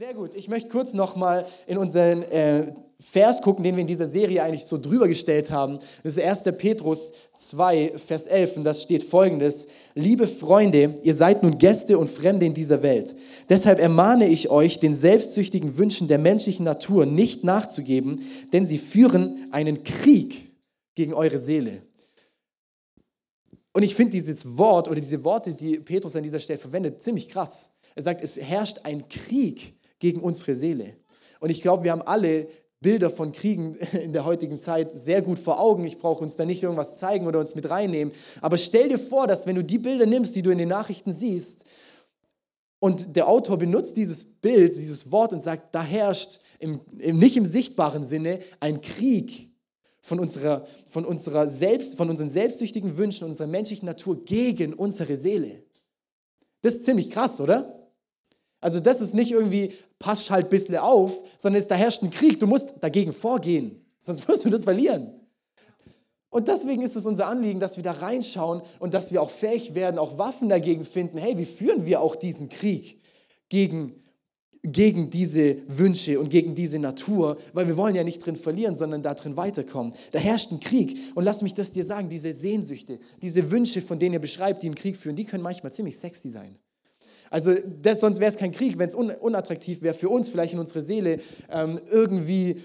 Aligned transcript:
Sehr 0.00 0.14
gut. 0.14 0.34
Ich 0.34 0.48
möchte 0.48 0.70
kurz 0.70 0.94
nochmal 0.94 1.44
in 1.66 1.76
unseren 1.76 2.22
äh, 2.22 2.72
Vers 3.00 3.42
gucken, 3.42 3.62
den 3.62 3.76
wir 3.76 3.82
in 3.82 3.86
dieser 3.86 4.06
Serie 4.06 4.42
eigentlich 4.42 4.64
so 4.64 4.78
drüber 4.78 5.06
gestellt 5.06 5.50
haben. 5.50 5.78
Das 6.02 6.16
ist 6.16 6.24
1. 6.24 6.56
Petrus 6.56 7.12
2, 7.36 7.98
Vers 7.98 8.26
11 8.26 8.56
und 8.56 8.64
das 8.64 8.82
steht 8.82 9.04
folgendes. 9.04 9.68
Liebe 9.94 10.26
Freunde, 10.26 10.94
ihr 11.02 11.12
seid 11.12 11.42
nun 11.42 11.58
Gäste 11.58 11.98
und 11.98 12.10
Fremde 12.10 12.46
in 12.46 12.54
dieser 12.54 12.82
Welt. 12.82 13.14
Deshalb 13.50 13.78
ermahne 13.78 14.26
ich 14.26 14.48
euch, 14.48 14.80
den 14.80 14.94
selbstsüchtigen 14.94 15.76
Wünschen 15.76 16.08
der 16.08 16.16
menschlichen 16.16 16.64
Natur 16.64 17.04
nicht 17.04 17.44
nachzugeben, 17.44 18.22
denn 18.54 18.64
sie 18.64 18.78
führen 18.78 19.48
einen 19.50 19.84
Krieg 19.84 20.50
gegen 20.94 21.12
eure 21.12 21.36
Seele. 21.36 21.82
Und 23.74 23.82
ich 23.82 23.94
finde 23.94 24.12
dieses 24.12 24.56
Wort 24.56 24.88
oder 24.88 24.98
diese 24.98 25.22
Worte, 25.24 25.52
die 25.52 25.78
Petrus 25.78 26.16
an 26.16 26.22
dieser 26.22 26.40
Stelle 26.40 26.58
verwendet, 26.58 27.02
ziemlich 27.02 27.28
krass. 27.28 27.70
Er 27.94 28.02
sagt, 28.02 28.22
es 28.22 28.40
herrscht 28.40 28.78
ein 28.84 29.06
Krieg 29.06 29.74
gegen 30.00 30.20
unsere 30.20 30.56
Seele. 30.56 30.96
Und 31.38 31.50
ich 31.50 31.62
glaube, 31.62 31.84
wir 31.84 31.92
haben 31.92 32.02
alle 32.02 32.48
Bilder 32.80 33.10
von 33.10 33.30
Kriegen 33.30 33.76
in 33.92 34.12
der 34.12 34.24
heutigen 34.24 34.58
Zeit 34.58 34.90
sehr 34.90 35.22
gut 35.22 35.38
vor 35.38 35.60
Augen. 35.60 35.84
Ich 35.84 35.98
brauche 35.98 36.24
uns 36.24 36.34
da 36.34 36.44
nicht 36.44 36.62
irgendwas 36.62 36.98
zeigen 36.98 37.28
oder 37.28 37.38
uns 37.38 37.54
mit 37.54 37.70
reinnehmen. 37.70 38.12
Aber 38.40 38.58
stell 38.58 38.88
dir 38.88 38.98
vor, 38.98 39.28
dass 39.28 39.46
wenn 39.46 39.54
du 39.54 39.62
die 39.62 39.78
Bilder 39.78 40.06
nimmst, 40.06 40.34
die 40.34 40.42
du 40.42 40.50
in 40.50 40.58
den 40.58 40.68
Nachrichten 40.68 41.12
siehst, 41.12 41.64
und 42.82 43.14
der 43.14 43.28
Autor 43.28 43.58
benutzt 43.58 43.98
dieses 43.98 44.24
Bild, 44.24 44.74
dieses 44.74 45.12
Wort 45.12 45.34
und 45.34 45.42
sagt, 45.42 45.74
da 45.74 45.82
herrscht 45.82 46.40
im, 46.58 46.80
im, 46.98 47.18
nicht 47.18 47.36
im 47.36 47.44
sichtbaren 47.44 48.04
Sinne 48.04 48.40
ein 48.58 48.80
Krieg 48.80 49.50
von 50.00 50.18
unserer, 50.18 50.66
von, 50.88 51.04
unserer 51.04 51.46
selbst, 51.46 51.96
von 51.96 52.08
unseren 52.08 52.30
selbstsüchtigen 52.30 52.96
Wünschen, 52.96 53.28
unserer 53.28 53.46
menschlichen 53.46 53.84
Natur 53.84 54.24
gegen 54.24 54.72
unsere 54.72 55.16
Seele. 55.16 55.62
Das 56.62 56.76
ist 56.76 56.84
ziemlich 56.84 57.10
krass, 57.10 57.38
oder? 57.38 57.90
Also 58.60 58.80
das 58.80 59.02
ist 59.02 59.14
nicht 59.14 59.30
irgendwie, 59.30 59.74
passt 60.00 60.30
halt 60.30 60.46
ein 60.46 60.50
bisschen 60.50 60.76
auf, 60.78 61.12
sondern 61.38 61.60
es, 61.60 61.68
da 61.68 61.76
herrscht 61.76 62.02
ein 62.02 62.10
Krieg. 62.10 62.40
Du 62.40 62.48
musst 62.48 62.72
dagegen 62.80 63.12
vorgehen, 63.12 63.80
sonst 63.98 64.26
wirst 64.26 64.44
du 64.44 64.50
das 64.50 64.64
verlieren. 64.64 65.12
Und 66.30 66.48
deswegen 66.48 66.82
ist 66.82 66.96
es 66.96 67.06
unser 67.06 67.26
Anliegen, 67.26 67.60
dass 67.60 67.76
wir 67.76 67.84
da 67.84 67.92
reinschauen 67.92 68.62
und 68.78 68.94
dass 68.94 69.12
wir 69.12 69.20
auch 69.20 69.30
fähig 69.30 69.74
werden, 69.74 69.98
auch 69.98 70.16
Waffen 70.16 70.48
dagegen 70.48 70.84
finden. 70.84 71.18
Hey, 71.18 71.36
wie 71.36 71.44
führen 71.44 71.86
wir 71.86 72.00
auch 72.00 72.16
diesen 72.16 72.48
Krieg 72.48 73.00
gegen, 73.48 73.94
gegen 74.62 75.10
diese 75.10 75.56
Wünsche 75.66 76.20
und 76.20 76.30
gegen 76.30 76.54
diese 76.54 76.78
Natur? 76.78 77.36
Weil 77.52 77.66
wir 77.66 77.76
wollen 77.76 77.96
ja 77.96 78.04
nicht 78.04 78.24
drin 78.24 78.36
verlieren, 78.36 78.76
sondern 78.76 79.02
da 79.02 79.14
drin 79.14 79.36
weiterkommen. 79.36 79.92
Da 80.12 80.20
herrscht 80.20 80.52
ein 80.52 80.60
Krieg. 80.60 80.98
Und 81.16 81.24
lass 81.24 81.42
mich 81.42 81.54
das 81.54 81.72
dir 81.72 81.84
sagen, 81.84 82.08
diese 82.08 82.32
Sehnsüchte, 82.32 83.00
diese 83.20 83.50
Wünsche, 83.50 83.82
von 83.82 83.98
denen 83.98 84.14
ihr 84.14 84.20
beschreibt, 84.20 84.62
die 84.62 84.66
einen 84.66 84.76
Krieg 84.76 84.96
führen, 84.96 85.16
die 85.16 85.24
können 85.24 85.42
manchmal 85.42 85.72
ziemlich 85.72 85.98
sexy 85.98 86.30
sein. 86.30 86.56
Also 87.30 87.54
das, 87.54 88.00
sonst 88.00 88.20
wäre 88.20 88.30
es 88.30 88.36
kein 88.36 88.52
Krieg, 88.52 88.76
wenn 88.76 88.88
es 88.88 88.94
un, 88.94 89.10
unattraktiv 89.10 89.82
wäre 89.82 89.94
für 89.94 90.08
uns, 90.08 90.30
vielleicht 90.30 90.52
in 90.52 90.58
unserer 90.58 90.82
Seele, 90.82 91.18
ähm, 91.48 91.80
irgendwie 91.90 92.62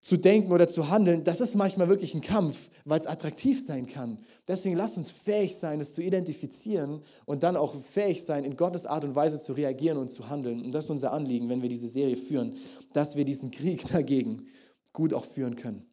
zu 0.00 0.18
denken 0.18 0.52
oder 0.52 0.68
zu 0.68 0.90
handeln. 0.90 1.24
Das 1.24 1.40
ist 1.40 1.54
manchmal 1.54 1.88
wirklich 1.88 2.12
ein 2.12 2.20
Kampf, 2.20 2.68
weil 2.84 3.00
es 3.00 3.06
attraktiv 3.06 3.64
sein 3.64 3.86
kann. 3.86 4.18
Deswegen 4.46 4.76
lasst 4.76 4.98
uns 4.98 5.10
fähig 5.10 5.56
sein, 5.56 5.80
es 5.80 5.94
zu 5.94 6.02
identifizieren 6.02 7.00
und 7.24 7.42
dann 7.42 7.56
auch 7.56 7.74
fähig 7.82 8.22
sein, 8.22 8.44
in 8.44 8.56
Gottes 8.56 8.84
Art 8.84 9.04
und 9.04 9.14
Weise 9.14 9.40
zu 9.40 9.54
reagieren 9.54 9.96
und 9.96 10.10
zu 10.10 10.28
handeln. 10.28 10.62
Und 10.62 10.72
das 10.72 10.84
ist 10.84 10.90
unser 10.90 11.12
Anliegen, 11.12 11.48
wenn 11.48 11.62
wir 11.62 11.70
diese 11.70 11.88
Serie 11.88 12.16
führen, 12.16 12.56
dass 12.92 13.16
wir 13.16 13.24
diesen 13.24 13.50
Krieg 13.50 13.88
dagegen 13.92 14.46
gut 14.92 15.14
auch 15.14 15.24
führen 15.24 15.56
können. 15.56 15.86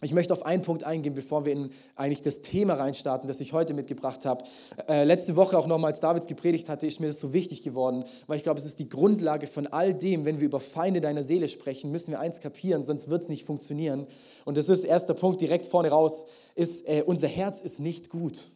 Ich 0.00 0.14
möchte 0.14 0.32
auf 0.32 0.46
einen 0.46 0.62
Punkt 0.62 0.84
eingehen, 0.84 1.14
bevor 1.14 1.44
wir 1.44 1.52
in 1.52 1.70
eigentlich 1.96 2.22
das 2.22 2.40
Thema 2.40 2.74
reinstarten, 2.74 3.26
das 3.26 3.40
ich 3.40 3.52
heute 3.52 3.74
mitgebracht 3.74 4.24
habe. 4.26 4.44
Äh, 4.86 5.02
letzte 5.02 5.34
Woche 5.34 5.58
auch 5.58 5.66
nochmal, 5.66 5.90
als 5.90 5.98
Davids 5.98 6.28
gepredigt 6.28 6.68
hatte, 6.68 6.86
ist 6.86 7.00
mir 7.00 7.08
das 7.08 7.18
so 7.18 7.32
wichtig 7.32 7.64
geworden, 7.64 8.04
weil 8.28 8.36
ich 8.36 8.44
glaube, 8.44 8.60
es 8.60 8.66
ist 8.66 8.78
die 8.78 8.88
Grundlage 8.88 9.48
von 9.48 9.66
all 9.66 9.92
dem, 9.94 10.24
wenn 10.24 10.38
wir 10.38 10.46
über 10.46 10.60
Feinde 10.60 11.00
deiner 11.00 11.24
Seele 11.24 11.48
sprechen, 11.48 11.90
müssen 11.90 12.12
wir 12.12 12.20
eins 12.20 12.38
kapieren, 12.38 12.84
sonst 12.84 13.08
wird 13.08 13.22
es 13.22 13.28
nicht 13.28 13.44
funktionieren. 13.44 14.06
Und 14.44 14.56
das 14.56 14.68
ist 14.68 14.84
erster 14.84 15.14
Punkt 15.14 15.40
direkt 15.40 15.66
vorne 15.66 15.88
raus, 15.88 16.26
ist, 16.54 16.86
äh, 16.86 17.02
unser 17.04 17.26
Herz 17.26 17.60
ist 17.60 17.80
nicht 17.80 18.08
gut. 18.08 18.52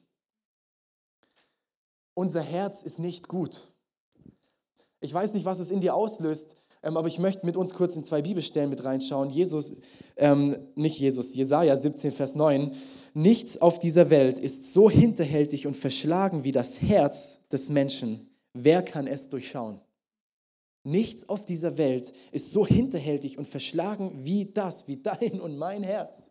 Unser 2.15 2.43
Herz 2.43 2.83
ist 2.83 3.01
nicht 3.01 3.27
gut. 3.27 3.67
Ich 5.01 5.13
weiß 5.13 5.35
nicht, 5.35 5.45
was 5.45 5.59
es 5.59 5.73
in 5.73 5.81
dir 5.81 5.97
auslöst, 5.97 6.55
aber 6.83 7.07
ich 7.07 7.19
möchte 7.19 7.47
mit 7.47 7.57
uns 7.57 7.75
kurz 7.75 7.95
in 7.97 8.05
zwei 8.05 8.23
Bibelstellen 8.23 8.69
mit 8.69 8.85
reinschauen. 8.85 9.31
Jesus, 9.31 9.75
ähm, 10.17 10.57
nicht 10.75 10.99
Jesus, 10.99 11.35
Jesaja 11.35 11.77
17, 11.77 12.11
Vers 12.11 12.35
9. 12.35 12.73
Nichts 13.15 13.61
auf 13.61 13.79
dieser 13.79 14.11
Welt 14.11 14.39
ist 14.39 14.73
so 14.73 14.91
hinterhältig 14.91 15.67
und 15.67 15.77
verschlagen 15.77 16.45
wie 16.45 16.53
das 16.53 16.83
Herz 16.83 17.41
des 17.51 17.69
Menschen. 17.71 18.29
Wer 18.53 18.83
kann 18.83 19.07
es 19.07 19.29
durchschauen? 19.29 19.81
Nichts 20.85 21.29
auf 21.29 21.45
dieser 21.45 21.79
Welt 21.79 22.13
ist 22.33 22.51
so 22.51 22.67
hinterhältig 22.67 23.39
und 23.39 23.47
verschlagen 23.47 24.13
wie 24.25 24.47
das, 24.47 24.89
wie 24.89 24.97
dein 24.97 25.41
und 25.41 25.57
mein 25.57 25.85
Herz. 25.85 26.31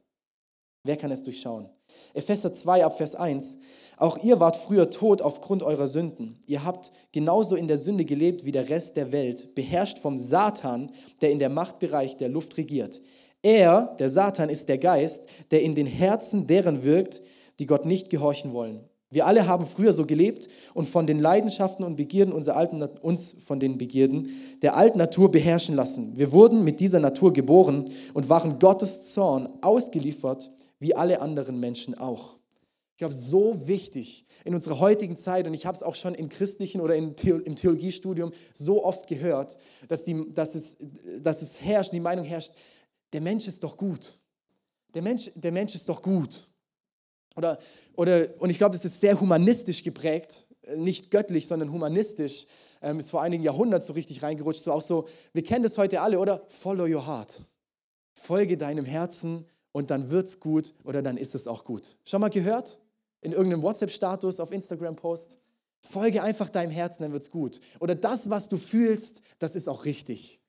Wer 0.84 0.98
kann 0.98 1.12
es 1.12 1.24
durchschauen? 1.24 1.70
Epheser 2.14 2.54
2 2.54 2.84
ab 2.86 2.98
Vers 2.98 3.16
1. 3.16 3.58
Auch 4.02 4.18
ihr 4.24 4.40
wart 4.40 4.58
früher 4.58 4.90
tot 4.90 5.22
aufgrund 5.22 5.62
eurer 5.62 5.86
Sünden. 5.86 6.40
Ihr 6.48 6.66
habt 6.66 6.92
genauso 7.12 7.56
in 7.56 7.68
der 7.68 7.78
Sünde 7.78 8.04
gelebt 8.04 8.44
wie 8.44 8.52
der 8.52 8.68
Rest 8.68 8.98
der 8.98 9.12
Welt, 9.12 9.54
beherrscht 9.54 10.00
vom 10.00 10.18
Satan, 10.18 10.90
der 11.22 11.30
in 11.30 11.38
der 11.38 11.50
Machtbereich 11.50 12.18
der 12.18 12.28
Luft 12.28 12.58
regiert. 12.58 13.00
Er, 13.44 13.96
der 14.00 14.10
Satan, 14.10 14.50
ist 14.50 14.70
der 14.70 14.80
Geist, 14.80 15.28
der 15.52 15.62
in 15.62 15.76
den 15.76 15.86
Herzen 15.86 16.48
deren 16.48 16.84
wirkt, 16.84 17.22
die 17.60 17.68
Gott 17.68 17.86
nicht 17.86 18.10
gehorchen 18.10 18.54
wollen. 18.54 18.80
Wir 19.12 19.28
alle 19.28 19.46
haben 19.46 19.68
früher 19.68 19.94
so 19.94 20.08
gelebt 20.08 20.48
und 20.74 20.90
von 20.90 21.06
den 21.06 21.20
Leidenschaften 21.20 21.86
und 21.86 21.96
Begierden 21.96 22.34
unserer 22.34 22.56
alten, 22.56 22.82
uns 22.82 23.36
von 23.46 23.60
den 23.60 23.78
Begierden 23.78 24.32
der 24.64 24.76
alten 24.76 24.98
Natur 24.98 25.30
beherrschen 25.30 25.76
lassen. 25.76 26.18
Wir 26.18 26.32
wurden 26.32 26.64
mit 26.64 26.80
dieser 26.80 27.00
Natur 27.00 27.34
geboren 27.34 27.86
und 28.16 28.30
waren 28.30 28.58
Gottes 28.58 29.14
Zorn 29.14 29.48
ausgeliefert, 29.62 30.50
wie 30.80 30.96
alle 30.96 31.22
anderen 31.22 31.60
Menschen 31.60 31.96
auch. 32.00 32.41
Ich 33.02 33.04
glaube, 33.04 33.16
so 33.16 33.68
wichtig 33.68 34.28
in 34.46 34.54
unserer 34.54 34.80
heutigen 34.80 35.18
Zeit, 35.18 35.48
und 35.48 35.56
ich 35.56 35.66
habe 35.66 35.76
es 35.76 35.82
auch 35.82 35.96
schon 35.96 36.14
in 36.14 36.30
christlichen 36.30 36.82
oder 36.82 36.96
im 36.96 37.16
Theologiestudium 37.16 38.32
so 38.54 38.86
oft 38.86 39.08
gehört, 39.08 39.58
dass, 39.88 40.04
die, 40.04 40.32
dass, 40.32 40.54
es, 40.54 40.78
dass 41.20 41.42
es 41.42 41.64
herrscht, 41.64 41.94
die 41.94 42.00
Meinung 42.00 42.26
herrscht, 42.26 42.54
der 43.12 43.22
Mensch 43.22 43.48
ist 43.48 43.64
doch 43.64 43.76
gut. 43.76 44.20
Der 44.94 45.02
Mensch, 45.02 45.32
der 45.34 45.52
Mensch 45.52 45.74
ist 45.74 45.90
doch 45.90 46.04
gut. 46.04 46.44
Oder, 47.36 47.58
oder, 47.96 48.28
und 48.40 48.52
ich 48.52 48.60
glaube, 48.60 48.76
das 48.76 48.86
ist 48.86 49.02
sehr 49.02 49.20
humanistisch 49.20 49.82
geprägt, 49.82 50.46
nicht 50.76 51.10
göttlich, 51.10 51.48
sondern 51.48 51.72
humanistisch. 51.72 52.46
Ähm, 52.84 53.00
ist 53.00 53.10
vor 53.10 53.24
einigen 53.24 53.42
Jahrhunderten 53.42 53.88
so 53.88 53.94
richtig 53.94 54.22
reingerutscht. 54.22 54.62
So 54.62 54.74
auch 54.74 54.84
so, 54.84 55.08
wir 55.34 55.42
kennen 55.42 55.64
das 55.64 55.76
heute 55.80 56.02
alle, 56.02 56.20
oder? 56.20 56.46
Follow 56.50 56.86
your 56.86 57.08
heart. 57.08 57.42
Folge 58.14 58.58
deinem 58.58 58.86
Herzen 58.86 59.48
und 59.72 59.90
dann 59.90 60.12
wird's 60.12 60.40
gut 60.40 60.76
oder 60.84 61.02
dann 61.02 61.18
ist 61.18 61.34
es 61.34 61.48
auch 61.48 61.64
gut. 61.64 61.98
Schon 62.06 62.22
mal 62.22 62.30
gehört? 62.30 62.78
In 63.22 63.32
irgendeinem 63.32 63.64
WhatsApp-Status, 63.64 64.40
auf 64.40 64.52
Instagram-Post. 64.52 65.38
Folge 65.82 66.22
einfach 66.22 66.50
deinem 66.50 66.72
Herzen, 66.72 67.04
dann 67.04 67.12
wird 67.12 67.24
es 67.24 67.32
gut. 67.32 67.60
Oder 67.80 67.96
das, 67.96 68.30
was 68.30 68.50
du 68.50 68.58
fühlst, 68.58 69.22
das 69.40 69.56
ist 69.56 69.68
auch 69.68 69.86
richtig. 69.86 70.40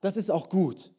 Das 0.00 0.16
ist 0.16 0.30
auch 0.30 0.48
gut. 0.48 0.92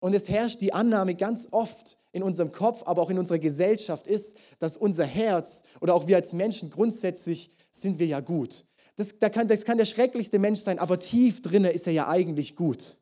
Und 0.00 0.14
es 0.14 0.28
herrscht 0.28 0.60
die 0.60 0.72
Annahme 0.72 1.14
ganz 1.14 1.48
oft 1.50 1.98
in 2.12 2.22
unserem 2.22 2.52
Kopf, 2.52 2.82
aber 2.84 3.02
auch 3.02 3.10
in 3.10 3.18
unserer 3.18 3.38
Gesellschaft 3.38 4.06
ist, 4.06 4.36
dass 4.58 4.76
unser 4.76 5.04
Herz 5.04 5.62
oder 5.80 5.94
auch 5.94 6.06
wir 6.06 6.16
als 6.16 6.32
Menschen 6.32 6.70
grundsätzlich 6.70 7.50
sind 7.70 7.98
wir 7.98 8.06
ja 8.06 8.20
gut. 8.20 8.66
Das, 8.96 9.18
da 9.18 9.28
kann, 9.28 9.48
das 9.48 9.64
kann 9.64 9.78
der 9.78 9.86
schrecklichste 9.86 10.38
Mensch 10.38 10.60
sein, 10.60 10.78
aber 10.78 10.98
tief 10.98 11.42
drinne 11.42 11.70
ist 11.70 11.86
er 11.86 11.92
ja 11.92 12.08
eigentlich 12.08 12.54
gut. 12.54 12.98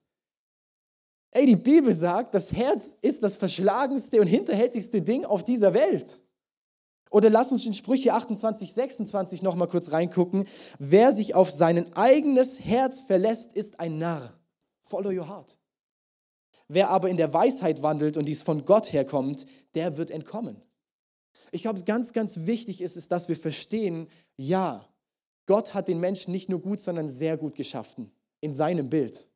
Ey, 1.33 1.47
die 1.47 1.57
Bibel 1.57 1.95
sagt, 1.95 2.35
das 2.35 2.53
Herz 2.53 2.97
ist 3.03 3.23
das 3.23 3.37
verschlagenste 3.37 4.21
und 4.21 4.27
hinterhältigste 4.27 5.03
Ding 5.03 5.25
auf 5.25 5.45
dieser 5.45 5.75
Welt. 5.75 6.22
Oder 7.12 7.28
lass 7.28 7.53
uns 7.53 7.67
in 7.67 7.75
Sprüche 7.75 8.15
28, 8.15 8.73
26 8.73 9.43
nochmal 9.43 9.69
kurz 9.69 9.93
reingucken. 9.93 10.47
Wer 10.78 11.12
sich 11.12 11.34
auf 11.34 11.50
sein 11.50 11.95
eigenes 11.95 12.59
Herz 12.59 13.03
verlässt, 13.03 13.53
ist 13.53 13.78
ein 13.78 13.99
Narr. 13.99 14.33
Follow 14.81 15.11
your 15.11 15.29
heart. 15.29 15.59
Wer 16.69 16.88
aber 16.88 17.11
in 17.11 17.19
der 17.19 17.35
Weisheit 17.35 17.82
wandelt 17.82 18.17
und 18.17 18.25
dies 18.25 18.43
von 18.43 18.64
Gott 18.64 18.94
herkommt, 18.94 19.47
der 19.75 19.99
wird 19.99 20.11
entkommen. 20.11 20.62
Ich 21.50 21.61
glaube, 21.61 21.82
ganz, 21.82 22.14
ganz 22.14 22.47
wichtig 22.47 22.81
ist 22.81 22.97
es, 22.97 23.09
dass 23.09 23.29
wir 23.29 23.37
verstehen, 23.37 24.09
ja, 24.38 24.88
Gott 25.44 25.75
hat 25.75 25.88
den 25.88 26.00
Menschen 26.00 26.32
nicht 26.32 26.49
nur 26.49 26.62
gut, 26.62 26.81
sondern 26.81 27.11
sehr 27.11 27.37
gut 27.37 27.56
geschaffen, 27.56 28.11
in 28.41 28.55
seinem 28.55 28.88
Bild. 28.88 29.29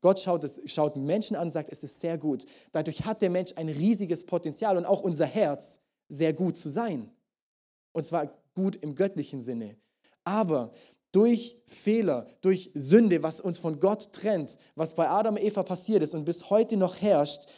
Gott 0.00 0.18
schaut, 0.18 0.42
es, 0.42 0.60
schaut 0.64 0.96
Menschen 0.96 1.36
an 1.36 1.46
und 1.46 1.52
sagt, 1.52 1.68
es 1.70 1.84
ist 1.84 2.00
sehr 2.00 2.18
gut. 2.18 2.46
Dadurch 2.72 3.04
hat 3.04 3.22
der 3.22 3.30
Mensch 3.30 3.52
ein 3.54 3.68
riesiges 3.68 4.26
Potenzial 4.26 4.76
und 4.76 4.86
auch 4.86 5.02
unser 5.02 5.26
Herz 5.26 5.78
sehr 6.12 6.32
gut 6.32 6.56
zu 6.56 6.68
sein. 6.68 7.10
Und 7.92 8.04
zwar 8.04 8.32
gut 8.54 8.76
im 8.76 8.94
göttlichen 8.94 9.40
Sinne. 9.40 9.76
Aber 10.24 10.72
durch 11.10 11.60
Fehler, 11.66 12.26
durch 12.40 12.70
Sünde, 12.74 13.22
was 13.22 13.40
uns 13.40 13.58
von 13.58 13.78
Gott 13.78 14.12
trennt, 14.12 14.56
was 14.74 14.94
bei 14.94 15.08
Adam 15.08 15.34
und 15.34 15.42
Eva 15.42 15.62
passiert 15.62 16.02
ist 16.02 16.14
und 16.14 16.24
bis 16.24 16.48
heute 16.50 16.76
noch 16.76 17.00
herrscht, 17.00 17.48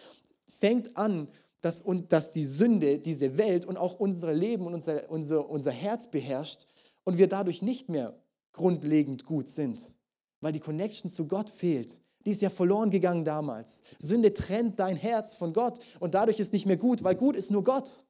fängt 0.58 0.96
an, 0.96 1.28
dass, 1.60 1.80
und, 1.80 2.12
dass 2.12 2.30
die 2.30 2.44
Sünde 2.44 2.98
diese 2.98 3.38
Welt 3.38 3.64
und 3.64 3.76
auch 3.76 3.94
unser 3.98 4.34
Leben 4.34 4.66
und 4.66 4.74
unser, 4.74 5.08
unser, 5.10 5.48
unser 5.48 5.70
Herz 5.70 6.10
beherrscht 6.10 6.66
und 7.04 7.16
wir 7.16 7.28
dadurch 7.28 7.62
nicht 7.62 7.88
mehr 7.88 8.14
grundlegend 8.52 9.24
gut 9.24 9.48
sind. 9.48 9.92
weil 10.40 10.52
die 10.52 10.60
Connection 10.60 11.10
zu 11.10 11.26
Gott 11.26 11.48
fehlt. 11.48 12.02
Die 12.26 12.30
ist 12.30 12.42
ja 12.42 12.50
verloren 12.50 12.90
gegangen 12.90 13.24
damals. 13.24 13.82
Sünde 13.98 14.34
trennt 14.34 14.78
dein 14.78 14.94
Herz 14.94 15.34
von 15.34 15.54
Gott 15.54 15.78
und 16.00 16.14
dadurch 16.14 16.38
ist 16.38 16.52
nicht 16.52 16.66
mehr 16.66 16.76
gut, 16.76 17.02
weil 17.02 17.14
gut 17.14 17.34
ist 17.34 17.50
nur 17.50 17.64
Gott. 17.64 18.04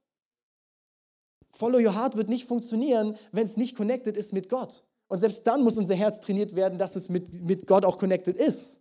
Follow 1.55 1.79
Your 1.79 1.95
Heart 1.95 2.17
wird 2.17 2.29
nicht 2.29 2.47
funktionieren, 2.47 3.17
wenn 3.33 3.45
es 3.45 3.56
nicht 3.56 3.77
connected 3.77 4.17
ist 4.17 4.33
mit 4.33 4.49
Gott. 4.49 4.85
Und 5.09 5.21
selbst 5.21 5.47
dann 5.47 5.62
muss 5.62 5.79
unser 5.79 5.95
Herz 5.95 6.21
trainiert 6.21 6.56
werden, 6.56 6.79
dass 6.79 6.97
es 6.97 7.09
mit, 7.09 7.43
mit 7.43 7.67
Gott 7.67 7.85
auch 7.85 7.99
connected 7.99 8.37
ist. 8.37 8.81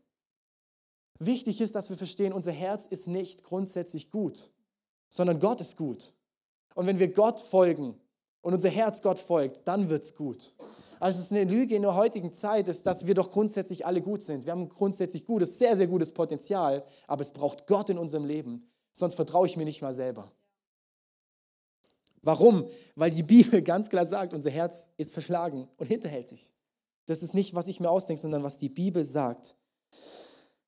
Wichtig 1.20 1.62
ist, 1.62 1.76
dass 1.76 1.90
wir 1.90 1.98
verstehen, 1.98 2.34
unser 2.34 2.52
Herz 2.52 2.88
ist 2.88 3.08
nicht 3.08 3.44
grundsätzlich 3.44 4.10
gut, 4.10 4.52
sondern 5.10 5.40
Gott 5.40 5.62
ist 5.62 5.78
gut. 5.78 6.14
Und 6.74 6.88
wenn 6.88 7.00
wir 7.00 7.14
Gott 7.14 7.40
folgen 7.40 7.96
und 8.42 8.54
unser 8.54 8.70
Herz 8.70 9.02
Gott 9.02 9.20
folgt, 9.20 9.68
dann 9.68 9.90
wird 9.90 10.04
es 10.04 10.16
gut. 10.16 10.56
Also 11.00 11.20
es 11.20 11.26
ist 11.26 11.32
eine 11.32 11.44
Lüge 11.44 11.76
in 11.76 11.84
der 11.84 11.96
heutigen 11.96 12.34
Zeit, 12.34 12.68
ist, 12.68 12.88
dass 12.88 13.06
wir 13.06 13.14
doch 13.14 13.30
grundsätzlich 13.30 13.86
alle 13.86 14.02
gut 14.02 14.24
sind. 14.24 14.46
Wir 14.46 14.54
haben 14.54 14.70
grundsätzlich 14.70 15.26
gutes, 15.26 15.60
sehr, 15.60 15.76
sehr 15.76 15.88
gutes 15.88 16.14
Potenzial, 16.14 16.84
aber 17.08 17.22
es 17.22 17.32
braucht 17.32 17.68
Gott 17.68 17.90
in 17.90 17.98
unserem 17.98 18.26
Leben. 18.26 18.68
Sonst 18.92 19.16
vertraue 19.16 19.46
ich 19.46 19.58
mir 19.58 19.66
nicht 19.66 19.82
mal 19.82 19.94
selber. 19.94 20.32
Warum? 22.24 22.68
Weil 22.96 23.12
die 23.12 23.24
Bibel 23.24 23.62
ganz 23.64 23.90
klar 23.90 24.08
sagt, 24.08 24.34
unser 24.34 24.50
Herz 24.50 24.90
ist 24.98 25.14
verschlagen 25.14 25.68
und 25.78 25.88
hinterhältig. 25.88 26.54
Das 27.06 27.22
ist 27.22 27.34
nicht, 27.34 27.54
was 27.54 27.68
ich 27.68 27.80
mir 27.80 27.90
ausdenke, 27.90 28.22
sondern 28.22 28.44
was 28.44 28.58
die 28.58 28.70
Bibel 28.70 29.04
sagt. 29.04 29.56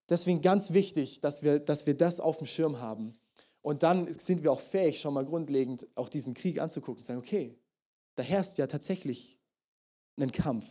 Deswegen 0.10 0.42
ganz 0.42 0.74
wichtig, 0.74 1.22
dass 1.22 1.42
wir, 1.42 1.60
dass 1.60 1.88
wir 1.88 1.96
das 1.96 2.20
auf 2.20 2.38
dem 2.38 2.46
Schirm 2.46 2.80
haben. 2.80 3.18
Und 3.62 3.82
dann 3.82 4.12
sind 4.12 4.44
wir 4.44 4.52
auch 4.52 4.60
fähig, 4.60 5.00
schon 5.00 5.16
mal 5.16 5.26
grundlegend 5.26 5.88
auch 5.96 6.10
diesen 6.10 6.36
Krieg 6.36 6.60
anzugucken 6.60 7.00
und 7.00 7.06
sagen, 7.06 7.20
okay, 7.20 7.58
da 8.16 8.22
herrscht 8.22 8.60
ja 8.60 8.68
tatsächlich 8.68 9.40
ein 10.20 10.32
Kampf. 10.32 10.68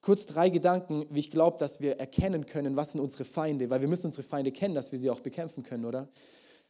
Kurz 0.00 0.26
drei 0.26 0.50
Gedanken, 0.50 1.06
wie 1.10 1.20
ich 1.20 1.30
glaube, 1.30 1.58
dass 1.58 1.80
wir 1.80 1.98
erkennen 1.98 2.46
können, 2.46 2.76
was 2.76 2.92
sind 2.92 3.00
unsere 3.00 3.24
Feinde, 3.24 3.70
weil 3.70 3.80
wir 3.80 3.88
müssen 3.88 4.06
unsere 4.06 4.22
Feinde 4.22 4.52
kennen, 4.52 4.74
dass 4.74 4.92
wir 4.92 4.98
sie 4.98 5.10
auch 5.10 5.20
bekämpfen 5.20 5.62
können, 5.62 5.86
oder? 5.86 6.08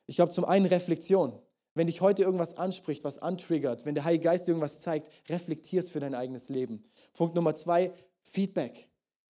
Ich 0.07 0.17
glaube, 0.17 0.33
zum 0.33 0.45
einen 0.45 0.67
Reflexion. 0.67 1.39
Wenn 1.75 1.89
dich 1.89 2.01
heute 2.01 2.23
irgendwas 2.23 2.57
anspricht, 2.57 3.03
was 3.03 3.19
antriggert, 3.19 3.85
wenn 3.85 3.97
der 3.97 4.05
Heilige 4.05 4.25
Geist 4.25 4.47
irgendwas 4.47 4.81
zeigt, 4.81 5.11
reflektier 5.29 5.81
es 5.81 5.91
für 5.91 5.99
dein 5.99 6.15
eigenes 6.15 6.49
Leben. 6.49 6.85
Punkt 7.15 7.35
Nummer 7.35 7.55
zwei, 7.55 7.93
Feedback. 8.23 8.89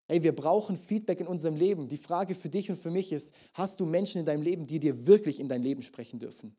Hey, 0.08 0.24
wir 0.24 0.36
brauchen 0.36 0.78
Feedback 0.78 1.20
in 1.20 1.28
unserem 1.28 1.56
Leben. 1.56 1.88
Die 1.88 1.98
Frage 1.98 2.34
für 2.34 2.50
dich 2.50 2.70
und 2.70 2.78
für 2.78 2.90
mich 2.90 3.12
ist, 3.12 3.34
hast 3.54 3.80
du 3.80 3.86
Menschen 3.86 4.20
in 4.20 4.26
deinem 4.26 4.42
Leben, 4.42 4.66
die 4.66 4.80
dir 4.80 5.06
wirklich 5.06 5.40
in 5.40 5.48
dein 5.48 5.62
Leben 5.62 5.84
sprechen 5.84 6.20
dürfen? 6.20 6.56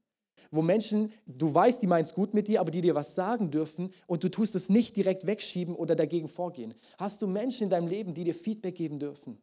Wo 0.52 0.62
Menschen, 0.62 1.12
du 1.26 1.52
weißt, 1.52 1.82
die 1.82 1.86
meinen 1.86 2.04
es 2.04 2.14
gut 2.14 2.32
mit 2.32 2.46
dir, 2.46 2.60
aber 2.60 2.70
die 2.70 2.80
dir 2.80 2.94
was 2.94 3.14
sagen 3.14 3.50
dürfen 3.50 3.90
und 4.06 4.22
du 4.22 4.28
tust 4.28 4.54
es 4.54 4.68
nicht 4.68 4.96
direkt 4.96 5.26
wegschieben 5.26 5.74
oder 5.74 5.96
dagegen 5.96 6.28
vorgehen. 6.28 6.74
Hast 6.98 7.22
du 7.22 7.26
Menschen 7.26 7.64
in 7.64 7.70
deinem 7.70 7.88
Leben, 7.88 8.14
die 8.14 8.24
dir 8.24 8.34
Feedback 8.34 8.76
geben 8.76 8.98
dürfen? 8.98 9.38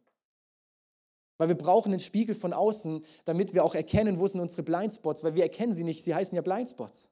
Weil 1.40 1.48
wir 1.48 1.56
brauchen 1.56 1.90
einen 1.90 2.00
Spiegel 2.00 2.34
von 2.34 2.52
außen, 2.52 3.00
damit 3.24 3.54
wir 3.54 3.64
auch 3.64 3.74
erkennen, 3.74 4.18
wo 4.18 4.26
sind 4.26 4.42
unsere 4.42 4.62
Blindspots, 4.62 5.24
weil 5.24 5.34
wir 5.34 5.42
erkennen 5.42 5.72
sie 5.72 5.84
nicht, 5.84 6.04
sie 6.04 6.14
heißen 6.14 6.36
ja 6.36 6.42
Blindspots. 6.42 7.08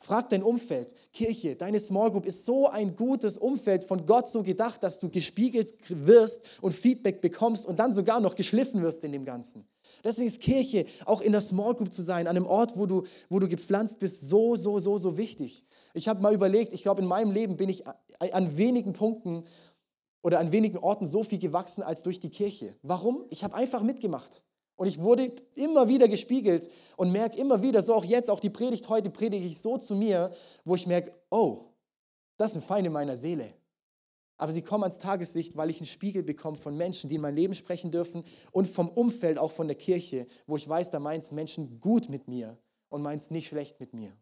Frag 0.00 0.28
dein 0.30 0.42
Umfeld, 0.42 0.92
Kirche, 1.12 1.54
deine 1.54 1.78
Small 1.78 2.10
Group 2.10 2.26
ist 2.26 2.44
so 2.44 2.68
ein 2.68 2.96
gutes 2.96 3.38
Umfeld 3.38 3.84
von 3.84 4.06
Gott 4.06 4.28
so 4.28 4.42
gedacht, 4.42 4.82
dass 4.82 4.98
du 4.98 5.08
gespiegelt 5.08 5.72
wirst 5.88 6.42
und 6.62 6.74
Feedback 6.74 7.20
bekommst 7.20 7.64
und 7.64 7.78
dann 7.78 7.92
sogar 7.92 8.18
noch 8.18 8.34
geschliffen 8.34 8.82
wirst 8.82 9.04
in 9.04 9.12
dem 9.12 9.24
Ganzen. 9.24 9.64
Deswegen 10.02 10.26
ist 10.26 10.40
Kirche, 10.40 10.86
auch 11.06 11.20
in 11.20 11.30
der 11.30 11.40
Small 11.40 11.76
Group 11.76 11.92
zu 11.92 12.02
sein, 12.02 12.26
an 12.26 12.36
einem 12.36 12.48
Ort, 12.48 12.76
wo 12.76 12.86
du, 12.86 13.04
wo 13.28 13.38
du 13.38 13.46
gepflanzt 13.46 14.00
bist, 14.00 14.28
so, 14.28 14.56
so, 14.56 14.80
so, 14.80 14.98
so 14.98 15.16
wichtig. 15.16 15.64
Ich 15.94 16.08
habe 16.08 16.20
mal 16.20 16.34
überlegt, 16.34 16.72
ich 16.74 16.82
glaube, 16.82 17.02
in 17.02 17.06
meinem 17.06 17.30
Leben 17.30 17.56
bin 17.56 17.68
ich 17.68 17.84
an 18.18 18.56
wenigen 18.56 18.94
Punkten 18.94 19.44
oder 20.24 20.38
an 20.38 20.52
wenigen 20.52 20.78
Orten 20.78 21.06
so 21.06 21.22
viel 21.22 21.38
gewachsen 21.38 21.82
als 21.82 22.02
durch 22.02 22.18
die 22.18 22.30
Kirche. 22.30 22.74
Warum? 22.80 23.26
Ich 23.28 23.44
habe 23.44 23.54
einfach 23.54 23.82
mitgemacht. 23.82 24.42
Und 24.74 24.86
ich 24.86 24.98
wurde 24.98 25.30
immer 25.54 25.86
wieder 25.86 26.08
gespiegelt 26.08 26.70
und 26.96 27.12
merke 27.12 27.36
immer 27.36 27.62
wieder, 27.62 27.82
so 27.82 27.94
auch 27.94 28.06
jetzt, 28.06 28.30
auch 28.30 28.40
die 28.40 28.48
Predigt 28.48 28.88
heute 28.88 29.10
predige 29.10 29.44
ich 29.44 29.60
so 29.60 29.76
zu 29.76 29.94
mir, 29.94 30.32
wo 30.64 30.76
ich 30.76 30.86
merke, 30.86 31.12
oh, 31.30 31.66
das 32.38 32.54
sind 32.54 32.64
Feinde 32.64 32.88
meiner 32.88 33.18
Seele. 33.18 33.52
Aber 34.38 34.50
sie 34.50 34.62
kommen 34.62 34.84
ans 34.84 34.96
Tageslicht, 34.96 35.58
weil 35.58 35.68
ich 35.68 35.76
einen 35.76 35.86
Spiegel 35.86 36.22
bekomme 36.22 36.56
von 36.56 36.74
Menschen, 36.74 37.10
die 37.10 37.16
in 37.16 37.20
mein 37.20 37.36
Leben 37.36 37.54
sprechen 37.54 37.90
dürfen 37.90 38.24
und 38.50 38.66
vom 38.66 38.88
Umfeld, 38.88 39.36
auch 39.36 39.52
von 39.52 39.68
der 39.68 39.76
Kirche, 39.76 40.26
wo 40.46 40.56
ich 40.56 40.66
weiß, 40.66 40.90
da 40.90 41.00
meint 41.00 41.30
Menschen 41.32 41.80
gut 41.80 42.08
mit 42.08 42.28
mir 42.28 42.56
und 42.88 43.02
meint 43.02 43.30
nicht 43.30 43.48
schlecht 43.48 43.78
mit 43.78 43.92
mir. 43.92 44.16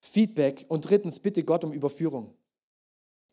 Feedback 0.00 0.66
und 0.68 0.90
drittens 0.90 1.20
bitte 1.20 1.44
Gott 1.44 1.62
um 1.62 1.72
Überführung. 1.72 2.34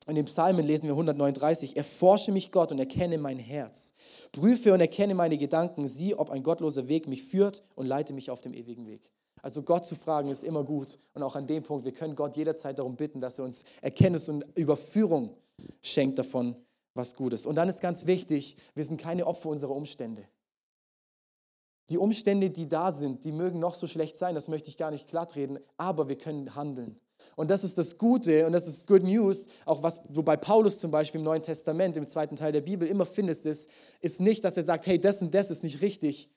In 0.07 0.15
den 0.15 0.25
Psalmen 0.25 0.65
lesen 0.65 0.85
wir 0.85 0.93
139, 0.93 1.75
erforsche 1.75 2.31
mich 2.31 2.51
Gott 2.53 2.71
und 2.71 2.79
erkenne 2.79 3.17
mein 3.17 3.37
Herz. 3.37 3.93
Prüfe 4.31 4.73
und 4.73 4.79
erkenne 4.79 5.13
meine 5.13 5.37
Gedanken, 5.37 5.85
sieh, 5.85 6.15
ob 6.15 6.29
ein 6.29 6.43
gottloser 6.43 6.87
Weg 6.87 7.07
mich 7.09 7.23
führt 7.23 7.61
und 7.75 7.87
leite 7.87 8.13
mich 8.13 8.31
auf 8.31 8.39
dem 8.39 8.53
ewigen 8.53 8.87
Weg. 8.87 9.11
Also 9.41 9.61
Gott 9.63 9.85
zu 9.85 9.95
fragen 9.95 10.29
ist 10.29 10.45
immer 10.45 10.63
gut 10.63 10.97
und 11.13 11.23
auch 11.23 11.35
an 11.35 11.45
dem 11.45 11.63
Punkt, 11.63 11.83
wir 11.83 11.91
können 11.91 12.15
Gott 12.15 12.37
jederzeit 12.37 12.79
darum 12.79 12.95
bitten, 12.95 13.19
dass 13.19 13.37
er 13.37 13.45
uns 13.45 13.65
Erkenntnis 13.81 14.29
und 14.29 14.45
Überführung 14.55 15.35
schenkt 15.81 16.17
davon, 16.17 16.55
was 16.93 17.13
gut 17.13 17.33
ist. 17.33 17.45
Und 17.45 17.55
dann 17.55 17.67
ist 17.67 17.81
ganz 17.81 18.05
wichtig, 18.05 18.55
wir 18.75 18.85
sind 18.85 18.99
keine 18.99 19.27
Opfer 19.27 19.49
unserer 19.49 19.75
Umstände. 19.75 20.25
Die 21.89 21.97
Umstände, 21.97 22.49
die 22.49 22.67
da 22.67 22.93
sind, 22.93 23.25
die 23.25 23.31
mögen 23.31 23.59
noch 23.59 23.75
so 23.75 23.87
schlecht 23.87 24.17
sein, 24.17 24.35
das 24.35 24.47
möchte 24.47 24.69
ich 24.69 24.77
gar 24.77 24.91
nicht 24.91 25.07
klartreden, 25.07 25.59
aber 25.77 26.09
wir 26.09 26.17
können 26.17 26.55
handeln. 26.55 26.99
Und 27.35 27.49
das 27.49 27.63
ist 27.63 27.77
das 27.77 27.97
Gute 27.97 28.45
und 28.45 28.53
das 28.53 28.67
ist 28.67 28.87
Good 28.87 29.03
News, 29.03 29.47
auch 29.65 29.83
was 29.83 30.01
du 30.09 30.23
bei 30.23 30.37
Paulus 30.37 30.79
zum 30.79 30.91
Beispiel 30.91 31.19
im 31.19 31.25
Neuen 31.25 31.43
Testament, 31.43 31.97
im 31.97 32.07
zweiten 32.07 32.35
Teil 32.35 32.51
der 32.51 32.61
Bibel 32.61 32.87
immer 32.87 33.05
findest, 33.05 33.45
ist, 33.45 33.69
ist 34.01 34.21
nicht, 34.21 34.43
dass 34.43 34.57
er 34.57 34.63
sagt, 34.63 34.87
hey, 34.87 34.99
das 34.99 35.21
und 35.21 35.33
das 35.33 35.51
ist 35.51 35.63
nicht 35.63 35.81
richtig 35.81 36.29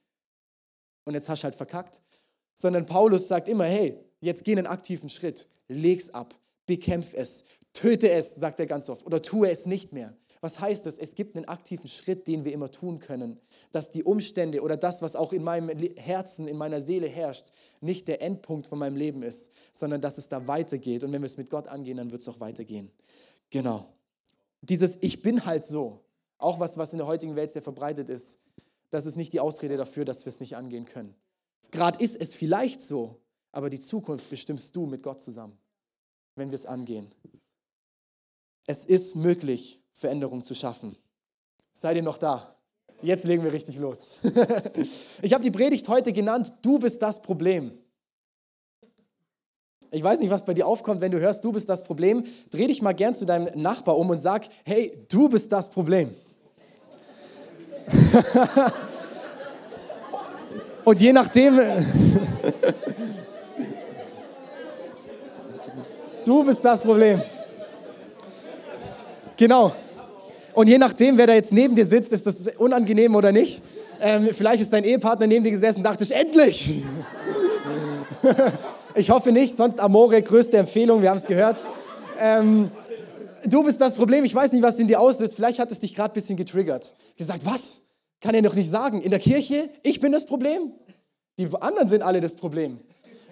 und 1.05 1.15
jetzt 1.15 1.29
hast 1.29 1.43
du 1.43 1.45
halt 1.45 1.55
verkackt, 1.55 2.03
sondern 2.55 2.87
Paulus 2.87 3.29
sagt 3.29 3.49
immer, 3.49 3.65
hey, 3.65 3.99
jetzt 4.21 4.45
geh 4.45 4.53
einen 4.53 4.67
aktiven 4.67 5.09
Schritt, 5.09 5.49
leg's 5.69 6.11
ab, 6.11 6.35
bekämpf 6.67 7.15
es, 7.15 7.45
töte 7.73 8.11
es, 8.11 8.35
sagt 8.35 8.61
er 8.61 8.67
ganz 8.67 8.89
oft, 8.89 9.07
oder 9.07 9.23
tue 9.23 9.51
es 9.51 9.67
nicht 9.67 9.93
mehr. 9.93 10.15
Was 10.41 10.59
heißt 10.59 10.87
das? 10.87 10.99
Es 10.99 11.15
gibt 11.15 11.37
einen 11.37 11.45
aktiven 11.45 11.89
Schritt, 11.89 12.27
den 12.27 12.45
wir 12.45 12.53
immer 12.53 12.71
tun 12.71 12.99
können, 12.99 13.39
dass 13.73 13.91
die 13.91 14.05
Umstände 14.05 14.63
oder 14.63 14.77
das, 14.79 15.03
was 15.03 15.15
auch 15.15 15.35
in 15.35 15.45
meinem 15.45 15.69
Herzen, 15.97 16.49
in 16.49 16.57
meiner 16.57 16.81
Seele 16.81 17.09
herrscht, 17.09 17.49
nicht 17.81 18.09
der 18.09 18.23
Endpunkt 18.23 18.67
von 18.67 18.79
meinem 18.79 18.97
Leben 18.97 19.23
ist, 19.23 19.53
sondern 19.73 20.01
dass 20.01 20.17
es 20.17 20.29
da 20.29 20.47
weitergeht. 20.47 21.05
Und 21.05 21.13
wenn 21.13 21.21
wir 21.21 21.27
es 21.27 21.37
mit 21.37 21.51
Gott 21.51 21.69
angehen, 21.69 21.99
dann 21.99 22.11
wird 22.11 22.23
es 22.23 22.29
auch 22.29 22.41
weitergehen. 22.41 22.91
Genau. 23.51 23.87
Dieses 24.63 24.97
Ich 25.03 25.21
bin 25.21 25.45
halt 25.45 25.67
so, 25.67 26.01
auch 26.39 26.59
was, 26.59 26.79
was 26.79 26.93
in 26.93 26.99
der 26.99 27.07
heutigen 27.07 27.37
Welt 27.37 27.53
sehr 27.53 27.63
verbreitet 27.63 28.09
ist, 28.09 28.39
das 28.89 29.05
ist 29.05 29.17
nicht 29.17 29.33
die 29.35 29.41
Ausrede 29.41 29.77
dafür, 29.77 30.07
dass 30.07 30.25
wir 30.25 30.31
es 30.31 30.41
nicht 30.41 30.57
angehen 30.57 30.87
können. 30.87 31.15
Gerade 31.71 32.03
ist 32.03 32.17
es 32.17 32.35
vielleicht 32.35 32.81
so, 32.81 33.21
aber 33.53 33.69
die 33.71 33.79
Zukunft 33.79 34.29
bestimmst 34.31 34.75
du 34.75 34.87
mit 34.87 35.03
Gott 35.03 35.21
zusammen, 35.21 35.59
wenn 36.35 36.51
wir 36.51 36.57
es 36.57 36.67
angehen. 36.67 37.15
Es 38.67 38.85
ist 38.85 39.17
möglich, 39.17 39.80
Veränderung 40.01 40.43
zu 40.43 40.55
schaffen. 40.55 40.97
Seid 41.75 41.97
ihr 41.97 42.03
noch 42.03 42.17
da? 42.17 42.57
Jetzt 43.03 43.25
legen 43.25 43.45
wir 43.45 43.53
richtig 43.53 43.77
los. 43.77 43.99
ich 45.23 45.35
habe 45.35 45.45
die 45.45 45.51
Predigt 45.51 45.87
heute 45.89 46.15
genannt, 46.15 46.55
du 46.63 46.79
bist 46.79 47.03
das 47.03 47.21
Problem. 47.21 47.73
Ich 49.91 50.03
weiß 50.03 50.21
nicht, 50.21 50.31
was 50.31 50.43
bei 50.47 50.55
dir 50.55 50.67
aufkommt, 50.67 51.03
wenn 51.03 51.13
du 51.13 51.21
hörst, 51.21 51.45
du 51.45 51.53
bist 51.53 51.69
das 51.69 51.83
Problem. 51.83 52.25
Dreh 52.51 52.67
dich 52.67 52.81
mal 52.81 52.95
gern 52.95 53.15
zu 53.15 53.27
deinem 53.27 53.61
Nachbar 53.61 53.99
um 53.99 54.09
und 54.09 54.21
sag, 54.21 54.47
hey, 54.65 54.91
du 55.11 55.29
bist 55.29 55.53
das 55.53 55.69
Problem. 55.69 56.15
und 60.85 60.99
je 60.99 61.13
nachdem, 61.13 61.59
du 66.25 66.45
bist 66.45 66.65
das 66.65 66.83
Problem. 66.83 67.21
Genau. 69.37 69.73
Und 70.55 70.69
je 70.69 70.79
nachdem, 70.79 71.17
wer 71.19 71.27
da 71.27 71.35
jetzt 71.35 71.53
neben 71.53 71.77
dir 71.77 71.85
sitzt, 71.85 72.13
ist 72.13 72.27
das 72.27 72.49
unangenehm 72.57 73.15
oder 73.15 73.33
nicht. 73.33 73.63
Ähm, 74.01 74.31
vielleicht 74.33 74.63
ist 74.63 74.73
dein 74.73 74.85
Ehepartner 74.85 75.27
neben 75.27 75.45
dir 75.45 75.51
gesessen 75.51 75.79
und 75.79 75.85
dachte 75.85 76.05
ich, 76.05 76.15
endlich! 76.15 76.83
ich 78.95 79.11
hoffe 79.11 79.33
nicht, 79.33 79.57
sonst 79.57 79.79
Amore, 79.79 80.23
größte 80.23 80.57
Empfehlung, 80.57 81.03
wir 81.03 81.11
haben 81.11 81.19
es 81.19 81.27
gehört. 81.27 81.67
Ähm, 82.19 82.71
du 83.45 83.63
bist 83.63 83.81
das 83.81 83.95
Problem, 83.95 84.25
ich 84.25 84.35
weiß 84.35 84.53
nicht, 84.53 84.63
was 84.63 84.79
in 84.79 84.89
dir 84.89 85.01
auslöst. 85.01 85.35
Vielleicht 85.35 85.59
hat 85.59 85.71
es 85.71 85.81
dich 85.81 85.95
gerade 85.95 86.13
ein 86.13 86.15
bisschen 86.15 86.37
getriggert. 86.37 86.95
Gesagt, 87.17 87.45
was? 87.45 87.81
Kann 88.21 88.35
er 88.35 88.43
doch 88.43 88.55
nicht 88.55 88.71
sagen. 88.71 89.01
In 89.03 89.11
der 89.11 89.21
Kirche, 89.21 89.71
ich 89.83 90.01
bin 90.01 90.13
das 90.13 90.27
Problem. 90.27 90.73
Die 91.39 91.49
anderen 91.61 91.89
sind 91.89 92.03
alle 92.03 92.21
das 92.21 92.37
Problem. 92.37 92.81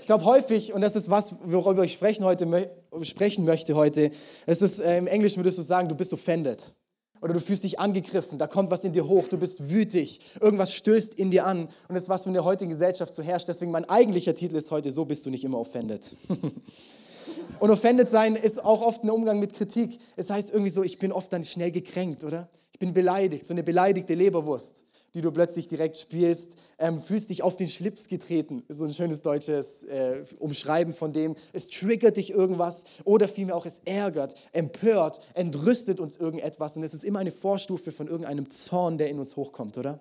Ich 0.01 0.07
glaube 0.07 0.25
häufig, 0.25 0.73
und 0.73 0.81
das 0.81 0.97
ist 0.97 1.11
was, 1.11 1.35
worüber 1.45 1.85
ich 1.85 1.93
sprechen, 1.93 2.25
heute, 2.25 2.71
sprechen 3.03 3.45
möchte 3.45 3.75
heute, 3.75 4.11
es 4.47 4.63
ist, 4.63 4.81
äh, 4.81 4.97
im 4.97 5.07
Englischen 5.07 5.41
würdest 5.41 5.59
du 5.59 5.63
sagen, 5.63 5.89
du 5.89 5.95
bist 5.95 6.15
offended. 6.15 6.75
Oder 7.21 7.35
du 7.35 7.41
fühlst 7.41 7.65
dich 7.65 7.81
angegriffen, 7.81 8.39
da 8.39 8.47
kommt 8.47 8.71
was 8.71 8.85
in 8.85 8.93
dir 8.93 9.09
hoch, 9.09 9.29
du 9.29 9.39
bist 9.39 9.71
wütig, 9.71 10.21
irgendwas 10.41 10.75
stößt 10.75 11.15
in 11.15 11.31
dir 11.31 11.47
an. 11.47 11.69
Und 11.89 11.95
das 11.95 12.05
ist 12.05 12.09
was 12.09 12.27
in 12.27 12.33
der 12.33 12.45
heutigen 12.45 12.71
Gesellschaft 12.71 13.13
so 13.15 13.23
herrscht. 13.23 13.49
Deswegen 13.49 13.71
mein 13.71 13.89
eigentlicher 13.89 14.35
Titel 14.35 14.57
ist 14.57 14.71
heute, 14.71 14.91
so 14.91 15.05
bist 15.05 15.27
du 15.27 15.31
nicht 15.31 15.45
immer 15.45 15.59
offended. 15.59 16.17
Und 17.61 17.71
offended 17.71 18.09
sein 18.09 18.37
ist 18.37 18.65
auch 18.65 18.83
oft 18.83 19.05
ein 19.05 19.11
Umgang 19.11 19.39
mit 19.39 19.55
Kritik. 19.55 19.99
Es 20.17 20.31
heißt 20.31 20.51
irgendwie 20.51 20.71
so, 20.71 20.83
ich 20.83 20.99
bin 20.99 21.13
oft 21.13 21.33
dann 21.33 21.45
schnell 21.45 21.71
gekränkt, 21.71 22.25
oder? 22.25 22.49
Ich 22.73 22.79
bin 22.79 22.93
beleidigt, 22.93 23.47
so 23.47 23.55
eine 23.55 23.65
beleidigte 23.65 24.15
Leberwurst, 24.15 24.85
die 25.15 25.21
du 25.21 25.31
plötzlich 25.31 25.69
direkt 25.69 25.97
spielst. 25.97 26.57
Ähm, 26.79 27.01
fühlst 27.01 27.31
dich 27.31 27.43
auf 27.43 27.57
den 27.57 27.69
Schlips 27.69 28.09
getreten. 28.09 28.63
ist 28.69 28.79
so 28.79 28.85
ein 28.85 28.93
schönes 28.93 29.23
deutsches 29.23 29.83
äh, 29.85 30.25
Umschreiben 30.39 30.95
von 30.95 31.13
dem. 31.13 31.35
Es 31.53 31.69
triggert 31.69 32.17
dich 32.17 32.31
irgendwas 32.31 32.85
oder 33.05 33.29
vielmehr 33.29 33.57
auch 33.57 33.67
es 33.67 33.81
ärgert, 33.85 34.35
empört, 34.53 35.21
entrüstet 35.35 36.01
uns 36.01 36.17
irgendetwas. 36.17 36.77
Und 36.77 36.83
es 36.83 36.95
ist 36.95 37.05
immer 37.05 37.19
eine 37.19 37.33
Vorstufe 37.33 37.93
von 37.93 38.07
irgendeinem 38.07 38.51
Zorn, 38.51 38.99
der 38.99 39.09
in 39.09 39.19
uns 39.19 39.37
hochkommt, 39.37 39.79
oder? 39.79 40.01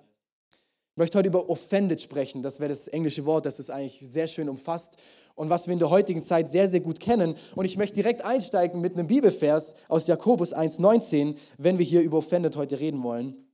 Ich 0.98 1.00
möchte 1.00 1.20
heute 1.20 1.28
über 1.28 1.48
offended 1.48 2.02
sprechen. 2.02 2.42
Das 2.42 2.60
wäre 2.60 2.70
das 2.70 2.88
englische 2.88 3.24
Wort, 3.26 3.46
das 3.46 3.60
es 3.60 3.70
eigentlich 3.70 4.00
sehr 4.02 4.26
schön 4.26 4.50
umfasst 4.50 4.98
und 5.36 5.48
was 5.52 5.68
wir 5.68 5.74
in 5.74 5.80
der 5.80 5.92
heutigen 5.92 6.24
Zeit 6.24 6.50
sehr, 6.50 6.68
sehr 6.68 6.80
gut 6.80 7.00
kennen. 7.00 7.36
Und 7.56 7.66
ich 7.66 7.78
möchte 7.78 7.94
direkt 7.94 8.26
einsteigen 8.26 8.82
mit 8.82 8.96
einem 8.96 9.06
Bibelvers 9.06 9.76
aus 9.90 10.08
Jakobus 10.08 10.56
1,19, 10.56 11.36
wenn 11.60 11.78
wir 11.78 11.86
hier 11.86 12.02
über 12.02 12.18
offended 12.18 12.56
heute 12.56 12.80
reden 12.80 13.04
wollen. 13.04 13.47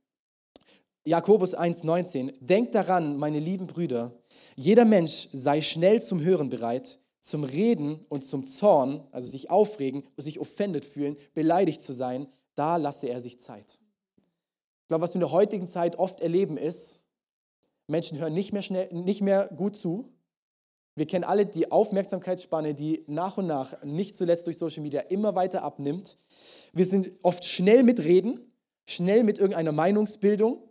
Jakobus 1.06 1.56
1,19. 1.56 2.32
Denkt 2.40 2.74
daran, 2.74 3.18
meine 3.18 3.38
lieben 3.38 3.66
Brüder, 3.66 4.12
jeder 4.56 4.86
Mensch 4.86 5.28
sei 5.32 5.60
schnell 5.60 6.02
zum 6.02 6.22
Hören 6.22 6.48
bereit, 6.48 6.98
zum 7.20 7.44
Reden 7.44 8.04
und 8.08 8.24
zum 8.24 8.44
Zorn, 8.44 9.06
also 9.10 9.30
sich 9.30 9.50
aufregen, 9.50 10.04
sich 10.16 10.40
offended 10.40 10.84
fühlen, 10.84 11.16
beleidigt 11.34 11.82
zu 11.82 11.92
sein, 11.92 12.26
da 12.54 12.76
lasse 12.76 13.08
er 13.08 13.20
sich 13.20 13.38
Zeit. 13.40 13.78
Ich 14.82 14.88
glaube, 14.88 15.02
was 15.02 15.12
wir 15.12 15.16
in 15.16 15.20
der 15.20 15.32
heutigen 15.32 15.68
Zeit 15.68 15.98
oft 15.98 16.20
erleben 16.20 16.56
ist, 16.56 17.02
Menschen 17.86 18.18
hören 18.18 18.32
nicht 18.32 18.52
mehr, 18.52 18.62
schnell, 18.62 18.88
nicht 18.92 19.20
mehr 19.20 19.48
gut 19.56 19.76
zu. 19.76 20.08
Wir 20.96 21.06
kennen 21.06 21.24
alle 21.24 21.44
die 21.44 21.70
Aufmerksamkeitsspanne, 21.70 22.74
die 22.74 23.04
nach 23.06 23.36
und 23.36 23.46
nach, 23.46 23.82
nicht 23.82 24.16
zuletzt 24.16 24.46
durch 24.46 24.56
Social 24.56 24.82
Media, 24.82 25.00
immer 25.00 25.34
weiter 25.34 25.62
abnimmt. 25.62 26.16
Wir 26.72 26.84
sind 26.84 27.10
oft 27.22 27.44
schnell 27.44 27.82
mit 27.82 28.00
Reden, 28.00 28.52
schnell 28.86 29.24
mit 29.24 29.38
irgendeiner 29.38 29.72
Meinungsbildung. 29.72 30.62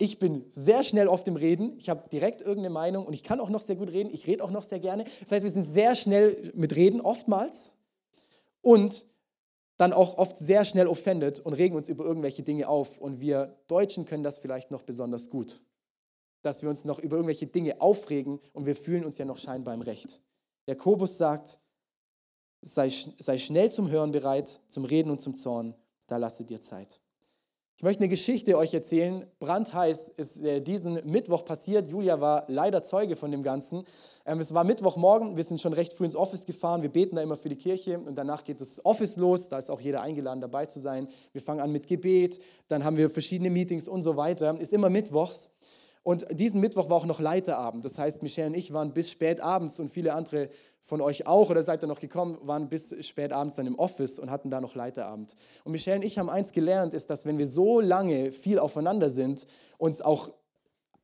Ich 0.00 0.18
bin 0.18 0.46
sehr 0.50 0.82
schnell 0.82 1.08
oft 1.08 1.28
im 1.28 1.36
Reden. 1.36 1.76
Ich 1.78 1.88
habe 1.88 2.08
direkt 2.08 2.40
irgendeine 2.40 2.70
Meinung 2.70 3.06
und 3.06 3.12
ich 3.12 3.22
kann 3.22 3.38
auch 3.38 3.50
noch 3.50 3.60
sehr 3.60 3.76
gut 3.76 3.90
reden. 3.90 4.10
Ich 4.12 4.26
rede 4.26 4.42
auch 4.42 4.50
noch 4.50 4.64
sehr 4.64 4.80
gerne. 4.80 5.04
Das 5.20 5.30
heißt, 5.30 5.44
wir 5.44 5.50
sind 5.50 5.62
sehr 5.62 5.94
schnell 5.94 6.52
mit 6.54 6.74
Reden, 6.74 7.00
oftmals. 7.00 7.74
Und 8.62 9.06
dann 9.76 9.92
auch 9.92 10.18
oft 10.18 10.36
sehr 10.36 10.64
schnell 10.64 10.86
offended 10.86 11.40
und 11.40 11.52
regen 11.52 11.76
uns 11.76 11.88
über 11.88 12.04
irgendwelche 12.04 12.42
Dinge 12.42 12.68
auf. 12.68 12.98
Und 12.98 13.20
wir 13.20 13.56
Deutschen 13.68 14.06
können 14.06 14.24
das 14.24 14.38
vielleicht 14.38 14.70
noch 14.70 14.82
besonders 14.82 15.30
gut 15.30 15.60
dass 16.42 16.62
wir 16.62 16.68
uns 16.68 16.84
noch 16.84 16.98
über 16.98 17.16
irgendwelche 17.16 17.46
Dinge 17.46 17.80
aufregen 17.80 18.40
und 18.52 18.66
wir 18.66 18.76
fühlen 18.76 19.04
uns 19.04 19.18
ja 19.18 19.24
noch 19.24 19.38
scheinbar 19.38 19.74
im 19.74 19.82
Recht. 19.82 20.20
Jakobus 20.66 21.18
sagt, 21.18 21.58
sei, 22.62 22.88
sei 22.88 23.38
schnell 23.38 23.70
zum 23.70 23.90
Hören 23.90 24.12
bereit, 24.12 24.60
zum 24.68 24.84
Reden 24.84 25.10
und 25.10 25.20
zum 25.20 25.36
Zorn, 25.36 25.74
da 26.06 26.16
lasse 26.16 26.44
dir 26.44 26.60
Zeit. 26.60 27.00
Ich 27.80 27.82
möchte 27.82 28.02
eine 28.02 28.10
Geschichte 28.10 28.58
euch 28.58 28.74
erzählen. 28.74 29.24
Brandheiß 29.38 30.10
ist 30.18 30.42
äh, 30.42 30.60
diesen 30.60 31.00
Mittwoch 31.10 31.46
passiert. 31.46 31.88
Julia 31.88 32.20
war 32.20 32.44
leider 32.48 32.82
Zeuge 32.82 33.16
von 33.16 33.30
dem 33.30 33.42
Ganzen. 33.42 33.84
Ähm, 34.26 34.38
es 34.38 34.52
war 34.52 34.64
Mittwochmorgen. 34.64 35.38
Wir 35.38 35.44
sind 35.44 35.62
schon 35.62 35.72
recht 35.72 35.94
früh 35.94 36.04
ins 36.04 36.14
Office 36.14 36.44
gefahren. 36.44 36.82
Wir 36.82 36.90
beten 36.90 37.16
da 37.16 37.22
immer 37.22 37.38
für 37.38 37.48
die 37.48 37.56
Kirche 37.56 37.98
und 37.98 38.16
danach 38.16 38.44
geht 38.44 38.60
das 38.60 38.84
Office 38.84 39.16
los. 39.16 39.48
Da 39.48 39.56
ist 39.56 39.70
auch 39.70 39.80
jeder 39.80 40.02
eingeladen, 40.02 40.42
dabei 40.42 40.66
zu 40.66 40.78
sein. 40.78 41.08
Wir 41.32 41.40
fangen 41.40 41.60
an 41.60 41.72
mit 41.72 41.86
Gebet. 41.86 42.38
Dann 42.68 42.84
haben 42.84 42.98
wir 42.98 43.08
verschiedene 43.08 43.48
Meetings 43.48 43.88
und 43.88 44.02
so 44.02 44.14
weiter. 44.14 44.60
Ist 44.60 44.74
immer 44.74 44.90
Mittwochs. 44.90 45.48
Und 46.02 46.26
diesen 46.32 46.60
Mittwoch 46.60 46.90
war 46.90 46.98
auch 46.98 47.06
noch 47.06 47.18
Leiterabend. 47.18 47.84
Das 47.86 47.98
heißt, 47.98 48.22
Michelle 48.22 48.48
und 48.48 48.56
ich 48.56 48.74
waren 48.74 48.92
bis 48.92 49.10
spät 49.10 49.40
abends 49.40 49.80
und 49.80 49.90
viele 49.90 50.12
andere 50.12 50.50
von 50.90 51.00
euch 51.00 51.24
auch 51.24 51.50
oder 51.50 51.62
seid 51.62 51.84
ihr 51.84 51.86
noch 51.86 52.00
gekommen, 52.00 52.36
waren 52.42 52.68
bis 52.68 52.94
spät 53.06 53.32
abends 53.32 53.54
dann 53.54 53.66
im 53.66 53.78
Office 53.78 54.18
und 54.18 54.28
hatten 54.28 54.50
da 54.50 54.60
noch 54.60 54.74
Leiterabend. 54.74 55.36
Und 55.62 55.70
Michelle 55.70 55.98
und 55.98 56.02
ich 56.02 56.18
haben 56.18 56.28
eins 56.28 56.50
gelernt, 56.50 56.94
ist, 56.94 57.08
dass 57.10 57.24
wenn 57.24 57.38
wir 57.38 57.46
so 57.46 57.80
lange 57.80 58.32
viel 58.32 58.58
aufeinander 58.58 59.08
sind, 59.08 59.46
uns 59.78 60.02
auch, 60.02 60.32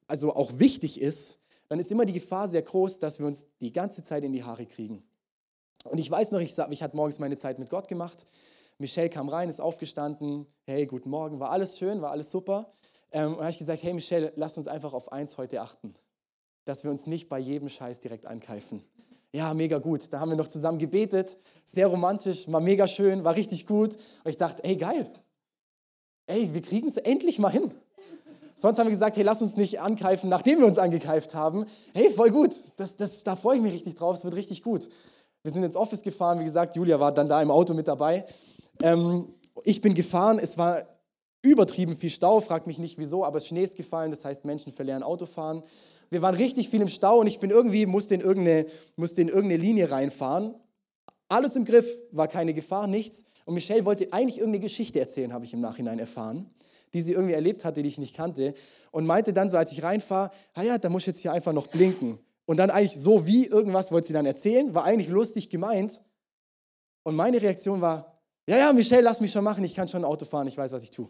also 0.08 0.34
auch 0.34 0.58
wichtig 0.58 1.00
ist, 1.00 1.38
dann 1.68 1.78
ist 1.78 1.92
immer 1.92 2.04
die 2.04 2.12
Gefahr 2.12 2.48
sehr 2.48 2.62
groß, 2.62 2.98
dass 2.98 3.20
wir 3.20 3.26
uns 3.26 3.46
die 3.60 3.72
ganze 3.72 4.02
Zeit 4.02 4.24
in 4.24 4.32
die 4.32 4.42
Haare 4.42 4.66
kriegen. 4.66 5.04
Und 5.84 5.98
ich 5.98 6.10
weiß 6.10 6.32
noch, 6.32 6.40
ich, 6.40 6.58
ich 6.70 6.82
hatte 6.82 6.96
morgens 6.96 7.20
meine 7.20 7.36
Zeit 7.36 7.60
mit 7.60 7.70
Gott 7.70 7.86
gemacht. 7.86 8.26
Michelle 8.78 9.08
kam 9.08 9.28
rein, 9.28 9.48
ist 9.48 9.60
aufgestanden. 9.60 10.46
Hey, 10.64 10.86
guten 10.86 11.10
Morgen, 11.10 11.38
war 11.38 11.52
alles 11.52 11.78
schön, 11.78 12.02
war 12.02 12.10
alles 12.10 12.32
super. 12.32 12.72
Ähm, 13.12 13.34
und 13.34 13.38
habe 13.38 13.50
ich 13.50 13.58
gesagt, 13.58 13.84
hey 13.84 13.94
Michelle, 13.94 14.32
lass 14.34 14.58
uns 14.58 14.66
einfach 14.66 14.94
auf 14.94 15.12
eins 15.12 15.38
heute 15.38 15.60
achten, 15.60 15.94
dass 16.64 16.82
wir 16.82 16.90
uns 16.90 17.06
nicht 17.06 17.28
bei 17.28 17.38
jedem 17.38 17.68
Scheiß 17.68 18.00
direkt 18.00 18.26
ankeifen. 18.26 18.84
Ja, 19.36 19.52
mega 19.52 19.76
gut. 19.76 20.10
Da 20.14 20.18
haben 20.18 20.30
wir 20.30 20.36
noch 20.36 20.48
zusammen 20.48 20.78
gebetet, 20.78 21.36
sehr 21.66 21.88
romantisch, 21.88 22.50
war 22.50 22.58
mega 22.58 22.88
schön, 22.88 23.22
war 23.22 23.36
richtig 23.36 23.66
gut. 23.66 23.94
Und 24.24 24.30
ich 24.30 24.38
dachte, 24.38 24.64
ey, 24.64 24.76
geil. 24.76 25.10
Ey, 26.26 26.54
wir 26.54 26.62
kriegen 26.62 26.88
es 26.88 26.96
endlich 26.96 27.38
mal 27.38 27.50
hin. 27.50 27.70
Sonst 28.54 28.78
haben 28.78 28.86
wir 28.86 28.92
gesagt, 28.92 29.18
hey, 29.18 29.24
lass 29.24 29.42
uns 29.42 29.58
nicht 29.58 29.78
ankeifen, 29.78 30.30
nachdem 30.30 30.60
wir 30.60 30.66
uns 30.66 30.78
angekeift 30.78 31.34
haben. 31.34 31.66
Hey, 31.92 32.08
voll 32.14 32.30
gut. 32.30 32.54
Das, 32.78 32.96
das, 32.96 33.24
da 33.24 33.36
freue 33.36 33.56
ich 33.56 33.62
mich 33.62 33.74
richtig 33.74 33.96
drauf. 33.96 34.16
Es 34.16 34.24
wird 34.24 34.34
richtig 34.36 34.62
gut. 34.62 34.88
Wir 35.42 35.52
sind 35.52 35.64
ins 35.64 35.76
Office 35.76 36.00
gefahren. 36.00 36.40
Wie 36.40 36.44
gesagt, 36.44 36.74
Julia 36.74 36.98
war 36.98 37.12
dann 37.12 37.28
da 37.28 37.42
im 37.42 37.50
Auto 37.50 37.74
mit 37.74 37.88
dabei. 37.88 38.24
Ähm, 38.80 39.34
ich 39.64 39.82
bin 39.82 39.92
gefahren. 39.92 40.38
Es 40.38 40.56
war 40.56 40.86
übertrieben 41.42 41.94
viel 41.94 42.08
Stau, 42.08 42.40
frag 42.40 42.66
mich 42.66 42.78
nicht 42.78 42.96
wieso, 42.96 43.22
aber 43.22 43.40
Schnee 43.40 43.64
ist 43.64 43.76
gefallen, 43.76 44.10
das 44.10 44.24
heißt, 44.24 44.46
Menschen 44.46 44.72
verlernen 44.72 45.02
Autofahren. 45.02 45.62
Wir 46.10 46.22
waren 46.22 46.34
richtig 46.34 46.68
viel 46.68 46.80
im 46.80 46.88
Stau 46.88 47.20
und 47.20 47.26
ich 47.26 47.40
bin 47.40 47.50
irgendwie, 47.50 47.86
musste 47.86 48.14
in 48.14 48.20
irgendeine, 48.20 48.66
musste 48.96 49.22
in 49.22 49.28
irgendeine 49.28 49.56
Linie 49.56 49.90
reinfahren. 49.90 50.54
Alles 51.28 51.56
im 51.56 51.64
Griff, 51.64 51.86
war 52.12 52.28
keine 52.28 52.54
Gefahr, 52.54 52.86
nichts. 52.86 53.24
Und 53.44 53.54
Michelle 53.54 53.84
wollte 53.84 54.12
eigentlich 54.12 54.38
irgendeine 54.38 54.62
Geschichte 54.62 55.00
erzählen, 55.00 55.32
habe 55.32 55.44
ich 55.44 55.52
im 55.52 55.60
Nachhinein 55.60 55.98
erfahren, 55.98 56.50
die 56.94 57.02
sie 57.02 57.12
irgendwie 57.12 57.34
erlebt 57.34 57.64
hatte, 57.64 57.82
die 57.82 57.88
ich 57.88 57.98
nicht 57.98 58.14
kannte. 58.14 58.54
Und 58.92 59.06
meinte 59.06 59.32
dann 59.32 59.48
so, 59.48 59.56
als 59.56 59.72
ich 59.72 59.82
reinfahre, 59.82 60.30
ah 60.54 60.62
ja, 60.62 60.78
da 60.78 60.88
muss 60.88 61.02
ich 61.02 61.08
jetzt 61.08 61.20
hier 61.20 61.32
einfach 61.32 61.52
noch 61.52 61.66
blinken. 61.66 62.18
Und 62.44 62.58
dann 62.58 62.70
eigentlich 62.70 62.96
so 62.96 63.26
wie 63.26 63.46
irgendwas 63.46 63.90
wollte 63.90 64.06
sie 64.06 64.12
dann 64.12 64.26
erzählen, 64.26 64.74
war 64.74 64.84
eigentlich 64.84 65.08
lustig 65.08 65.50
gemeint. 65.50 66.00
Und 67.02 67.16
meine 67.16 67.42
Reaktion 67.42 67.80
war, 67.80 68.20
ja, 68.48 68.56
ja, 68.56 68.72
Michelle, 68.72 69.02
lass 69.02 69.20
mich 69.20 69.32
schon 69.32 69.42
machen, 69.42 69.64
ich 69.64 69.74
kann 69.74 69.88
schon 69.88 70.04
Auto 70.04 70.24
fahren, 70.24 70.46
ich 70.46 70.56
weiß, 70.56 70.70
was 70.70 70.84
ich 70.84 70.92
tue. 70.92 71.08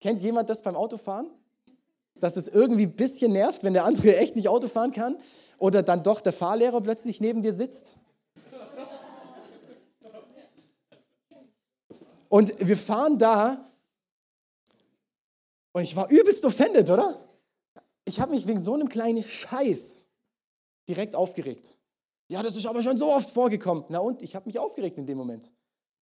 Kennt 0.00 0.22
jemand 0.22 0.48
das 0.48 0.62
beim 0.62 0.76
Autofahren? 0.76 1.30
Dass 2.20 2.36
es 2.36 2.48
irgendwie 2.48 2.84
ein 2.84 2.96
bisschen 2.96 3.32
nervt, 3.32 3.64
wenn 3.64 3.72
der 3.72 3.84
andere 3.84 4.16
echt 4.16 4.36
nicht 4.36 4.48
Auto 4.48 4.68
fahren 4.68 4.92
kann 4.92 5.16
oder 5.58 5.82
dann 5.82 6.02
doch 6.02 6.20
der 6.20 6.32
Fahrlehrer 6.32 6.80
plötzlich 6.80 7.20
neben 7.20 7.42
dir 7.42 7.52
sitzt? 7.52 7.96
Und 12.28 12.54
wir 12.60 12.76
fahren 12.76 13.18
da 13.18 13.66
und 15.72 15.82
ich 15.82 15.96
war 15.96 16.08
übelst 16.10 16.44
offended, 16.44 16.88
oder? 16.90 17.16
Ich 18.04 18.20
habe 18.20 18.32
mich 18.32 18.46
wegen 18.46 18.58
so 18.58 18.74
einem 18.74 18.88
kleinen 18.88 19.22
Scheiß 19.22 20.06
direkt 20.88 21.14
aufgeregt. 21.14 21.76
Ja, 22.28 22.42
das 22.42 22.56
ist 22.56 22.66
aber 22.66 22.82
schon 22.82 22.96
so 22.96 23.12
oft 23.12 23.30
vorgekommen. 23.30 23.84
Na 23.88 23.98
und, 23.98 24.22
ich 24.22 24.36
habe 24.36 24.46
mich 24.46 24.58
aufgeregt 24.58 24.98
in 24.98 25.06
dem 25.06 25.18
Moment. 25.18 25.52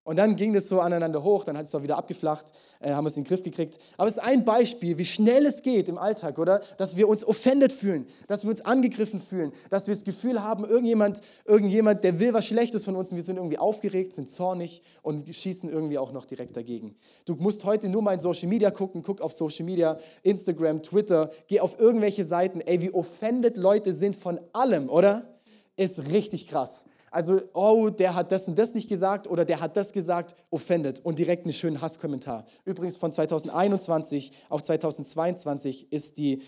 Und 0.08 0.16
dann 0.16 0.38
ging 0.38 0.54
das 0.54 0.70
so 0.70 0.80
aneinander 0.80 1.22
hoch, 1.22 1.44
dann 1.44 1.58
hat 1.58 1.66
es 1.66 1.72
doch 1.72 1.84
wieder 1.84 1.98
abgeflacht, 1.98 2.54
äh, 2.80 2.92
haben 2.92 3.06
es 3.08 3.18
in 3.18 3.26
den 3.26 3.28
Griff 3.28 3.44
gekriegt. 3.44 3.78
Aber 3.98 4.08
es 4.08 4.16
ist 4.16 4.24
ein 4.24 4.46
Beispiel, 4.46 4.98
wie 4.98 5.04
schnell 5.04 5.46
es 5.46 5.62
geht 5.62 5.90
im 5.90 5.98
Alltag, 5.98 6.40
oder? 6.40 6.62
Dass 6.78 6.96
wir 6.96 7.10
uns 7.10 7.28
offended 7.28 7.74
fühlen, 7.74 8.08
dass 8.26 8.46
wir 8.46 8.52
uns 8.52 8.62
angegriffen 8.62 9.20
fühlen, 9.20 9.52
dass 9.70 9.86
wir 9.86 9.94
das 9.94 10.06
Gefühl 10.06 10.42
haben, 10.42 10.64
irgendjemand, 10.64 11.20
irgendjemand, 11.44 12.06
der 12.06 12.22
will 12.22 12.34
was 12.34 12.46
Schlechtes 12.46 12.86
von 12.86 12.96
uns 12.96 13.12
und 13.12 13.18
wir 13.18 13.24
sind 13.24 13.36
irgendwie 13.36 13.58
aufgeregt, 13.58 14.14
sind 14.14 14.30
zornig 14.30 14.82
und 15.02 15.28
schießen 15.28 15.70
irgendwie 15.70 15.98
auch 15.98 16.14
noch 16.14 16.24
direkt 16.24 16.56
dagegen. 16.56 16.96
Du 17.26 17.36
musst 17.36 17.66
heute 17.66 17.90
nur 17.90 18.02
mal 18.02 18.14
in 18.14 18.22
Social 18.22 18.48
Media 18.48 18.72
gucken, 18.72 19.04
guck 19.04 19.20
auf 19.20 19.34
Social 19.34 19.66
Media, 19.66 19.98
Instagram, 20.24 20.84
Twitter, 20.84 21.32
geh 21.48 21.60
auf 21.60 21.82
irgendwelche 21.82 22.24
Seiten, 22.24 22.62
ey, 22.62 22.82
wie 22.82 22.94
offended 22.94 23.58
Leute 23.58 23.92
sind 23.92 24.16
von 24.16 24.40
allem, 24.54 24.90
oder? 24.90 25.38
Ist 25.76 26.14
richtig 26.14 26.48
krass. 26.48 26.86
Also, 27.10 27.40
oh, 27.54 27.90
der 27.90 28.16
hat 28.16 28.32
das 28.32 28.48
und 28.48 28.58
das 28.60 28.74
nicht 28.74 28.90
gesagt 28.90 29.28
oder 29.28 29.46
der 29.46 29.62
hat 29.62 29.78
das 29.78 29.94
gesagt, 29.94 30.36
offended 30.50 31.00
und 31.06 31.20
direkt 31.20 31.46
einen 31.46 31.54
schönen 31.54 31.82
Hasskommentar. 31.82 32.46
Übrigens 32.66 32.98
von 32.98 33.12
2021 33.12 34.32
auf 34.50 34.62
2022 34.62 35.92
ist 35.92 36.18
die, 36.18 36.42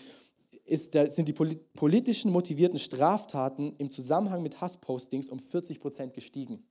ist 0.64 0.92
sind 0.92 1.28
die 1.28 1.32
politischen 1.32 2.30
motivierten 2.30 2.78
Straftaten 2.78 3.74
im 3.78 3.88
Zusammenhang 3.88 4.42
mit 4.42 4.60
Hasspostings 4.60 5.30
um 5.30 5.38
40 5.38 5.80
Prozent 5.80 6.12
gestiegen. 6.14 6.64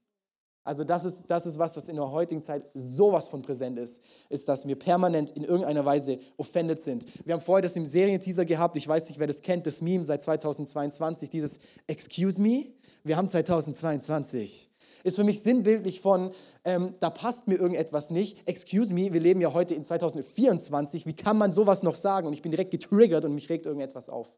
Also 0.62 0.84
das 0.84 1.04
ist, 1.04 1.24
das 1.26 1.46
ist 1.46 1.58
was, 1.58 1.76
was 1.76 1.88
in 1.88 1.96
der 1.96 2.10
heutigen 2.10 2.42
Zeit 2.42 2.64
sowas 2.74 3.28
von 3.28 3.40
präsent 3.40 3.78
ist, 3.78 4.02
ist, 4.28 4.48
dass 4.48 4.68
wir 4.68 4.76
permanent 4.76 5.30
in 5.30 5.42
irgendeiner 5.42 5.84
Weise 5.86 6.18
offended 6.36 6.78
sind. 6.78 7.06
Wir 7.24 7.32
haben 7.32 7.40
vorher 7.40 7.62
das 7.62 7.76
im 7.76 7.86
Serienteaser 7.86 8.44
gehabt, 8.44 8.76
ich 8.76 8.86
weiß 8.86 9.08
nicht, 9.08 9.18
wer 9.18 9.26
das 9.26 9.40
kennt, 9.40 9.66
das 9.66 9.80
Meme 9.80 10.04
seit 10.04 10.22
2022, 10.22 11.30
dieses 11.30 11.58
Excuse 11.86 12.40
me, 12.40 12.66
wir 13.04 13.16
haben 13.16 13.28
2022. 13.28 14.70
Ist 15.02 15.16
für 15.16 15.24
mich 15.24 15.42
sinnbildlich 15.42 16.00
von, 16.00 16.30
ähm, 16.64 16.90
da 17.00 17.08
passt 17.10 17.48
mir 17.48 17.54
irgendetwas 17.54 18.10
nicht. 18.10 18.46
Excuse 18.46 18.92
me, 18.92 19.12
wir 19.12 19.20
leben 19.20 19.40
ja 19.40 19.52
heute 19.52 19.74
in 19.74 19.84
2024. 19.84 21.06
Wie 21.06 21.14
kann 21.14 21.38
man 21.38 21.52
sowas 21.52 21.82
noch 21.82 21.94
sagen? 21.94 22.26
Und 22.26 22.34
ich 22.34 22.42
bin 22.42 22.50
direkt 22.50 22.70
getriggert 22.70 23.24
und 23.24 23.34
mich 23.34 23.48
regt 23.48 23.66
irgendetwas 23.66 24.08
auf. 24.08 24.28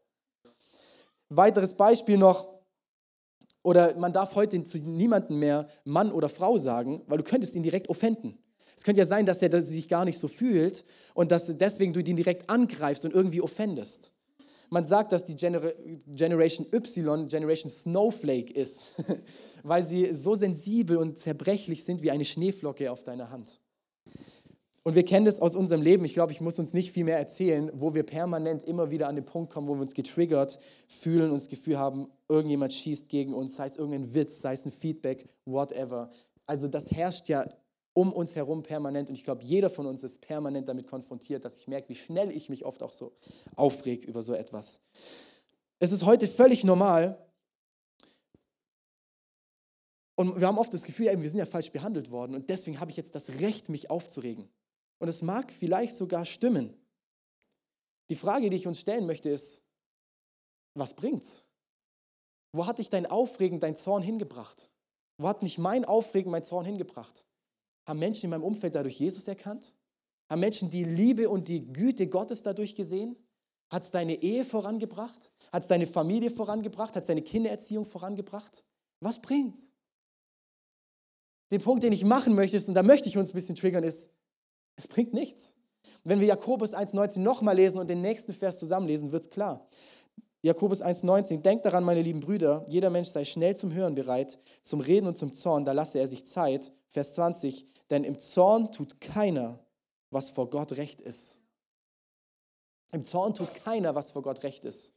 Weiteres 1.29 1.73
Beispiel 1.73 2.17
noch, 2.17 2.53
oder 3.61 3.97
man 3.97 4.13
darf 4.13 4.35
heute 4.35 4.63
zu 4.63 4.77
niemandem 4.77 5.39
mehr 5.39 5.67
Mann 5.83 6.11
oder 6.11 6.29
Frau 6.29 6.57
sagen, 6.57 7.01
weil 7.07 7.17
du 7.17 7.23
könntest 7.23 7.55
ihn 7.55 7.63
direkt 7.63 7.89
offenden. 7.89 8.37
Es 8.75 8.83
könnte 8.83 8.99
ja 8.99 9.05
sein, 9.05 9.25
dass 9.25 9.41
er 9.41 9.61
sich 9.61 9.87
gar 9.87 10.05
nicht 10.05 10.19
so 10.19 10.27
fühlt 10.27 10.83
und 11.13 11.31
dass 11.31 11.57
deswegen 11.57 11.93
du 11.93 11.99
ihn 11.99 12.15
direkt 12.15 12.49
angreifst 12.49 13.05
und 13.05 13.13
irgendwie 13.13 13.41
offendest. 13.41 14.11
Man 14.73 14.85
sagt, 14.85 15.11
dass 15.11 15.23
die 15.23 15.35
Gener 15.35 15.71
Generation 16.07 16.65
Y 16.73 17.27
Generation 17.27 17.69
Snowflake 17.69 18.51
ist, 18.51 18.95
weil 19.63 19.83
sie 19.83 20.11
so 20.13 20.33
sensibel 20.33 20.97
und 20.97 21.19
zerbrechlich 21.19 21.85
sind 21.85 22.01
wie 22.01 22.09
eine 22.09 22.25
Schneeflocke 22.25 22.91
auf 22.91 23.03
deiner 23.03 23.29
Hand. 23.29 23.59
Und 24.81 24.95
wir 24.95 25.05
kennen 25.05 25.27
das 25.27 25.39
aus 25.39 25.55
unserem 25.55 25.83
Leben. 25.83 26.03
Ich 26.05 26.15
glaube, 26.15 26.31
ich 26.31 26.41
muss 26.41 26.57
uns 26.57 26.73
nicht 26.73 26.91
viel 26.91 27.03
mehr 27.03 27.19
erzählen, 27.19 27.69
wo 27.75 27.93
wir 27.93 28.01
permanent 28.01 28.63
immer 28.63 28.89
wieder 28.89 29.07
an 29.07 29.15
den 29.15 29.25
Punkt 29.25 29.53
kommen, 29.53 29.67
wo 29.67 29.75
wir 29.75 29.81
uns 29.81 29.93
getriggert 29.93 30.57
fühlen 30.87 31.29
und 31.29 31.35
das 31.35 31.49
Gefühl 31.49 31.77
haben, 31.77 32.07
irgendjemand 32.27 32.73
schießt 32.73 33.09
gegen 33.09 33.35
uns, 33.35 33.55
sei 33.55 33.67
es 33.67 33.75
irgendein 33.75 34.15
Witz, 34.15 34.41
sei 34.41 34.53
es 34.53 34.65
ein 34.65 34.71
Feedback, 34.71 35.29
whatever. 35.45 36.09
Also 36.47 36.67
das 36.67 36.89
herrscht 36.89 37.29
ja 37.29 37.47
um 37.93 38.11
uns 38.11 38.35
herum 38.35 38.63
permanent 38.63 39.09
und 39.09 39.15
ich 39.15 39.23
glaube, 39.23 39.43
jeder 39.43 39.69
von 39.69 39.85
uns 39.85 40.03
ist 40.03 40.21
permanent 40.21 40.67
damit 40.67 40.87
konfrontiert, 40.87 41.45
dass 41.45 41.57
ich 41.57 41.67
merke, 41.67 41.89
wie 41.89 41.95
schnell 41.95 42.35
ich 42.35 42.49
mich 42.49 42.65
oft 42.65 42.81
auch 42.81 42.91
so 42.91 43.13
aufreg 43.55 44.03
über 44.03 44.21
so 44.21 44.33
etwas. 44.33 44.81
Es 45.79 45.91
ist 45.91 46.05
heute 46.05 46.27
völlig 46.27 46.63
normal, 46.63 47.23
und 50.15 50.39
wir 50.39 50.47
haben 50.47 50.57
oft 50.57 50.73
das 50.73 50.83
Gefühl, 50.83 51.07
wir 51.07 51.29
sind 51.29 51.39
ja 51.39 51.45
falsch 51.45 51.71
behandelt 51.71 52.11
worden 52.11 52.35
und 52.35 52.49
deswegen 52.49 52.79
habe 52.79 52.91
ich 52.91 52.97
jetzt 52.97 53.15
das 53.15 53.39
Recht, 53.39 53.69
mich 53.69 53.89
aufzuregen. 53.89 54.49
Und 54.99 55.07
es 55.07 55.21
mag 55.21 55.51
vielleicht 55.51 55.95
sogar 55.95 56.23
stimmen. 56.25 56.77
Die 58.09 58.15
Frage, 58.15 58.49
die 58.49 58.57
ich 58.57 58.67
uns 58.67 58.79
stellen 58.79 59.07
möchte, 59.07 59.29
ist, 59.29 59.63
was 60.75 60.93
bringt's? 60.93 61.43
Wo 62.51 62.67
hat 62.67 62.79
dich 62.79 62.89
dein 62.89 63.07
Aufregen, 63.07 63.59
dein 63.59 63.75
Zorn 63.75 64.03
hingebracht? 64.03 64.69
Wo 65.17 65.27
hat 65.27 65.41
mich 65.41 65.57
mein 65.57 65.85
Aufregen, 65.85 66.31
mein 66.31 66.43
Zorn 66.43 66.65
hingebracht? 66.65 67.25
Haben 67.85 67.99
Menschen 67.99 68.25
in 68.25 68.29
meinem 68.31 68.43
Umfeld 68.43 68.75
dadurch 68.75 68.99
Jesus 68.99 69.27
erkannt? 69.27 69.73
Haben 70.29 70.39
Menschen 70.39 70.71
die 70.71 70.83
Liebe 70.83 71.29
und 71.29 71.47
die 71.47 71.65
Güte 71.71 72.07
Gottes 72.07 72.43
dadurch 72.43 72.75
gesehen? 72.75 73.17
Hat 73.69 73.83
es 73.83 73.91
deine 73.91 74.21
Ehe 74.21 74.45
vorangebracht? 74.45 75.31
Hat 75.51 75.63
es 75.63 75.67
deine 75.67 75.87
Familie 75.87 76.31
vorangebracht? 76.31 76.95
Hat 76.95 77.03
es 77.03 77.07
deine 77.07 77.21
Kindererziehung 77.21 77.85
vorangebracht? 77.85 78.63
Was 78.99 79.21
bringt's? 79.21 79.71
Den 81.51 81.61
Punkt, 81.61 81.83
den 81.83 81.93
ich 81.93 82.03
machen 82.03 82.35
möchte, 82.35 82.57
ist, 82.57 82.67
und 82.67 82.73
da 82.73 82.83
möchte 82.83 83.09
ich 83.09 83.17
uns 83.17 83.29
ein 83.29 83.35
bisschen 83.35 83.55
triggern, 83.55 83.83
ist, 83.83 84.09
es 84.75 84.87
bringt 84.87 85.13
nichts. 85.13 85.55
Wenn 86.03 86.19
wir 86.19 86.27
Jakobus 86.27 86.73
1,19 86.73 87.19
nochmal 87.19 87.55
lesen 87.55 87.79
und 87.79 87.89
den 87.89 88.01
nächsten 88.01 88.33
Vers 88.33 88.59
zusammenlesen, 88.59 89.11
wird 89.11 89.23
es 89.23 89.29
klar. 89.29 89.67
Jakobus 90.41 90.81
1,19, 90.81 91.41
denkt 91.41 91.65
daran, 91.65 91.83
meine 91.83 92.01
lieben 92.01 92.19
Brüder, 92.19 92.65
jeder 92.67 92.89
Mensch 92.89 93.07
sei 93.09 93.23
schnell 93.23 93.55
zum 93.55 93.73
Hören 93.73 93.95
bereit, 93.95 94.39
zum 94.61 94.81
Reden 94.81 95.07
und 95.07 95.17
zum 95.17 95.31
Zorn, 95.31 95.63
da 95.63 95.71
lasse 95.71 95.99
er 95.99 96.07
sich 96.07 96.25
Zeit. 96.25 96.73
Vers 96.89 97.13
20, 97.13 97.65
denn 97.89 98.03
im 98.03 98.17
Zorn 98.17 98.71
tut 98.71 99.01
keiner, 99.01 99.59
was 100.09 100.29
vor 100.29 100.49
Gott 100.49 100.73
recht 100.73 101.01
ist. 101.01 101.39
Im 102.91 103.03
Zorn 103.03 103.33
tut 103.33 103.53
keiner, 103.55 103.95
was 103.95 104.11
vor 104.11 104.21
Gott 104.21 104.43
recht 104.43 104.65
ist. 104.65 104.93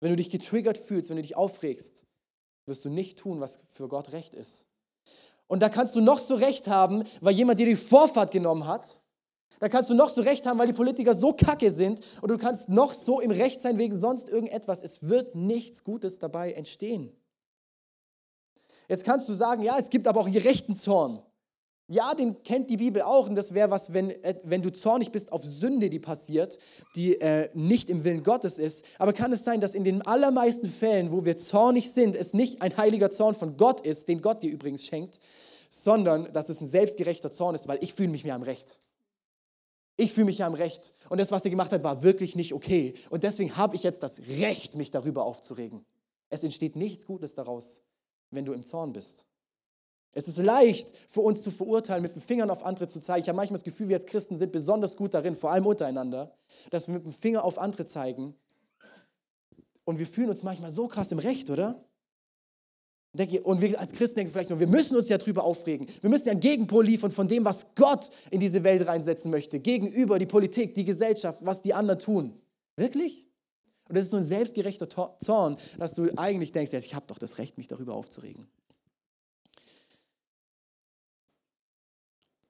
Wenn 0.00 0.10
du 0.10 0.16
dich 0.16 0.30
getriggert 0.30 0.78
fühlst, 0.78 1.10
wenn 1.10 1.16
du 1.16 1.22
dich 1.22 1.36
aufregst, 1.36 2.04
wirst 2.66 2.84
du 2.84 2.90
nicht 2.90 3.18
tun, 3.18 3.40
was 3.40 3.58
für 3.68 3.88
Gott 3.88 4.12
recht 4.12 4.34
ist. 4.34 4.66
Und 5.48 5.60
da 5.60 5.68
kannst 5.68 5.94
du 5.94 6.00
noch 6.00 6.18
so 6.18 6.34
recht 6.34 6.68
haben, 6.68 7.04
weil 7.20 7.34
jemand 7.34 7.58
dir 7.58 7.66
die 7.66 7.76
Vorfahrt 7.76 8.30
genommen 8.30 8.66
hat. 8.66 9.00
Da 9.58 9.68
kannst 9.68 9.88
du 9.88 9.94
noch 9.94 10.10
so 10.10 10.20
recht 10.20 10.44
haben, 10.44 10.58
weil 10.58 10.66
die 10.66 10.72
Politiker 10.72 11.14
so 11.14 11.32
kacke 11.32 11.70
sind. 11.70 12.00
Und 12.20 12.30
du 12.30 12.36
kannst 12.36 12.68
noch 12.68 12.92
so 12.92 13.20
im 13.20 13.30
Recht 13.30 13.60
sein 13.60 13.78
wegen 13.78 13.96
sonst 13.96 14.28
irgendetwas. 14.28 14.82
Es 14.82 15.08
wird 15.08 15.34
nichts 15.34 15.82
Gutes 15.82 16.18
dabei 16.18 16.52
entstehen. 16.52 17.16
Jetzt 18.88 19.04
kannst 19.04 19.28
du 19.28 19.32
sagen, 19.32 19.62
ja, 19.62 19.78
es 19.78 19.88
gibt 19.88 20.06
aber 20.06 20.20
auch 20.20 20.30
gerechten 20.30 20.76
Zorn. 20.76 21.22
Ja, 21.88 22.14
den 22.14 22.42
kennt 22.42 22.68
die 22.68 22.78
Bibel 22.78 23.02
auch. 23.02 23.28
Und 23.28 23.36
das 23.36 23.54
wäre 23.54 23.70
was, 23.70 23.92
wenn, 23.92 24.10
äh, 24.10 24.34
wenn 24.42 24.62
du 24.62 24.72
zornig 24.72 25.12
bist 25.12 25.32
auf 25.32 25.44
Sünde, 25.44 25.88
die 25.88 26.00
passiert, 26.00 26.58
die 26.96 27.20
äh, 27.20 27.48
nicht 27.54 27.90
im 27.90 28.02
Willen 28.02 28.24
Gottes 28.24 28.58
ist. 28.58 28.84
Aber 28.98 29.12
kann 29.12 29.32
es 29.32 29.44
sein, 29.44 29.60
dass 29.60 29.74
in 29.74 29.84
den 29.84 30.02
allermeisten 30.02 30.68
Fällen, 30.68 31.12
wo 31.12 31.24
wir 31.24 31.36
zornig 31.36 31.92
sind, 31.92 32.16
es 32.16 32.34
nicht 32.34 32.60
ein 32.60 32.76
heiliger 32.76 33.10
Zorn 33.10 33.36
von 33.36 33.56
Gott 33.56 33.80
ist, 33.82 34.08
den 34.08 34.20
Gott 34.20 34.42
dir 34.42 34.50
übrigens 34.50 34.84
schenkt, 34.84 35.20
sondern 35.68 36.32
dass 36.32 36.48
es 36.48 36.60
ein 36.60 36.66
selbstgerechter 36.66 37.30
Zorn 37.30 37.54
ist, 37.54 37.68
weil 37.68 37.78
ich 37.82 37.94
fühle 37.94 38.08
mich 38.08 38.24
mehr 38.24 38.34
am 38.34 38.42
Recht. 38.42 38.80
Ich 39.96 40.12
fühle 40.12 40.26
mich 40.26 40.38
ja 40.38 40.46
am 40.46 40.54
Recht. 40.54 40.92
Und 41.08 41.18
das, 41.18 41.30
was 41.30 41.44
er 41.44 41.50
gemacht 41.50 41.72
hat, 41.72 41.84
war 41.84 42.02
wirklich 42.02 42.34
nicht 42.34 42.52
okay. 42.52 42.94
Und 43.10 43.22
deswegen 43.22 43.56
habe 43.56 43.76
ich 43.76 43.82
jetzt 43.84 44.02
das 44.02 44.20
Recht, 44.26 44.74
mich 44.74 44.90
darüber 44.90 45.24
aufzuregen. 45.24 45.86
Es 46.28 46.42
entsteht 46.42 46.74
nichts 46.74 47.06
Gutes 47.06 47.34
daraus, 47.34 47.80
wenn 48.30 48.44
du 48.44 48.52
im 48.52 48.64
Zorn 48.64 48.92
bist. 48.92 49.24
Es 50.16 50.28
ist 50.28 50.38
leicht 50.38 50.94
für 51.10 51.20
uns 51.20 51.42
zu 51.42 51.50
verurteilen, 51.50 52.00
mit 52.00 52.14
den 52.14 52.22
Fingern 52.22 52.48
auf 52.48 52.64
andere 52.64 52.88
zu 52.88 53.00
zeigen. 53.00 53.20
Ich 53.20 53.28
habe 53.28 53.36
manchmal 53.36 53.58
das 53.58 53.64
Gefühl, 53.64 53.88
wir 53.90 53.96
als 53.96 54.06
Christen 54.06 54.38
sind 54.38 54.50
besonders 54.50 54.96
gut 54.96 55.12
darin, 55.12 55.36
vor 55.36 55.52
allem 55.52 55.66
untereinander, 55.66 56.34
dass 56.70 56.86
wir 56.86 56.94
mit 56.94 57.04
dem 57.04 57.12
Finger 57.12 57.44
auf 57.44 57.58
andere 57.58 57.84
zeigen. 57.84 58.34
Und 59.84 59.98
wir 59.98 60.06
fühlen 60.06 60.30
uns 60.30 60.42
manchmal 60.42 60.70
so 60.70 60.88
krass 60.88 61.12
im 61.12 61.18
Recht, 61.18 61.50
oder? 61.50 61.84
Und 63.42 63.60
wir 63.60 63.78
als 63.78 63.92
Christen 63.92 64.16
denken 64.16 64.32
vielleicht 64.32 64.48
nur, 64.48 64.58
wir 64.58 64.66
müssen 64.66 64.96
uns 64.96 65.10
ja 65.10 65.18
drüber 65.18 65.44
aufregen. 65.44 65.86
Wir 66.00 66.08
müssen 66.08 66.28
ja 66.28 66.32
einen 66.32 66.40
Gegenpol 66.40 66.86
liefern 66.86 67.12
von 67.12 67.28
dem, 67.28 67.44
was 67.44 67.74
Gott 67.74 68.08
in 68.30 68.40
diese 68.40 68.64
Welt 68.64 68.86
reinsetzen 68.86 69.30
möchte, 69.30 69.60
gegenüber 69.60 70.18
die 70.18 70.24
Politik, 70.24 70.74
die 70.74 70.86
Gesellschaft, 70.86 71.44
was 71.44 71.60
die 71.60 71.74
anderen 71.74 71.98
tun. 71.98 72.40
Wirklich? 72.76 73.28
Und 73.86 73.98
das 73.98 74.06
ist 74.06 74.12
nur 74.12 74.22
ein 74.22 74.26
selbstgerechter 74.26 74.88
Zorn, 75.18 75.58
dass 75.78 75.92
du 75.92 76.08
eigentlich 76.16 76.52
denkst, 76.52 76.72
ich 76.72 76.94
habe 76.94 77.04
doch 77.06 77.18
das 77.18 77.36
Recht, 77.36 77.58
mich 77.58 77.68
darüber 77.68 77.94
aufzuregen. 77.94 78.48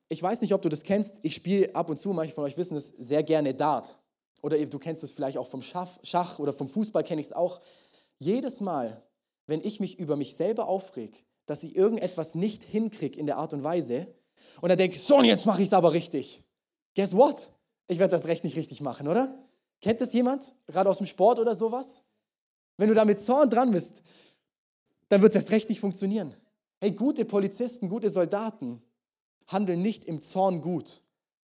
Ich 0.08 0.22
weiß 0.22 0.40
nicht, 0.40 0.54
ob 0.54 0.62
du 0.62 0.68
das 0.68 0.82
kennst, 0.82 1.18
ich 1.22 1.34
spiele 1.34 1.74
ab 1.74 1.90
und 1.90 1.98
zu, 1.98 2.10
manche 2.10 2.34
von 2.34 2.44
euch 2.44 2.56
wissen 2.56 2.76
es, 2.76 2.88
sehr 2.88 3.22
gerne 3.22 3.54
Dart. 3.54 3.98
Oder 4.42 4.64
du 4.64 4.78
kennst 4.78 5.02
es 5.02 5.12
vielleicht 5.12 5.38
auch 5.38 5.48
vom 5.48 5.62
Schach 5.62 6.38
oder 6.38 6.52
vom 6.52 6.68
Fußball 6.68 7.02
kenne 7.02 7.20
ich 7.20 7.28
es 7.28 7.32
auch. 7.32 7.60
Jedes 8.18 8.60
Mal, 8.60 9.02
wenn 9.46 9.62
ich 9.62 9.80
mich 9.80 9.98
über 9.98 10.16
mich 10.16 10.36
selber 10.36 10.68
aufreg, 10.68 11.24
dass 11.46 11.62
ich 11.62 11.74
irgendetwas 11.74 12.34
nicht 12.34 12.62
hinkriege 12.64 13.18
in 13.18 13.26
der 13.26 13.38
Art 13.38 13.52
und 13.52 13.62
Weise, 13.62 14.06
und 14.60 14.68
dann 14.68 14.78
denke 14.78 14.96
ich, 14.96 15.02
so, 15.02 15.18
und 15.18 15.24
jetzt 15.24 15.46
mache 15.46 15.62
ich 15.62 15.68
es 15.68 15.72
aber 15.72 15.92
richtig. 15.92 16.42
Guess 16.94 17.16
what? 17.16 17.50
Ich 17.88 17.98
werde 17.98 18.12
das 18.12 18.26
Recht 18.26 18.44
nicht 18.44 18.56
richtig 18.56 18.80
machen, 18.80 19.08
oder? 19.08 19.38
Kennt 19.80 20.00
das 20.00 20.12
jemand? 20.12 20.54
Gerade 20.66 20.88
aus 20.88 20.98
dem 20.98 21.06
Sport 21.06 21.38
oder 21.38 21.54
sowas? 21.54 22.02
Wenn 22.76 22.88
du 22.88 22.94
da 22.94 23.04
mit 23.04 23.20
Zorn 23.20 23.50
dran 23.50 23.70
bist, 23.70 24.02
dann 25.08 25.22
wird 25.22 25.32
es 25.32 25.36
erst 25.36 25.50
recht 25.50 25.68
nicht 25.68 25.80
funktionieren. 25.80 26.34
Hey, 26.80 26.92
gute 26.92 27.24
Polizisten, 27.24 27.88
gute 27.88 28.10
Soldaten, 28.10 28.82
handeln 29.46 29.82
nicht 29.82 30.04
im 30.04 30.20
Zorn 30.20 30.60
gut, 30.60 31.00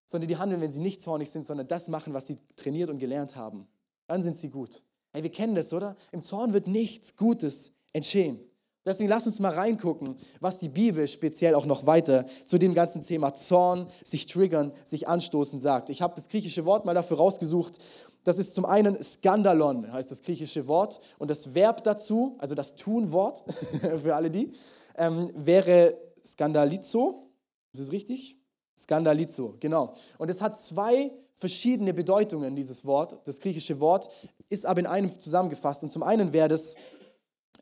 sondern 0.05 0.27
die 0.27 0.37
handeln, 0.37 0.61
wenn 0.61 0.71
sie 0.71 0.81
nicht 0.81 1.01
zornig 1.01 1.31
sind, 1.31 1.45
sondern 1.45 1.67
das 1.67 1.87
machen, 1.87 2.13
was 2.13 2.27
sie 2.27 2.37
trainiert 2.55 2.89
und 2.89 2.99
gelernt 2.99 3.35
haben. 3.35 3.67
Dann 4.07 4.23
sind 4.23 4.37
sie 4.37 4.49
gut. 4.49 4.83
Hey, 5.13 5.23
wir 5.23 5.31
kennen 5.31 5.55
das, 5.55 5.73
oder? 5.73 5.95
Im 6.11 6.21
Zorn 6.21 6.53
wird 6.53 6.67
nichts 6.67 7.15
Gutes 7.15 7.73
entstehen. 7.93 8.39
Deswegen 8.83 9.09
lass 9.09 9.27
uns 9.27 9.39
mal 9.39 9.53
reingucken, 9.53 10.15
was 10.39 10.57
die 10.57 10.69
Bibel 10.69 11.07
speziell 11.07 11.53
auch 11.53 11.67
noch 11.67 11.85
weiter 11.85 12.25
zu 12.45 12.57
dem 12.57 12.73
ganzen 12.73 13.03
Thema 13.03 13.33
Zorn, 13.33 13.87
sich 14.03 14.25
triggern, 14.25 14.71
sich 14.83 15.07
anstoßen 15.07 15.59
sagt. 15.59 15.91
Ich 15.91 16.01
habe 16.01 16.15
das 16.15 16.29
griechische 16.29 16.65
Wort 16.65 16.85
mal 16.85 16.95
dafür 16.95 17.17
rausgesucht. 17.17 17.77
Das 18.23 18.39
ist 18.39 18.55
zum 18.55 18.65
einen 18.65 19.01
Skandalon, 19.03 19.91
heißt 19.91 20.09
das 20.09 20.23
griechische 20.23 20.65
Wort. 20.65 20.99
Und 21.19 21.29
das 21.29 21.53
Verb 21.53 21.83
dazu, 21.83 22.35
also 22.39 22.55
das 22.55 22.75
Tunwort 22.75 23.43
für 24.01 24.15
alle 24.15 24.31
die, 24.31 24.51
ähm, 24.95 25.29
wäre 25.35 25.95
Skandalizo. 26.25 27.30
Ist 27.73 27.79
es 27.79 27.91
richtig? 27.91 28.38
Skandalizo, 28.77 29.55
genau. 29.60 29.93
Und 30.17 30.29
es 30.29 30.41
hat 30.41 30.60
zwei 30.60 31.12
verschiedene 31.36 31.93
Bedeutungen, 31.93 32.55
dieses 32.55 32.86
Wort. 32.86 33.17
Das 33.25 33.39
griechische 33.39 33.79
Wort 33.79 34.10
ist 34.49 34.65
aber 34.65 34.79
in 34.79 34.88
einem 34.88 35.19
zusammengefasst. 35.19 35.84
Und 35.84 35.91
zum 35.91 36.03
einen 36.03 36.34
wäre 36.34 36.47
das 36.47 36.75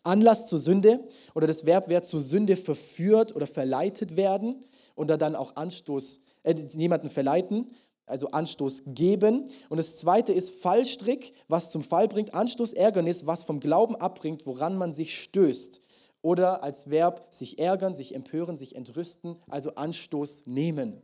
Anlass 0.04 0.48
zur 0.48 0.60
Sünde 0.60 1.08
oder 1.36 1.48
das 1.48 1.65
Verb 1.65 1.89
wäre 1.89 2.02
zur 2.02 2.22
Sünde 2.22 2.56
verführt 2.56 3.36
oder 3.36 3.48
verleitet 3.48 4.15
werden 4.15 4.63
oder 4.95 5.17
dann 5.17 5.36
auch 5.36 5.56
Anstoß, 5.56 6.22
äh, 6.43 6.54
jemanden 6.54 7.10
verleiten, 7.10 7.72
also 8.06 8.32
Anstoß 8.32 8.82
geben. 8.88 9.50
Und 9.69 9.78
das 9.78 9.98
zweite 9.98 10.34
ist 10.34 10.52
Fallstrick, 10.62 11.34
was 11.48 11.72
zum 11.72 11.84
Fall 11.84 12.08
bringt, 12.08 12.34
Anstoß, 12.34 12.74
Ärgernis, 12.74 13.26
was 13.26 13.43
vom 13.43 13.60
Glauben 13.60 13.95
abbringt, 13.95 14.45
woran 14.45 14.78
man 14.78 14.91
sich 14.91 15.15
stößt. 15.22 15.82
Oder 16.21 16.63
als 16.63 16.89
Verb 16.89 17.27
sich 17.29 17.60
ärgern, 17.60 17.95
sich 17.95 18.13
empören, 18.13 18.58
sich 18.58 18.75
entrüsten, 18.75 19.38
also 19.47 19.75
Anstoß 19.75 20.47
nehmen, 20.47 21.01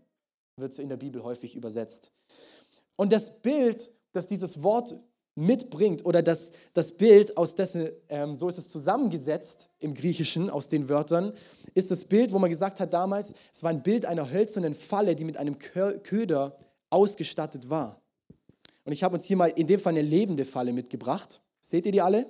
wird 0.58 0.78
in 0.80 0.90
der 0.90 0.98
Bibel 0.98 1.24
häufig 1.24 1.56
übersetzt. 1.56 2.12
Und 2.96 3.12
das 3.12 3.42
Bild, 3.42 3.94
das 4.12 4.28
dieses 4.28 4.64
Wort 4.64 4.96
mitbringt, 5.36 6.06
oder 6.06 6.22
das, 6.22 6.52
das 6.74 6.94
Bild, 6.94 7.38
aus 7.38 7.56
dessen, 7.56 7.90
ähm, 8.10 8.36
so 8.36 8.48
ist 8.48 8.58
es 8.58 8.70
zusammengesetzt 8.70 9.70
im 9.80 9.94
Griechischen, 9.94 10.50
aus 10.50 10.70
den 10.70 10.88
Wörtern, 10.88 11.34
ist 11.74 11.92
das 11.92 12.06
Bild, 12.06 12.32
wo 12.32 12.40
man 12.40 12.50
gesagt 12.50 12.80
hat 12.80 12.94
damals, 12.94 13.34
es 13.54 13.64
war 13.64 13.70
ein 13.70 13.84
Bild 13.84 14.06
einer 14.06 14.32
hölzernen 14.32 14.76
Falle, 14.76 15.16
die 15.16 15.26
mit 15.26 15.38
einem 15.38 15.60
Köder 15.60 16.56
ausgestattet 16.90 17.70
war. 17.70 18.02
Und 18.86 18.94
ich 18.94 19.04
habe 19.04 19.16
uns 19.16 19.26
hier 19.26 19.36
mal 19.36 19.48
in 19.48 19.68
dem 19.68 19.80
Fall 19.80 19.92
eine 19.92 20.02
lebende 20.02 20.46
Falle 20.46 20.72
mitgebracht. 20.72 21.42
Seht 21.60 21.86
ihr 21.86 21.92
die 21.92 22.02
alle? 22.02 22.30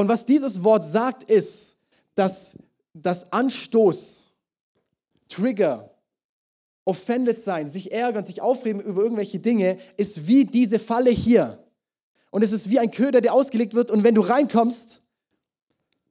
Und 0.00 0.08
was 0.08 0.24
dieses 0.24 0.64
Wort 0.64 0.82
sagt, 0.82 1.24
ist, 1.24 1.76
dass 2.14 2.56
das 2.94 3.34
Anstoß, 3.34 4.32
Trigger, 5.28 5.94
offended 6.86 7.38
sein, 7.38 7.68
sich 7.68 7.92
ärgern, 7.92 8.24
sich 8.24 8.40
aufregen 8.40 8.80
über 8.80 9.02
irgendwelche 9.02 9.40
Dinge, 9.40 9.76
ist 9.98 10.26
wie 10.26 10.46
diese 10.46 10.78
Falle 10.78 11.10
hier. 11.10 11.62
Und 12.30 12.42
es 12.42 12.50
ist 12.50 12.70
wie 12.70 12.78
ein 12.78 12.90
Köder, 12.90 13.20
der 13.20 13.34
ausgelegt 13.34 13.74
wird. 13.74 13.90
Und 13.90 14.02
wenn 14.02 14.14
du 14.14 14.22
reinkommst, 14.22 15.02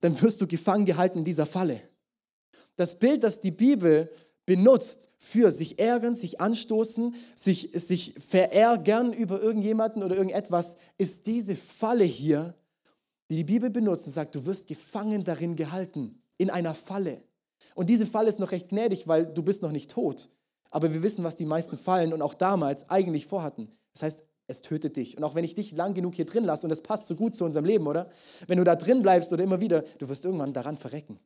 dann 0.01 0.21
wirst 0.21 0.39
du 0.39 0.45
gefangen 0.45 0.85
gehalten 0.85 1.17
in 1.17 1.25
dieser 1.25 1.47
Falle. 1.47 1.81
Das 2.75 2.99
Bild, 2.99 3.23
das 3.23 3.41
die 3.41 3.49
Bibel 3.49 4.11
benutzt 4.45 5.09
für 5.17 5.49
sich 5.49 5.79
ärgern, 5.79 6.13
sich 6.13 6.39
anstoßen, 6.39 7.15
sich, 7.33 7.71
sich 7.73 8.13
verärgern 8.29 9.13
über 9.13 9.41
irgendjemanden 9.41 10.03
oder 10.03 10.15
irgendetwas, 10.15 10.77
ist 10.99 11.25
diese 11.25 11.55
Falle 11.55 12.03
hier, 12.03 12.53
die 13.29 13.35
die 13.35 13.43
Bibel 13.43 13.69
benutzt 13.69 14.07
und 14.07 14.13
sagt, 14.13 14.35
du 14.35 14.45
wirst 14.45 14.67
gefangen 14.67 15.23
darin 15.23 15.55
gehalten, 15.55 16.21
in 16.37 16.49
einer 16.49 16.73
Falle. 16.73 17.23
Und 17.75 17.89
diese 17.89 18.05
Falle 18.05 18.29
ist 18.29 18.39
noch 18.39 18.51
recht 18.51 18.69
gnädig, 18.69 19.07
weil 19.07 19.25
du 19.25 19.43
bist 19.43 19.61
noch 19.61 19.71
nicht 19.71 19.91
tot. 19.91 20.29
Aber 20.71 20.93
wir 20.93 21.03
wissen, 21.03 21.23
was 21.23 21.35
die 21.35 21.45
meisten 21.45 21.77
Fallen 21.77 22.13
und 22.13 22.21
auch 22.21 22.33
damals 22.33 22.89
eigentlich 22.89 23.27
vorhatten. 23.27 23.71
Das 23.93 24.03
heißt, 24.03 24.23
es 24.47 24.61
tötet 24.61 24.97
dich. 24.97 25.15
Und 25.17 25.23
auch 25.23 25.35
wenn 25.35 25.43
ich 25.43 25.55
dich 25.55 25.71
lang 25.71 25.93
genug 25.93 26.15
hier 26.15 26.25
drin 26.25 26.43
lasse, 26.43 26.65
und 26.65 26.69
das 26.69 26.81
passt 26.81 27.07
so 27.07 27.15
gut 27.15 27.35
zu 27.35 27.45
unserem 27.45 27.65
Leben, 27.65 27.85
oder? 27.87 28.09
Wenn 28.47 28.57
du 28.57 28.63
da 28.63 28.75
drin 28.75 29.01
bleibst 29.01 29.31
oder 29.31 29.43
immer 29.43 29.61
wieder, 29.61 29.83
du 29.99 30.09
wirst 30.09 30.25
irgendwann 30.25 30.53
daran 30.53 30.77
verrecken. 30.77 31.19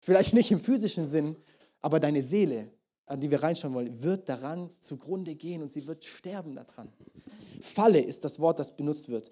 Vielleicht 0.00 0.34
nicht 0.34 0.50
im 0.50 0.60
physischen 0.60 1.06
Sinn, 1.06 1.36
aber 1.80 2.00
deine 2.00 2.22
Seele, 2.22 2.70
an 3.06 3.20
die 3.20 3.30
wir 3.30 3.42
reinschauen 3.42 3.74
wollen, 3.74 4.02
wird 4.02 4.28
daran 4.28 4.70
zugrunde 4.80 5.34
gehen 5.34 5.62
und 5.62 5.72
sie 5.72 5.86
wird 5.86 6.04
sterben 6.04 6.54
daran. 6.54 6.92
Falle 7.60 8.00
ist 8.00 8.24
das 8.24 8.38
Wort, 8.40 8.58
das 8.58 8.76
benutzt 8.76 9.08
wird. 9.08 9.30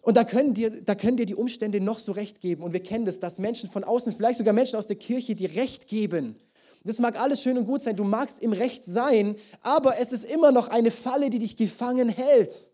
Und 0.00 0.16
da 0.16 0.24
können, 0.24 0.54
dir, 0.54 0.82
da 0.82 0.94
können 0.94 1.16
dir 1.16 1.26
die 1.26 1.34
Umstände 1.34 1.80
noch 1.80 1.98
so 1.98 2.12
recht 2.12 2.40
geben. 2.40 2.62
Und 2.62 2.72
wir 2.72 2.82
kennen 2.82 3.04
das, 3.04 3.20
dass 3.20 3.38
Menschen 3.38 3.68
von 3.68 3.84
außen, 3.84 4.12
vielleicht 4.14 4.38
sogar 4.38 4.54
Menschen 4.54 4.76
aus 4.76 4.86
der 4.86 4.96
Kirche, 4.96 5.34
dir 5.34 5.54
recht 5.54 5.88
geben 5.88 6.36
das 6.84 6.98
mag 6.98 7.18
alles 7.18 7.42
schön 7.42 7.58
und 7.58 7.66
gut 7.66 7.82
sein, 7.82 7.96
du 7.96 8.04
magst 8.04 8.40
im 8.40 8.52
Recht 8.52 8.84
sein, 8.84 9.36
aber 9.60 9.98
es 9.98 10.12
ist 10.12 10.24
immer 10.24 10.52
noch 10.52 10.68
eine 10.68 10.90
Falle, 10.90 11.30
die 11.30 11.38
dich 11.38 11.56
gefangen 11.56 12.08
hält, 12.08 12.72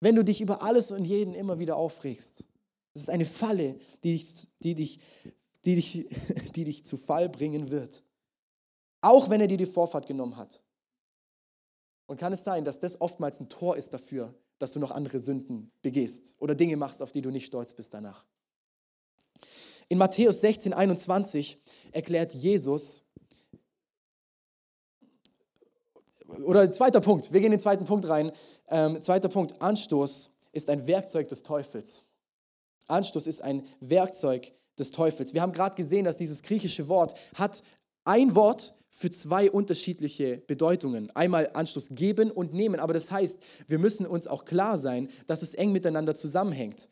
wenn 0.00 0.16
du 0.16 0.24
dich 0.24 0.40
über 0.40 0.62
alles 0.62 0.90
und 0.90 1.04
jeden 1.04 1.34
immer 1.34 1.58
wieder 1.58 1.76
aufregst. 1.76 2.44
Es 2.94 3.02
ist 3.02 3.10
eine 3.10 3.24
Falle, 3.24 3.78
die 4.04 4.12
dich, 4.12 4.48
die 4.62 4.74
dich, 4.74 5.00
die 5.64 5.76
dich, 5.76 6.06
die 6.56 6.64
dich 6.64 6.84
zu 6.84 6.96
Fall 6.96 7.28
bringen 7.28 7.70
wird. 7.70 8.02
Auch 9.00 9.30
wenn 9.30 9.40
er 9.40 9.48
dir 9.48 9.58
die 9.58 9.66
Vorfahrt 9.66 10.06
genommen 10.06 10.36
hat. 10.36 10.62
Und 12.06 12.18
kann 12.18 12.32
es 12.32 12.44
sein, 12.44 12.64
dass 12.64 12.80
das 12.80 13.00
oftmals 13.00 13.40
ein 13.40 13.48
Tor 13.48 13.76
ist 13.76 13.94
dafür, 13.94 14.34
dass 14.62 14.72
du 14.72 14.78
noch 14.78 14.92
andere 14.92 15.18
Sünden 15.18 15.72
begehst 15.82 16.36
oder 16.38 16.54
Dinge 16.54 16.76
machst, 16.76 17.02
auf 17.02 17.10
die 17.10 17.20
du 17.20 17.30
nicht 17.30 17.46
stolz 17.46 17.74
bist 17.74 17.92
danach. 17.94 18.24
In 19.88 19.98
Matthäus 19.98 20.40
16, 20.40 20.72
21 20.72 21.60
erklärt 21.90 22.32
Jesus, 22.32 23.02
oder 26.44 26.70
zweiter 26.70 27.00
Punkt, 27.00 27.32
wir 27.32 27.40
gehen 27.40 27.46
in 27.46 27.58
den 27.58 27.60
zweiten 27.60 27.84
Punkt 27.84 28.08
rein. 28.08 28.30
Ähm, 28.68 29.02
zweiter 29.02 29.28
Punkt, 29.28 29.60
Anstoß 29.60 30.30
ist 30.52 30.70
ein 30.70 30.86
Werkzeug 30.86 31.26
des 31.26 31.42
Teufels. 31.42 32.04
Anstoß 32.86 33.26
ist 33.26 33.42
ein 33.42 33.66
Werkzeug 33.80 34.52
des 34.78 34.92
Teufels. 34.92 35.34
Wir 35.34 35.42
haben 35.42 35.52
gerade 35.52 35.74
gesehen, 35.74 36.04
dass 36.04 36.18
dieses 36.18 36.40
griechische 36.40 36.86
Wort 36.86 37.14
hat 37.34 37.64
ein 38.04 38.36
Wort 38.36 38.74
für 38.92 39.10
zwei 39.10 39.50
unterschiedliche 39.50 40.36
Bedeutungen. 40.46 41.10
Einmal 41.16 41.50
Anstoß 41.54 41.88
geben 41.90 42.30
und 42.30 42.52
nehmen, 42.52 42.78
aber 42.78 42.92
das 42.92 43.10
heißt, 43.10 43.42
wir 43.66 43.78
müssen 43.78 44.06
uns 44.06 44.26
auch 44.26 44.44
klar 44.44 44.78
sein, 44.78 45.08
dass 45.26 45.42
es 45.42 45.54
eng 45.54 45.72
miteinander 45.72 46.14
zusammenhängt. 46.14 46.88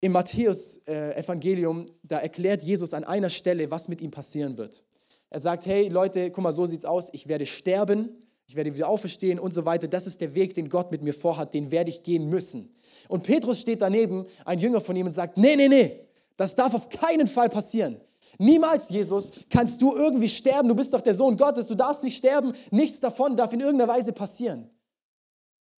Im 0.00 0.12
Matthäus-Evangelium, 0.12 1.86
äh, 1.86 1.90
da 2.02 2.18
erklärt 2.18 2.62
Jesus 2.62 2.92
an 2.92 3.04
einer 3.04 3.30
Stelle, 3.30 3.70
was 3.70 3.88
mit 3.88 4.02
ihm 4.02 4.10
passieren 4.10 4.58
wird. 4.58 4.84
Er 5.30 5.40
sagt, 5.40 5.64
hey 5.64 5.88
Leute, 5.88 6.30
guck 6.30 6.44
mal, 6.44 6.52
so 6.52 6.66
sieht's 6.66 6.84
aus, 6.84 7.08
ich 7.12 7.28
werde 7.28 7.46
sterben, 7.46 8.10
ich 8.46 8.56
werde 8.56 8.74
wieder 8.74 8.88
auferstehen 8.88 9.38
und 9.38 9.54
so 9.54 9.64
weiter. 9.64 9.88
Das 9.88 10.06
ist 10.06 10.20
der 10.20 10.34
Weg, 10.34 10.54
den 10.54 10.68
Gott 10.68 10.90
mit 10.90 11.02
mir 11.02 11.14
vorhat, 11.14 11.54
den 11.54 11.70
werde 11.70 11.90
ich 11.90 12.02
gehen 12.02 12.28
müssen. 12.28 12.74
Und 13.08 13.22
Petrus 13.22 13.60
steht 13.60 13.80
daneben, 13.80 14.26
ein 14.44 14.58
Jünger 14.58 14.80
von 14.80 14.96
ihm, 14.96 15.06
und 15.06 15.12
sagt, 15.12 15.38
nee, 15.38 15.56
nee, 15.56 15.68
nee, 15.68 16.00
das 16.36 16.54
darf 16.54 16.74
auf 16.74 16.88
keinen 16.88 17.26
Fall 17.26 17.48
passieren. 17.48 18.00
Niemals, 18.38 18.88
Jesus, 18.90 19.32
kannst 19.48 19.80
du 19.80 19.94
irgendwie 19.94 20.28
sterben. 20.28 20.68
Du 20.68 20.74
bist 20.74 20.92
doch 20.92 21.00
der 21.00 21.14
Sohn 21.14 21.36
Gottes. 21.36 21.66
Du 21.66 21.74
darfst 21.74 22.02
nicht 22.02 22.16
sterben. 22.16 22.52
Nichts 22.70 23.00
davon 23.00 23.36
darf 23.36 23.52
in 23.52 23.60
irgendeiner 23.60 23.92
Weise 23.92 24.12
passieren. 24.12 24.70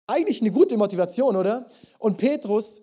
Eigentlich 0.08 0.42
eine 0.42 0.52
gute 0.52 0.78
Motivation, 0.78 1.36
oder? 1.36 1.68
Und 2.00 2.18
Petrus, 2.18 2.82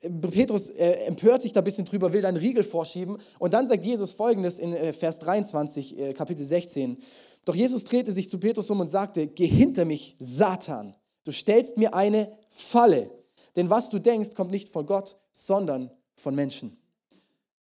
Petrus 0.00 0.70
äh, 0.70 1.04
empört 1.06 1.42
sich 1.42 1.52
da 1.52 1.60
ein 1.60 1.64
bisschen 1.64 1.84
drüber, 1.84 2.12
will 2.12 2.22
dann 2.22 2.36
Riegel 2.36 2.64
vorschieben. 2.64 3.18
Und 3.38 3.54
dann 3.54 3.66
sagt 3.66 3.84
Jesus 3.84 4.12
folgendes 4.12 4.58
in 4.58 4.72
äh, 4.72 4.92
Vers 4.92 5.18
23, 5.18 5.98
äh, 5.98 6.12
Kapitel 6.14 6.44
16. 6.44 6.98
Doch 7.44 7.54
Jesus 7.54 7.84
drehte 7.84 8.12
sich 8.12 8.30
zu 8.30 8.38
Petrus 8.38 8.70
um 8.70 8.80
und 8.80 8.88
sagte, 8.88 9.26
geh 9.26 9.46
hinter 9.46 9.84
mich, 9.84 10.16
Satan. 10.18 10.96
Du 11.24 11.32
stellst 11.32 11.76
mir 11.76 11.94
eine 11.94 12.36
Falle. 12.50 13.10
Denn 13.56 13.70
was 13.70 13.90
du 13.90 13.98
denkst, 13.98 14.34
kommt 14.34 14.50
nicht 14.50 14.68
von 14.68 14.86
Gott, 14.86 15.18
sondern 15.32 15.90
von 16.16 16.34
Menschen. 16.34 16.81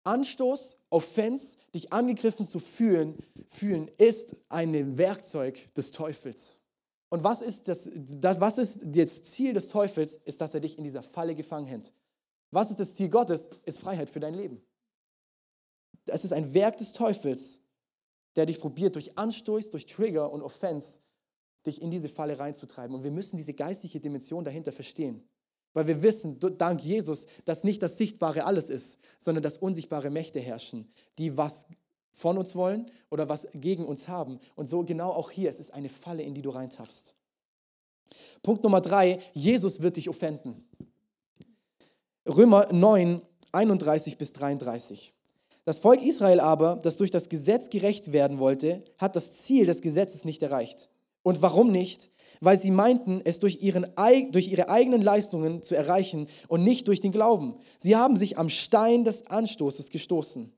Anstoß, 0.03 0.77
Offense, 0.89 1.57
dich 1.73 1.93
angegriffen 1.93 2.45
zu 2.45 2.59
fühlen, 2.59 3.17
fühlen 3.47 3.89
ist 3.97 4.35
ein 4.49 4.97
Werkzeug 4.97 5.73
des 5.75 5.91
Teufels. 5.91 6.59
Und 7.09 7.23
was 7.23 7.41
ist 7.41 7.67
das, 7.67 7.91
was 7.93 8.57
ist 8.57 8.79
das 8.83 9.21
Ziel 9.23 9.53
des 9.53 9.67
Teufels? 9.67 10.15
Ist, 10.15 10.39
dass 10.39 10.53
er 10.53 10.61
dich 10.61 10.77
in 10.77 10.83
dieser 10.83 11.03
Falle 11.03 11.35
gefangen 11.35 11.65
hält. 11.65 11.93
Was 12.51 12.71
ist 12.71 12.79
das 12.79 12.95
Ziel 12.95 13.09
Gottes? 13.09 13.49
Ist 13.65 13.79
Freiheit 13.79 14.09
für 14.09 14.19
dein 14.19 14.33
Leben. 14.33 14.61
Es 16.05 16.23
ist 16.23 16.33
ein 16.33 16.53
Werk 16.53 16.77
des 16.77 16.93
Teufels, 16.93 17.59
der 18.35 18.45
dich 18.45 18.59
probiert, 18.59 18.95
durch 18.95 19.17
Anstoß, 19.17 19.69
durch 19.69 19.85
Trigger 19.85 20.31
und 20.31 20.41
Offense, 20.41 21.01
dich 21.65 21.81
in 21.81 21.91
diese 21.91 22.09
Falle 22.09 22.39
reinzutreiben. 22.39 22.95
Und 22.95 23.03
wir 23.03 23.11
müssen 23.11 23.37
diese 23.37 23.53
geistliche 23.53 23.99
Dimension 23.99 24.43
dahinter 24.43 24.71
verstehen. 24.71 25.27
Weil 25.73 25.87
wir 25.87 26.01
wissen, 26.01 26.39
dank 26.57 26.83
Jesus, 26.83 27.27
dass 27.45 27.63
nicht 27.63 27.81
das 27.81 27.97
Sichtbare 27.97 28.43
alles 28.43 28.69
ist, 28.69 28.99
sondern 29.19 29.41
dass 29.41 29.57
unsichtbare 29.57 30.09
Mächte 30.09 30.39
herrschen, 30.39 30.91
die 31.17 31.37
was 31.37 31.65
von 32.11 32.37
uns 32.37 32.55
wollen 32.55 32.91
oder 33.09 33.29
was 33.29 33.47
gegen 33.53 33.85
uns 33.85 34.07
haben. 34.07 34.39
Und 34.55 34.65
so 34.65 34.83
genau 34.83 35.11
auch 35.11 35.31
hier, 35.31 35.49
es 35.49 35.59
ist 35.59 35.73
eine 35.73 35.89
Falle, 35.89 36.23
in 36.23 36.33
die 36.33 36.41
du 36.41 36.49
reintappst. 36.49 37.15
Punkt 38.43 38.63
Nummer 38.63 38.81
drei, 38.81 39.19
Jesus 39.33 39.81
wird 39.81 39.97
dich 39.97 40.09
offenden. 40.09 40.67
Römer 42.27 42.71
9, 42.71 43.21
31 43.51 44.17
bis 44.17 44.33
33. 44.33 45.13
Das 45.63 45.79
Volk 45.79 46.01
Israel 46.01 46.39
aber, 46.39 46.77
das 46.77 46.97
durch 46.97 47.11
das 47.11 47.29
Gesetz 47.29 47.69
gerecht 47.69 48.11
werden 48.11 48.39
wollte, 48.39 48.83
hat 48.97 49.15
das 49.15 49.33
Ziel 49.33 49.65
des 49.65 49.81
Gesetzes 49.81 50.25
nicht 50.25 50.41
erreicht. 50.43 50.89
Und 51.23 51.41
warum 51.41 51.71
nicht? 51.71 52.09
Weil 52.39 52.57
sie 52.57 52.71
meinten, 52.71 53.21
es 53.23 53.39
durch, 53.39 53.61
ihren, 53.61 53.85
durch 54.31 54.47
ihre 54.47 54.69
eigenen 54.69 55.01
Leistungen 55.01 55.61
zu 55.61 55.75
erreichen 55.75 56.27
und 56.47 56.63
nicht 56.63 56.87
durch 56.87 56.99
den 56.99 57.11
Glauben. 57.11 57.55
Sie 57.77 57.95
haben 57.95 58.15
sich 58.15 58.37
am 58.37 58.49
Stein 58.49 59.03
des 59.03 59.27
Anstoßes 59.27 59.91
gestoßen, 59.91 60.51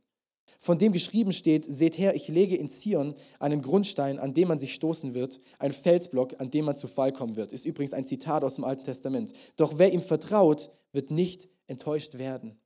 von 0.60 0.78
dem 0.78 0.94
geschrieben 0.94 1.34
steht, 1.34 1.66
seht 1.66 1.98
her, 1.98 2.16
ich 2.16 2.30
lege 2.30 2.56
in 2.56 2.70
Zion 2.70 3.16
einen 3.40 3.62
Grundstein, 3.62 4.18
an 4.18 4.34
dem 4.34 4.48
man 4.48 4.60
sich 4.60 4.74
stoßen 4.74 5.14
wird, 5.14 5.42
ein 5.60 5.74
Felsblock, 5.74 6.40
an 6.40 6.52
dem 6.52 6.64
man 6.64 6.78
zu 6.78 6.88
Fall 6.88 7.12
kommen 7.12 7.36
wird. 7.36 7.52
Ist 7.52 7.66
übrigens 7.66 7.94
ein 7.94 8.06
Zitat 8.06 8.46
aus 8.46 8.56
dem 8.56 8.64
Alten 8.64 8.86
Testament. 8.86 9.34
Doch 9.58 9.78
wer 9.78 9.92
ihm 9.92 10.02
vertraut, 10.02 10.72
wird 10.94 11.12
nicht 11.12 11.50
enttäuscht 11.68 12.18
werden. 12.18 12.58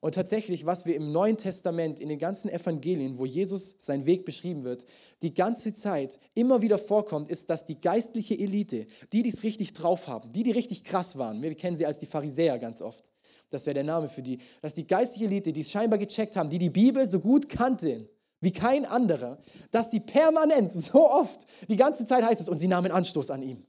Und 0.00 0.14
tatsächlich, 0.14 0.64
was 0.66 0.86
wir 0.86 0.94
im 0.94 1.12
Neuen 1.12 1.36
Testament, 1.36 2.00
in 2.00 2.08
den 2.08 2.18
ganzen 2.18 2.48
Evangelien, 2.48 3.18
wo 3.18 3.26
Jesus 3.26 3.74
sein 3.78 4.06
Weg 4.06 4.24
beschrieben 4.24 4.64
wird, 4.64 4.86
die 5.22 5.34
ganze 5.34 5.72
Zeit 5.74 6.18
immer 6.34 6.62
wieder 6.62 6.78
vorkommt, 6.78 7.30
ist, 7.30 7.50
dass 7.50 7.64
die 7.64 7.80
geistliche 7.80 8.38
Elite, 8.38 8.86
die, 9.12 9.22
die 9.22 9.28
es 9.28 9.42
richtig 9.42 9.72
drauf 9.72 10.06
haben, 10.06 10.30
die, 10.32 10.44
die 10.44 10.52
richtig 10.52 10.84
krass 10.84 11.18
waren, 11.18 11.42
wir 11.42 11.54
kennen 11.54 11.76
sie 11.76 11.86
als 11.86 11.98
die 11.98 12.06
Pharisäer 12.06 12.58
ganz 12.58 12.80
oft, 12.80 13.12
das 13.50 13.66
wäre 13.66 13.74
der 13.74 13.84
Name 13.84 14.08
für 14.08 14.22
die, 14.22 14.38
dass 14.60 14.74
die 14.74 14.86
geistliche 14.86 15.26
Elite, 15.26 15.52
die 15.52 15.62
es 15.62 15.70
scheinbar 15.70 15.98
gecheckt 15.98 16.36
haben, 16.36 16.50
die 16.50 16.58
die 16.58 16.70
Bibel 16.70 17.06
so 17.06 17.18
gut 17.18 17.48
kannten, 17.48 18.08
wie 18.40 18.52
kein 18.52 18.84
anderer, 18.84 19.38
dass 19.70 19.90
sie 19.90 20.00
permanent, 20.00 20.72
so 20.72 21.10
oft, 21.10 21.46
die 21.68 21.76
ganze 21.76 22.04
Zeit 22.04 22.24
heißt 22.24 22.40
es, 22.40 22.48
und 22.48 22.58
sie 22.58 22.68
nahmen 22.68 22.92
Anstoß 22.92 23.30
an 23.30 23.42
ihm. 23.42 23.67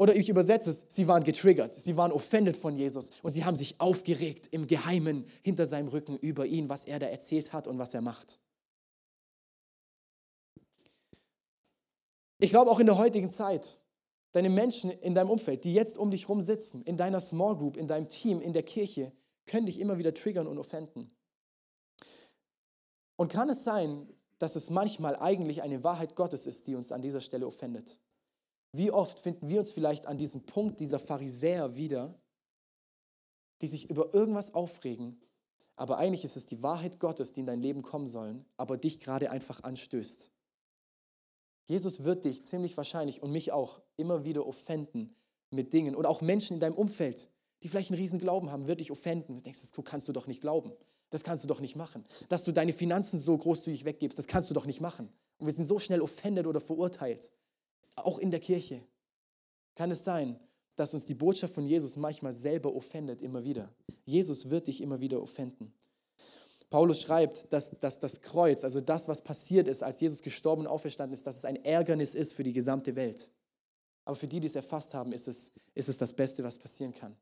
Oder 0.00 0.16
ich 0.16 0.30
übersetze 0.30 0.70
es, 0.70 0.86
sie 0.88 1.08
waren 1.08 1.24
getriggert, 1.24 1.74
sie 1.74 1.94
waren 1.94 2.10
offended 2.10 2.56
von 2.56 2.74
Jesus 2.74 3.10
und 3.22 3.32
sie 3.32 3.44
haben 3.44 3.54
sich 3.54 3.82
aufgeregt 3.82 4.48
im 4.50 4.66
Geheimen 4.66 5.26
hinter 5.42 5.66
seinem 5.66 5.88
Rücken 5.88 6.16
über 6.16 6.46
ihn, 6.46 6.70
was 6.70 6.86
er 6.86 6.98
da 6.98 7.04
erzählt 7.04 7.52
hat 7.52 7.68
und 7.68 7.78
was 7.78 7.92
er 7.92 8.00
macht. 8.00 8.40
Ich 12.38 12.48
glaube 12.48 12.70
auch 12.70 12.80
in 12.80 12.86
der 12.86 12.96
heutigen 12.96 13.30
Zeit, 13.30 13.78
deine 14.32 14.48
Menschen 14.48 14.90
in 14.90 15.14
deinem 15.14 15.28
Umfeld, 15.28 15.64
die 15.64 15.74
jetzt 15.74 15.98
um 15.98 16.10
dich 16.10 16.22
herum 16.22 16.40
sitzen, 16.40 16.80
in 16.80 16.96
deiner 16.96 17.20
Small 17.20 17.58
Group, 17.58 17.76
in 17.76 17.86
deinem 17.86 18.08
Team, 18.08 18.40
in 18.40 18.54
der 18.54 18.62
Kirche, 18.62 19.12
können 19.44 19.66
dich 19.66 19.78
immer 19.78 19.98
wieder 19.98 20.14
triggern 20.14 20.46
und 20.46 20.56
offenden. 20.56 21.14
Und 23.16 23.30
kann 23.30 23.50
es 23.50 23.64
sein, 23.64 24.08
dass 24.38 24.56
es 24.56 24.70
manchmal 24.70 25.14
eigentlich 25.16 25.60
eine 25.60 25.84
Wahrheit 25.84 26.16
Gottes 26.16 26.46
ist, 26.46 26.68
die 26.68 26.74
uns 26.74 26.90
an 26.90 27.02
dieser 27.02 27.20
Stelle 27.20 27.46
offendet? 27.46 27.98
Wie 28.72 28.90
oft 28.90 29.18
finden 29.18 29.48
wir 29.48 29.58
uns 29.58 29.72
vielleicht 29.72 30.06
an 30.06 30.18
diesem 30.18 30.42
Punkt 30.42 30.80
dieser 30.80 30.98
Pharisäer 30.98 31.76
wieder, 31.76 32.14
die 33.60 33.66
sich 33.66 33.90
über 33.90 34.14
irgendwas 34.14 34.54
aufregen, 34.54 35.20
aber 35.76 35.98
eigentlich 35.98 36.24
ist 36.24 36.36
es 36.36 36.46
die 36.46 36.62
Wahrheit 36.62 37.00
Gottes, 37.00 37.32
die 37.32 37.40
in 37.40 37.46
dein 37.46 37.62
Leben 37.62 37.82
kommen 37.82 38.06
sollen, 38.06 38.44
aber 38.56 38.76
dich 38.76 39.00
gerade 39.00 39.30
einfach 39.30 39.62
anstößt. 39.62 40.30
Jesus 41.64 42.04
wird 42.04 42.24
dich 42.24 42.44
ziemlich 42.44 42.76
wahrscheinlich 42.76 43.22
und 43.22 43.32
mich 43.32 43.52
auch 43.52 43.80
immer 43.96 44.24
wieder 44.24 44.46
offenden 44.46 45.14
mit 45.50 45.72
Dingen 45.72 45.94
und 45.94 46.06
auch 46.06 46.20
Menschen 46.20 46.54
in 46.54 46.60
deinem 46.60 46.74
Umfeld, 46.74 47.28
die 47.62 47.68
vielleicht 47.68 47.90
einen 47.90 48.00
riesen 48.00 48.18
Glauben 48.18 48.50
haben, 48.50 48.66
wird 48.66 48.80
dich 48.80 48.90
offenden. 48.90 49.36
Du 49.36 49.42
denkst, 49.42 49.60
das 49.60 49.84
kannst 49.84 50.08
du 50.08 50.12
doch 50.12 50.26
nicht 50.26 50.40
glauben. 50.40 50.72
Das 51.10 51.24
kannst 51.24 51.44
du 51.44 51.48
doch 51.48 51.60
nicht 51.60 51.76
machen. 51.76 52.04
Dass 52.28 52.44
du 52.44 52.52
deine 52.52 52.72
Finanzen 52.72 53.18
so 53.18 53.36
großzügig 53.36 53.84
weggibst, 53.84 54.18
das 54.18 54.26
kannst 54.26 54.48
du 54.48 54.54
doch 54.54 54.66
nicht 54.66 54.80
machen. 54.80 55.12
Und 55.38 55.46
wir 55.46 55.52
sind 55.52 55.64
so 55.64 55.78
schnell 55.78 56.00
offended 56.00 56.46
oder 56.46 56.60
verurteilt. 56.60 57.30
Auch 57.96 58.18
in 58.18 58.30
der 58.30 58.40
Kirche. 58.40 58.82
Kann 59.74 59.90
es 59.90 60.04
sein, 60.04 60.38
dass 60.76 60.94
uns 60.94 61.06
die 61.06 61.14
Botschaft 61.14 61.54
von 61.54 61.66
Jesus 61.66 61.96
manchmal 61.96 62.32
selber 62.32 62.74
offendet, 62.74 63.22
immer 63.22 63.44
wieder. 63.44 63.72
Jesus 64.04 64.50
wird 64.50 64.66
dich 64.66 64.80
immer 64.80 65.00
wieder 65.00 65.22
offenden. 65.22 65.72
Paulus 66.70 67.02
schreibt, 67.02 67.52
dass, 67.52 67.78
dass 67.80 67.98
das 67.98 68.20
Kreuz, 68.20 68.62
also 68.62 68.80
das, 68.80 69.08
was 69.08 69.22
passiert 69.22 69.66
ist, 69.66 69.82
als 69.82 70.00
Jesus 70.00 70.22
gestorben 70.22 70.62
und 70.62 70.68
auferstanden 70.68 71.12
ist, 71.12 71.26
dass 71.26 71.38
es 71.38 71.44
ein 71.44 71.64
Ärgernis 71.64 72.14
ist 72.14 72.32
für 72.34 72.44
die 72.44 72.52
gesamte 72.52 72.94
Welt. 72.94 73.28
Aber 74.04 74.16
für 74.16 74.28
die, 74.28 74.40
die 74.40 74.46
es 74.46 74.56
erfasst 74.56 74.94
haben, 74.94 75.12
ist 75.12 75.28
es, 75.28 75.52
ist 75.74 75.88
es 75.88 75.98
das 75.98 76.12
Beste, 76.12 76.44
was 76.44 76.58
passieren 76.58 76.94
kann. 76.94 77.16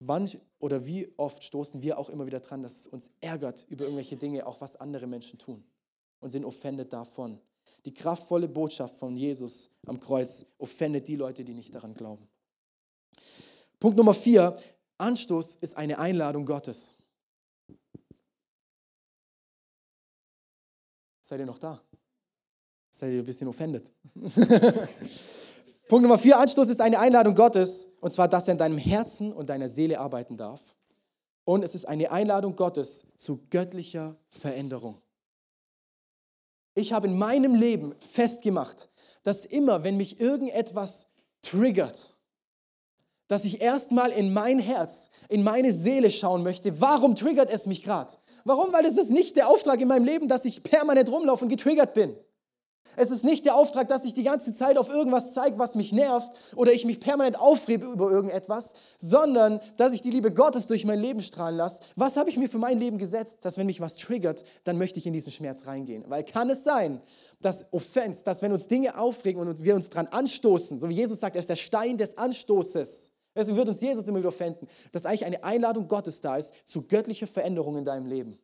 Wann 0.00 0.28
oder 0.58 0.84
wie 0.86 1.12
oft 1.16 1.44
stoßen 1.44 1.82
wir 1.82 1.98
auch 1.98 2.10
immer 2.10 2.26
wieder 2.26 2.40
dran, 2.40 2.62
dass 2.62 2.80
es 2.80 2.86
uns 2.86 3.10
ärgert 3.20 3.66
über 3.68 3.84
irgendwelche 3.84 4.16
Dinge, 4.16 4.46
auch 4.46 4.60
was 4.60 4.76
andere 4.76 5.06
Menschen 5.06 5.38
tun 5.38 5.64
und 6.20 6.30
sind 6.30 6.44
offended 6.44 6.92
davon. 6.92 7.38
Die 7.84 7.92
kraftvolle 7.92 8.48
Botschaft 8.48 8.96
von 8.96 9.16
Jesus 9.16 9.70
am 9.86 10.00
Kreuz 10.00 10.46
offendet 10.58 11.06
die 11.08 11.16
Leute, 11.16 11.44
die 11.44 11.54
nicht 11.54 11.74
daran 11.74 11.92
glauben. 11.92 12.26
Punkt 13.78 13.96
Nummer 13.96 14.14
vier, 14.14 14.54
Anstoß 14.96 15.56
ist 15.56 15.76
eine 15.76 15.98
Einladung 15.98 16.46
Gottes. 16.46 16.94
Seid 21.20 21.40
ihr 21.40 21.46
noch 21.46 21.58
da? 21.58 21.82
Seid 22.90 23.12
ihr 23.12 23.18
ein 23.18 23.26
bisschen 23.26 23.48
offended? 23.48 23.90
Punkt 25.88 26.02
Nummer 26.02 26.16
vier, 26.16 26.38
Anstoß 26.38 26.68
ist 26.68 26.80
eine 26.80 26.98
Einladung 26.98 27.34
Gottes, 27.34 27.88
und 28.00 28.12
zwar, 28.12 28.28
dass 28.28 28.48
er 28.48 28.52
in 28.52 28.58
deinem 28.58 28.78
Herzen 28.78 29.32
und 29.32 29.50
deiner 29.50 29.68
Seele 29.68 30.00
arbeiten 30.00 30.36
darf. 30.36 30.62
Und 31.44 31.62
es 31.62 31.74
ist 31.74 31.86
eine 31.86 32.10
Einladung 32.10 32.56
Gottes 32.56 33.06
zu 33.16 33.46
göttlicher 33.50 34.16
Veränderung. 34.28 35.02
Ich 36.74 36.92
habe 36.92 37.06
in 37.06 37.18
meinem 37.18 37.54
Leben 37.54 37.94
festgemacht, 38.12 38.88
dass 39.22 39.46
immer, 39.46 39.84
wenn 39.84 39.96
mich 39.96 40.20
irgendetwas 40.20 41.08
triggert, 41.42 42.14
dass 43.28 43.44
ich 43.44 43.60
erstmal 43.60 44.10
in 44.10 44.32
mein 44.32 44.58
Herz, 44.58 45.10
in 45.28 45.42
meine 45.42 45.72
Seele 45.72 46.10
schauen 46.10 46.42
möchte, 46.42 46.80
warum 46.80 47.14
triggert 47.14 47.50
es 47.50 47.66
mich 47.66 47.82
gerade? 47.82 48.12
Warum? 48.44 48.72
Weil 48.72 48.84
es 48.84 48.98
ist 48.98 49.10
nicht 49.10 49.36
der 49.36 49.48
Auftrag 49.48 49.80
in 49.80 49.88
meinem 49.88 50.04
Leben, 50.04 50.28
dass 50.28 50.44
ich 50.44 50.62
permanent 50.62 51.10
rumlaufe 51.10 51.44
und 51.44 51.48
getriggert 51.48 51.94
bin. 51.94 52.16
Es 52.96 53.10
ist 53.10 53.24
nicht 53.24 53.44
der 53.44 53.54
Auftrag, 53.54 53.88
dass 53.88 54.04
ich 54.04 54.14
die 54.14 54.22
ganze 54.22 54.52
Zeit 54.52 54.78
auf 54.78 54.88
irgendwas 54.88 55.32
zeige, 55.32 55.58
was 55.58 55.74
mich 55.74 55.92
nervt 55.92 56.32
oder 56.56 56.72
ich 56.72 56.84
mich 56.84 57.00
permanent 57.00 57.38
aufrebe 57.38 57.86
über 57.86 58.10
irgendetwas, 58.10 58.74
sondern 58.98 59.60
dass 59.76 59.92
ich 59.92 60.02
die 60.02 60.10
Liebe 60.10 60.32
Gottes 60.32 60.66
durch 60.66 60.84
mein 60.84 61.00
Leben 61.00 61.22
strahlen 61.22 61.56
lasse. 61.56 61.82
Was 61.96 62.16
habe 62.16 62.30
ich 62.30 62.36
mir 62.36 62.48
für 62.48 62.58
mein 62.58 62.78
Leben 62.78 62.98
gesetzt, 62.98 63.38
dass 63.42 63.58
wenn 63.58 63.66
mich 63.66 63.80
was 63.80 63.96
triggert, 63.96 64.44
dann 64.64 64.78
möchte 64.78 64.98
ich 64.98 65.06
in 65.06 65.12
diesen 65.12 65.32
Schmerz 65.32 65.66
reingehen. 65.66 66.04
Weil 66.08 66.24
kann 66.24 66.50
es 66.50 66.64
sein, 66.64 67.00
dass 67.40 67.72
Offense, 67.72 68.24
dass 68.24 68.42
wenn 68.42 68.52
uns 68.52 68.68
Dinge 68.68 68.98
aufregen 68.98 69.40
und 69.40 69.62
wir 69.62 69.74
uns 69.74 69.90
dran 69.90 70.06
anstoßen, 70.06 70.78
so 70.78 70.88
wie 70.88 70.94
Jesus 70.94 71.20
sagt, 71.20 71.36
er 71.36 71.40
ist 71.40 71.50
der 71.50 71.56
Stein 71.56 71.98
des 71.98 72.16
Anstoßes, 72.16 73.12
Deswegen 73.36 73.56
wird 73.56 73.68
uns 73.68 73.80
Jesus 73.80 74.06
immer 74.06 74.18
wieder 74.18 74.32
finden, 74.32 74.68
dass 74.92 75.06
eigentlich 75.06 75.24
eine 75.24 75.42
Einladung 75.42 75.88
Gottes 75.88 76.20
da 76.20 76.36
ist 76.36 76.54
zu 76.64 76.82
göttlicher 76.82 77.26
Veränderung 77.26 77.76
in 77.76 77.84
deinem 77.84 78.06
Leben. 78.06 78.38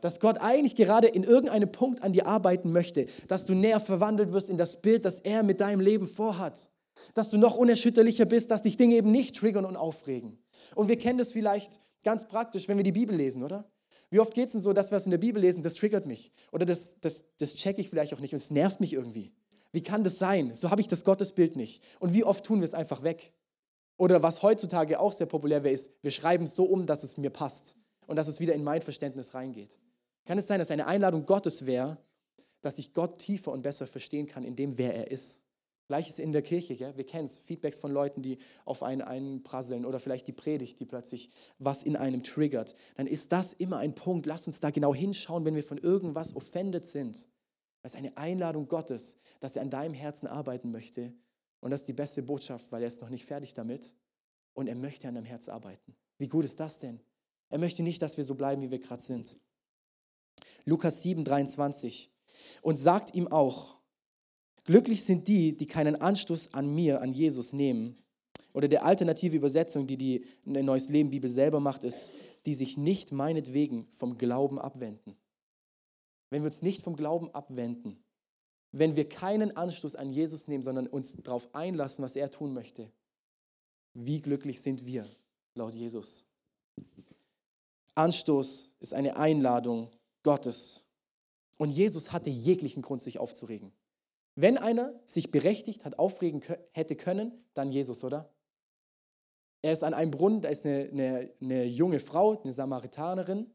Dass 0.00 0.20
Gott 0.20 0.38
eigentlich 0.38 0.76
gerade 0.76 1.08
in 1.08 1.24
irgendeinem 1.24 1.70
Punkt 1.70 2.02
an 2.02 2.12
dir 2.12 2.26
arbeiten 2.26 2.72
möchte, 2.72 3.06
dass 3.28 3.46
du 3.46 3.54
näher 3.54 3.80
verwandelt 3.80 4.32
wirst 4.32 4.50
in 4.50 4.58
das 4.58 4.80
Bild, 4.80 5.04
das 5.04 5.20
er 5.20 5.42
mit 5.42 5.60
deinem 5.60 5.80
Leben 5.80 6.08
vorhat. 6.08 6.70
Dass 7.14 7.30
du 7.30 7.38
noch 7.38 7.56
unerschütterlicher 7.56 8.24
bist, 8.24 8.50
dass 8.50 8.62
dich 8.62 8.76
Dinge 8.76 8.96
eben 8.96 9.10
nicht 9.10 9.36
triggern 9.36 9.64
und 9.64 9.76
aufregen. 9.76 10.38
Und 10.74 10.88
wir 10.88 10.98
kennen 10.98 11.18
das 11.18 11.32
vielleicht 11.32 11.80
ganz 12.04 12.26
praktisch, 12.26 12.68
wenn 12.68 12.76
wir 12.76 12.84
die 12.84 12.92
Bibel 12.92 13.14
lesen, 13.14 13.42
oder? 13.42 13.70
Wie 14.10 14.18
oft 14.18 14.34
geht 14.34 14.46
es 14.46 14.52
denn 14.52 14.60
so, 14.60 14.72
dass 14.72 14.90
wir 14.90 14.96
es 14.96 15.04
in 15.04 15.12
der 15.12 15.18
Bibel 15.18 15.40
lesen, 15.40 15.62
das 15.62 15.74
triggert 15.74 16.04
mich. 16.04 16.32
Oder 16.50 16.66
das, 16.66 16.98
das, 17.00 17.24
das 17.38 17.54
checke 17.54 17.80
ich 17.80 17.88
vielleicht 17.88 18.12
auch 18.12 18.20
nicht 18.20 18.32
und 18.32 18.38
es 18.38 18.50
nervt 18.50 18.80
mich 18.80 18.92
irgendwie. 18.92 19.32
Wie 19.72 19.82
kann 19.82 20.02
das 20.02 20.18
sein? 20.18 20.52
So 20.54 20.70
habe 20.70 20.80
ich 20.80 20.88
das 20.88 21.04
Gottesbild 21.04 21.54
nicht. 21.54 21.82
Und 22.00 22.12
wie 22.12 22.24
oft 22.24 22.44
tun 22.44 22.58
wir 22.58 22.64
es 22.64 22.74
einfach 22.74 23.02
weg? 23.04 23.32
Oder 23.96 24.22
was 24.22 24.42
heutzutage 24.42 24.98
auch 24.98 25.12
sehr 25.12 25.26
populär 25.26 25.62
wäre, 25.62 25.74
ist, 25.74 25.92
wir 26.02 26.10
schreiben 26.10 26.44
es 26.44 26.56
so 26.56 26.64
um, 26.64 26.86
dass 26.86 27.04
es 27.04 27.18
mir 27.18 27.30
passt 27.30 27.76
und 28.06 28.16
dass 28.16 28.26
es 28.26 28.40
wieder 28.40 28.54
in 28.54 28.64
mein 28.64 28.82
Verständnis 28.82 29.34
reingeht. 29.34 29.78
Kann 30.30 30.38
es 30.38 30.46
sein, 30.46 30.60
dass 30.60 30.70
eine 30.70 30.86
Einladung 30.86 31.26
Gottes 31.26 31.66
wäre, 31.66 31.98
dass 32.60 32.78
ich 32.78 32.94
Gott 32.94 33.18
tiefer 33.18 33.50
und 33.50 33.62
besser 33.62 33.88
verstehen 33.88 34.28
kann, 34.28 34.44
in 34.44 34.54
dem, 34.54 34.78
wer 34.78 34.94
er 34.94 35.10
ist? 35.10 35.40
Gleiches 35.88 36.20
in 36.20 36.30
der 36.30 36.42
Kirche, 36.42 36.76
gell? 36.76 36.96
wir 36.96 37.04
kennen 37.04 37.24
es, 37.24 37.40
Feedbacks 37.40 37.80
von 37.80 37.90
Leuten, 37.90 38.22
die 38.22 38.38
auf 38.64 38.84
einen 38.84 39.02
einprasseln 39.02 39.84
oder 39.84 39.98
vielleicht 39.98 40.28
die 40.28 40.32
Predigt, 40.32 40.78
die 40.78 40.86
plötzlich 40.86 41.30
was 41.58 41.82
in 41.82 41.96
einem 41.96 42.22
triggert. 42.22 42.76
Dann 42.94 43.08
ist 43.08 43.32
das 43.32 43.52
immer 43.54 43.78
ein 43.78 43.96
Punkt. 43.96 44.24
Lass 44.26 44.46
uns 44.46 44.60
da 44.60 44.70
genau 44.70 44.94
hinschauen, 44.94 45.44
wenn 45.44 45.56
wir 45.56 45.64
von 45.64 45.78
irgendwas 45.78 46.36
offended 46.36 46.86
sind. 46.86 47.26
Das 47.82 47.94
ist 47.94 47.98
eine 47.98 48.16
Einladung 48.16 48.68
Gottes, 48.68 49.16
dass 49.40 49.56
er 49.56 49.62
an 49.62 49.70
deinem 49.70 49.94
Herzen 49.94 50.28
arbeiten 50.28 50.70
möchte 50.70 51.12
und 51.58 51.72
das 51.72 51.80
ist 51.80 51.88
die 51.88 51.92
beste 51.92 52.22
Botschaft, 52.22 52.70
weil 52.70 52.82
er 52.82 52.86
ist 52.86 53.02
noch 53.02 53.10
nicht 53.10 53.24
fertig 53.24 53.54
damit 53.54 53.96
und 54.54 54.68
er 54.68 54.76
möchte 54.76 55.08
an 55.08 55.14
deinem 55.14 55.26
Herz 55.26 55.48
arbeiten. 55.48 55.96
Wie 56.18 56.28
gut 56.28 56.44
ist 56.44 56.60
das 56.60 56.78
denn? 56.78 57.00
Er 57.48 57.58
möchte 57.58 57.82
nicht, 57.82 58.00
dass 58.00 58.16
wir 58.16 58.22
so 58.22 58.36
bleiben, 58.36 58.62
wie 58.62 58.70
wir 58.70 58.78
gerade 58.78 59.02
sind. 59.02 59.36
Lukas 60.64 61.02
7, 61.02 61.24
23. 61.24 62.10
Und 62.62 62.78
sagt 62.78 63.14
ihm 63.14 63.28
auch, 63.28 63.76
glücklich 64.64 65.04
sind 65.04 65.28
die, 65.28 65.56
die 65.56 65.66
keinen 65.66 65.96
Anstoß 65.96 66.54
an 66.54 66.74
mir, 66.74 67.00
an 67.00 67.12
Jesus 67.12 67.52
nehmen. 67.52 67.96
Oder 68.52 68.68
der 68.68 68.84
alternative 68.84 69.36
Übersetzung, 69.36 69.86
die 69.86 69.96
die 69.96 70.26
Neues 70.44 70.88
Leben 70.88 71.10
Bibel 71.10 71.30
selber 71.30 71.60
macht, 71.60 71.84
ist, 71.84 72.10
die 72.46 72.54
sich 72.54 72.76
nicht 72.76 73.12
meinetwegen 73.12 73.86
vom 73.96 74.18
Glauben 74.18 74.58
abwenden. 74.58 75.16
Wenn 76.30 76.42
wir 76.42 76.46
uns 76.46 76.62
nicht 76.62 76.82
vom 76.82 76.96
Glauben 76.96 77.30
abwenden, 77.30 78.02
wenn 78.72 78.96
wir 78.96 79.08
keinen 79.08 79.56
Anstoß 79.56 79.96
an 79.96 80.12
Jesus 80.12 80.48
nehmen, 80.48 80.62
sondern 80.62 80.86
uns 80.86 81.16
darauf 81.16 81.54
einlassen, 81.54 82.04
was 82.04 82.16
er 82.16 82.30
tun 82.30 82.52
möchte. 82.52 82.90
Wie 83.94 84.20
glücklich 84.20 84.60
sind 84.60 84.86
wir, 84.86 85.06
laut 85.54 85.74
Jesus. 85.74 86.24
Anstoß 87.96 88.76
ist 88.78 88.94
eine 88.94 89.16
Einladung 89.16 89.90
Gottes. 90.22 90.86
Und 91.56 91.70
Jesus 91.70 92.12
hatte 92.12 92.30
jeglichen 92.30 92.82
Grund, 92.82 93.02
sich 93.02 93.18
aufzuregen. 93.18 93.72
Wenn 94.34 94.58
einer 94.58 94.98
sich 95.04 95.30
berechtigt 95.30 95.84
hat, 95.84 95.98
aufregen 95.98 96.42
hätte 96.72 96.96
können, 96.96 97.44
dann 97.54 97.70
Jesus, 97.70 98.04
oder? 98.04 98.32
Er 99.62 99.72
ist 99.72 99.84
an 99.84 99.92
einem 99.92 100.10
Brunnen, 100.10 100.40
da 100.40 100.48
ist 100.48 100.64
eine, 100.64 100.88
eine, 100.90 101.34
eine 101.40 101.64
junge 101.64 102.00
Frau, 102.00 102.40
eine 102.40 102.52
Samaritanerin, 102.52 103.52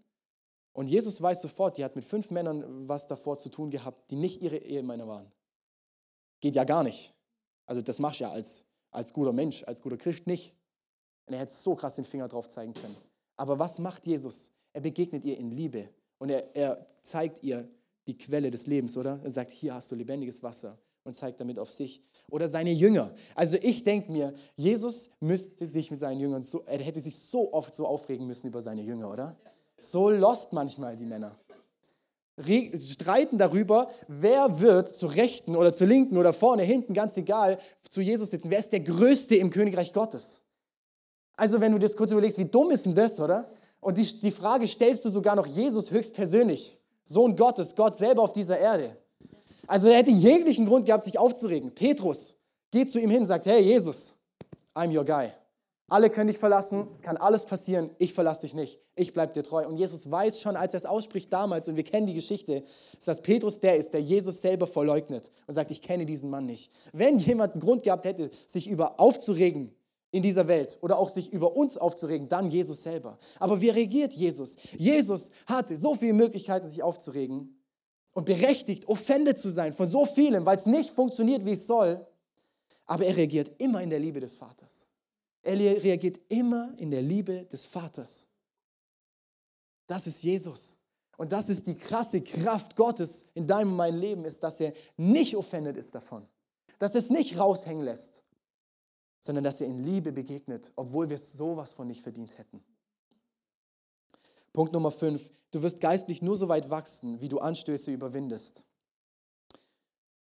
und 0.76 0.88
Jesus 0.88 1.22
weiß 1.22 1.42
sofort, 1.42 1.78
die 1.78 1.86
hat 1.86 1.96
mit 1.96 2.04
fünf 2.04 2.32
Männern 2.32 2.90
was 2.90 3.08
davor 3.08 3.38
zu 3.38 3.48
tun 3.48 3.72
gehabt, 3.72 4.12
die 4.12 4.18
nicht 4.18 4.42
ihre 4.42 4.58
Ehemänner 4.58 5.08
waren. 5.08 5.32
Geht 6.42 6.56
ja 6.56 6.66
gar 6.66 6.84
nicht. 6.84 7.14
Also 7.66 7.82
das 7.82 7.98
machst 7.98 8.20
du 8.20 8.26
ja 8.26 8.32
als, 8.32 8.66
als 8.92 9.14
guter 9.14 9.32
Mensch, 9.32 9.64
als 9.64 9.82
guter 9.82 9.96
Christ 9.96 10.28
nicht. 10.28 10.54
Und 11.28 11.34
er 11.34 11.40
hätte 11.40 11.54
so 11.54 11.76
krass 11.76 11.96
den 11.96 12.04
Finger 12.04 12.28
drauf 12.28 12.50
zeigen 12.50 12.74
können. 12.74 12.98
Aber 13.38 13.58
was 13.58 13.80
macht 13.80 14.06
Jesus? 14.06 14.52
Er 14.74 14.82
begegnet 14.82 15.24
ihr 15.24 15.38
in 15.38 15.50
Liebe 15.50 15.88
und 16.26 16.32
er, 16.32 16.56
er 16.56 16.86
zeigt 17.04 17.44
ihr 17.44 17.70
die 18.08 18.18
Quelle 18.18 18.50
des 18.50 18.66
Lebens, 18.66 18.98
oder? 18.98 19.20
Er 19.24 19.30
sagt, 19.30 19.52
hier 19.52 19.76
hast 19.76 19.92
du 19.92 19.96
lebendiges 19.96 20.42
Wasser 20.42 20.80
und 21.04 21.16
zeigt 21.16 21.40
damit 21.40 21.60
auf 21.60 21.70
sich. 21.70 22.02
Oder 22.32 22.48
seine 22.48 22.72
Jünger. 22.72 23.12
Also 23.36 23.58
ich 23.62 23.84
denke 23.84 24.12
mir, 24.12 24.34
Jesus 24.56 25.12
müsste 25.20 25.68
sich 25.68 25.92
mit 25.92 26.00
seinen 26.00 26.20
Jüngern 26.20 26.42
so, 26.42 26.64
er 26.66 26.80
hätte 26.80 27.00
sich 27.00 27.20
so 27.20 27.54
oft 27.54 27.76
so 27.76 27.86
aufregen 27.86 28.26
müssen 28.26 28.48
über 28.48 28.60
seine 28.60 28.82
Jünger, 28.82 29.12
oder? 29.12 29.38
So 29.80 30.10
lost 30.10 30.52
manchmal 30.52 30.96
die 30.96 31.06
Männer. 31.06 31.38
streiten 32.40 33.38
darüber, 33.38 33.88
wer 34.08 34.60
wird 34.60 34.90
zur 34.90 35.14
Rechten 35.14 35.56
oder 35.56 35.72
zur 35.72 35.86
Linken 35.86 36.18
oder 36.18 36.34
vorne, 36.34 36.64
hinten, 36.64 36.96
ganz 36.96 37.16
egal, 37.18 37.60
zu 37.88 38.02
Jesus 38.02 38.32
sitzen. 38.32 38.50
Wer 38.50 38.58
ist 38.58 38.72
der 38.72 38.80
Größte 38.80 39.36
im 39.36 39.52
Königreich 39.52 39.94
Gottes? 39.94 40.42
Also 41.38 41.62
wenn 41.62 41.74
du 41.74 41.78
das 41.78 41.96
kurz 41.96 42.10
überlegst, 42.10 42.40
wie 42.40 42.46
dumm 42.46 42.72
ist 42.72 42.88
denn 42.88 42.96
das, 42.96 43.20
oder? 43.20 43.48
Und 43.86 44.00
die, 44.00 44.20
die 44.20 44.32
Frage 44.32 44.66
stellst 44.66 45.06
du 45.06 45.10
sogar 45.10 45.36
noch 45.36 45.46
Jesus 45.46 45.92
höchstpersönlich. 45.92 46.82
Sohn 47.04 47.36
Gottes, 47.36 47.76
Gott 47.76 47.96
selber 47.96 48.24
auf 48.24 48.34
dieser 48.34 48.58
Erde. 48.58 48.98
Also 49.68 49.90
er 49.90 49.98
hätte 49.98 50.10
jeglichen 50.10 50.66
Grund 50.66 50.88
gehabt, 50.88 51.04
sich 51.04 51.20
aufzuregen. 51.20 51.76
Petrus 51.76 52.36
geht 52.72 52.90
zu 52.90 53.00
ihm 53.00 53.12
hin 53.12 53.28
sagt, 53.28 53.46
hey 53.46 53.62
Jesus, 53.62 54.16
I'm 54.74 54.92
your 54.92 55.06
guy. 55.06 55.28
Alle 55.88 56.10
können 56.10 56.30
dich 56.30 56.40
verlassen, 56.40 56.88
es 56.92 57.04
kann 57.04 57.16
alles 57.16 57.46
passieren, 57.46 57.92
ich 58.00 58.16
verlasse 58.16 58.42
dich 58.48 58.56
nicht, 58.56 58.80
ich 58.96 59.14
bleibe 59.14 59.34
dir 59.34 59.44
treu. 59.44 59.68
Und 59.68 59.78
Jesus 59.78 60.10
weiß 60.10 60.42
schon, 60.42 60.56
als 60.56 60.74
er 60.74 60.80
es 60.80 60.86
ausspricht 60.88 61.32
damals, 61.32 61.68
und 61.68 61.76
wir 61.76 61.84
kennen 61.84 62.08
die 62.08 62.14
Geschichte, 62.14 62.64
dass 63.06 63.22
Petrus 63.22 63.60
der 63.60 63.78
ist, 63.78 63.94
der 63.94 64.02
Jesus 64.02 64.42
selber 64.42 64.66
verleugnet 64.66 65.30
und 65.46 65.54
sagt, 65.54 65.70
ich 65.70 65.84
kenne 65.84 66.08
diesen 66.08 66.32
Mann 66.32 66.48
nicht. 66.48 66.72
Wenn 66.92 67.20
jemand 67.20 67.54
einen 67.54 67.62
Grund 67.62 67.84
gehabt 67.84 68.08
hätte, 68.08 68.32
sich 68.48 68.68
über 68.68 69.00
aufzuregen 69.00 69.76
in 70.16 70.24
dieser 70.24 70.48
Welt 70.48 70.78
oder 70.82 70.98
auch 70.98 71.10
sich 71.10 71.32
über 71.32 71.56
uns 71.56 71.78
aufzuregen, 71.78 72.30
dann 72.30 72.50
Jesus 72.50 72.84
selber. 72.84 73.20
Aber 73.38 73.60
wie 73.60 73.70
reagiert 73.70 74.14
Jesus? 74.14 74.56
Jesus 74.78 75.30
hatte 75.46 75.76
so 75.76 75.94
viele 75.94 76.14
Möglichkeiten, 76.14 76.66
sich 76.66 76.82
aufzuregen. 76.82 77.52
und 78.14 78.26
berechtigt, 78.26 78.88
offended 78.88 79.38
zu 79.38 79.50
sein 79.50 79.74
von 79.74 79.88
so 79.88 80.06
vielem, 80.06 80.46
weil 80.46 80.56
es 80.56 80.66
nicht 80.66 80.92
funktioniert, 80.92 81.44
wie 81.44 81.52
es 81.52 81.68
soll. 81.68 82.08
Aber 82.86 83.06
er 83.06 83.18
reagiert 83.18 83.52
immer 83.58 83.82
in 83.84 83.90
der 83.90 84.00
Liebe 84.00 84.22
des 84.22 84.36
Vaters. 84.36 84.88
Er 85.42 85.58
reagiert 85.58 86.22
immer 86.30 86.74
in 86.78 86.92
der 86.92 87.02
Liebe 87.02 87.46
des 87.46 87.66
Vaters. 87.66 88.28
Das 89.86 90.08
ist 90.08 90.24
Jesus. 90.24 90.80
Und 91.18 91.32
das 91.32 91.50
ist 91.50 91.68
die 91.68 91.76
krasse 91.76 92.22
Kraft 92.22 92.76
Gottes 92.76 93.26
in 93.34 93.48
deinem 93.48 93.72
und 93.72 93.78
meinem 93.78 94.00
Leben, 94.00 94.26
ist, 94.26 94.44
dass 94.44 94.62
er 94.62 94.74
nicht 94.98 95.36
offended 95.36 95.76
ist 95.76 95.94
davon. 95.94 96.26
Dass 96.80 96.96
er 96.96 97.00
es 97.00 97.10
nicht 97.10 97.38
raushängen 97.38 97.84
lässt, 97.84 98.25
sondern 99.26 99.44
dass 99.44 99.60
er 99.60 99.66
in 99.66 99.80
Liebe 99.80 100.12
begegnet, 100.12 100.72
obwohl 100.76 101.10
wir 101.10 101.18
sowas 101.18 101.74
von 101.74 101.88
nicht 101.88 102.04
verdient 102.04 102.38
hätten. 102.38 102.64
Punkt 104.54 104.72
Nummer 104.72 104.92
5. 104.92 105.34
Du 105.50 105.64
wirst 105.64 105.80
geistlich 105.82 106.22
nur 106.22 106.38
so 106.38 106.48
weit 106.48 106.70
wachsen, 106.70 107.20
wie 107.22 107.28
du 107.28 107.40
Anstöße 107.40 107.92
überwindest. 107.92 108.66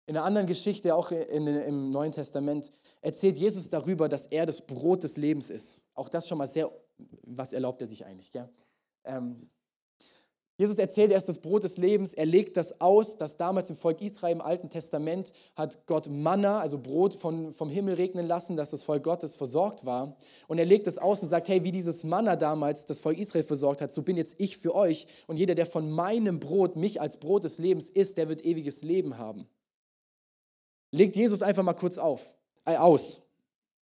In 0.07 0.17
einer 0.17 0.25
anderen 0.25 0.47
Geschichte, 0.47 0.95
auch 0.95 1.11
in, 1.11 1.45
im 1.45 1.91
Neuen 1.91 2.13
Testament, 2.13 2.71
erzählt 3.01 3.37
Jesus 3.37 3.69
darüber, 3.69 4.09
dass 4.09 4.25
er 4.25 4.47
das 4.47 4.65
Brot 4.65 5.03
des 5.03 5.17
Lebens 5.17 5.51
ist. 5.51 5.83
Auch 5.93 6.09
das 6.09 6.27
schon 6.27 6.39
mal 6.39 6.47
sehr, 6.47 6.71
was 7.21 7.53
erlaubt 7.53 7.81
er 7.81 7.87
sich 7.87 8.07
eigentlich? 8.07 8.31
Gell? 8.31 8.49
Ähm, 9.03 9.51
Jesus 10.57 10.77
erzählt, 10.77 11.11
er 11.11 11.17
ist 11.17 11.27
das 11.27 11.39
Brot 11.39 11.65
des 11.65 11.77
Lebens. 11.77 12.13
Er 12.13 12.25
legt 12.25 12.55
das 12.55 12.79
aus, 12.79 13.17
dass 13.17 13.35
damals 13.35 13.69
im 13.69 13.75
Volk 13.75 14.01
Israel 14.01 14.31
im 14.31 14.41
Alten 14.41 14.69
Testament 14.69 15.33
hat 15.55 15.85
Gott 15.85 16.09
Manna, 16.09 16.61
also 16.61 16.77
Brot 16.77 17.15
von, 17.15 17.53
vom 17.53 17.69
Himmel 17.69 17.95
regnen 17.95 18.25
lassen, 18.25 18.55
dass 18.55 18.69
das 18.69 18.83
Volk 18.85 19.03
Gottes 19.03 19.35
versorgt 19.35 19.85
war. 19.85 20.15
Und 20.47 20.57
er 20.57 20.65
legt 20.65 20.87
das 20.87 20.97
aus 20.97 21.21
und 21.21 21.27
sagt, 21.27 21.49
hey, 21.49 21.65
wie 21.65 21.73
dieses 21.73 22.05
Manna 22.05 22.37
damals 22.37 22.85
das 22.85 23.01
Volk 23.01 23.17
Israel 23.17 23.43
versorgt 23.43 23.81
hat, 23.81 23.91
so 23.91 24.01
bin 24.01 24.15
jetzt 24.15 24.35
ich 24.37 24.57
für 24.57 24.73
euch. 24.73 25.07
Und 25.27 25.35
jeder, 25.35 25.55
der 25.55 25.65
von 25.65 25.91
meinem 25.91 26.39
Brot, 26.39 26.77
mich 26.77 27.01
als 27.01 27.17
Brot 27.17 27.43
des 27.43 27.57
Lebens 27.57 27.89
isst, 27.89 28.17
der 28.17 28.29
wird 28.29 28.45
ewiges 28.45 28.81
Leben 28.81 29.17
haben. 29.17 29.49
Legt 30.91 31.17
Jesus 31.17 31.41
einfach 31.41 31.63
mal 31.63 31.73
kurz 31.73 31.97
auf, 31.97 32.21
äh, 32.63 32.77
aus. 32.77 33.23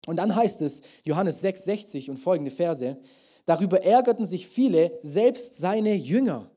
Und 0.06 0.16
dann 0.16 0.34
heißt 0.34 0.62
es, 0.62 0.82
Johannes 1.02 1.40
6, 1.40 1.64
60 1.64 2.10
und 2.10 2.18
folgende 2.18 2.52
Verse, 2.52 2.96
Darüber 3.44 3.82
ärgerten 3.82 4.26
sich 4.26 4.46
viele, 4.46 4.98
selbst 5.02 5.58
seine 5.58 5.94
Jünger. 5.94 6.50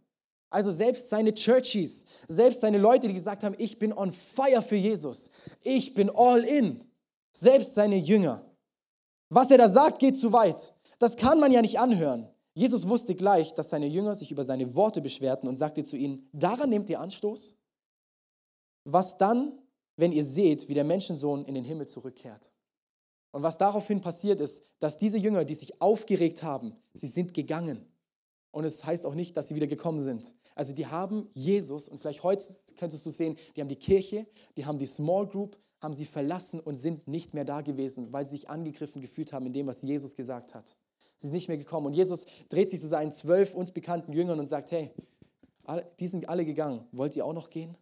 Also 0.50 0.72
selbst 0.72 1.10
seine 1.10 1.34
Churchies, 1.34 2.06
selbst 2.28 2.62
seine 2.62 2.78
Leute, 2.78 3.08
die 3.08 3.14
gesagt 3.14 3.44
haben, 3.44 3.56
ich 3.58 3.80
bin 3.80 3.92
on 3.92 4.12
fire 4.12 4.62
für 4.62 4.76
Jesus, 4.76 5.30
ich 5.62 5.94
bin 5.94 6.10
all 6.10 6.44
in. 6.44 6.86
Selbst 7.32 7.74
seine 7.74 7.98
Jünger. 7.98 8.46
Was 9.30 9.52
er 9.52 9.58
da 9.58 9.68
sagt, 9.68 10.00
geht 10.00 10.18
zu 10.18 10.32
weit. 10.32 10.74
Das 11.00 11.18
kann 11.18 11.40
man 11.40 11.52
ja 11.52 11.62
nicht 11.62 11.80
anhören. 11.80 12.30
Jesus 12.54 12.88
wusste 12.88 13.16
gleich, 13.16 13.54
dass 13.54 13.70
seine 13.70 13.88
Jünger 13.88 14.16
sich 14.16 14.32
über 14.32 14.46
seine 14.46 14.76
Worte 14.76 15.02
beschwerten 15.02 15.50
und 15.50 15.58
sagte 15.58 15.84
zu 15.84 15.98
ihnen, 15.98 16.30
daran 16.32 16.70
nehmt 16.70 16.90
ihr 16.90 17.02
Anstoß? 17.02 17.58
Was 18.86 19.18
dann, 19.18 19.60
wenn 19.98 20.14
ihr 20.14 20.24
seht, 20.24 20.70
wie 20.70 20.74
der 20.74 20.86
Menschensohn 20.86 21.44
in 21.44 21.56
den 21.56 21.66
Himmel 21.66 21.88
zurückkehrt? 21.88 22.52
Und 23.36 23.44
was 23.44 23.58
daraufhin 23.58 24.00
passiert 24.00 24.40
ist, 24.40 24.64
dass 24.80 24.96
diese 24.96 25.18
Jünger, 25.18 25.44
die 25.44 25.56
sich 25.56 25.82
aufgeregt 25.82 26.42
haben, 26.42 26.74
sie 26.94 27.08
sind 27.08 27.34
gegangen. 27.34 27.86
Und 28.52 28.64
es 28.64 28.86
heißt 28.86 29.06
auch 29.06 29.14
nicht, 29.14 29.36
dass 29.36 29.50
sie 29.50 29.56
wieder 29.56 29.68
gekommen 29.68 30.02
sind. 30.02 30.34
Also 30.56 30.72
die 30.72 30.88
haben 30.88 31.28
Jesus, 31.34 31.90
und 31.90 32.00
vielleicht 32.00 32.24
heute 32.24 32.56
könntest 32.78 33.06
du 33.06 33.10
sehen, 33.10 33.36
die 33.54 33.60
haben 33.60 33.68
die 33.68 33.76
Kirche, 33.76 34.26
die 34.56 34.66
haben 34.66 34.78
die 34.78 34.86
Small 34.86 35.28
Group, 35.28 35.58
haben 35.82 35.94
sie 35.94 36.06
verlassen 36.06 36.62
und 36.62 36.78
sind 36.78 37.10
nicht 37.10 37.34
mehr 37.34 37.44
da 37.44 37.60
gewesen, 37.60 38.14
weil 38.14 38.24
sie 38.24 38.38
sich 38.38 38.50
angegriffen 38.50 39.02
gefühlt 39.02 39.34
haben 39.34 39.46
in 39.48 39.52
dem, 39.52 39.68
was 39.68 39.82
Jesus 39.82 40.16
gesagt 40.16 40.56
hat. 40.56 40.78
Sie 41.18 41.28
sind 41.28 41.34
nicht 41.34 41.50
mehr 41.50 41.58
gekommen. 41.58 41.88
Und 41.88 41.94
Jesus 41.94 42.26
dreht 42.48 42.70
sich 42.70 42.80
zu 42.80 42.88
seinen 42.88 43.12
zwölf 43.12 43.54
uns 43.54 43.74
bekannten 43.74 44.14
Jüngern 44.14 44.40
und 44.40 44.48
sagt, 44.48 44.72
hey, 44.72 44.92
die 46.00 46.08
sind 46.08 46.30
alle 46.30 46.46
gegangen. 46.46 46.88
Wollt 46.94 47.18
ihr 47.18 47.26
auch 47.26 47.34
noch 47.34 47.50
gehen? 47.50 47.78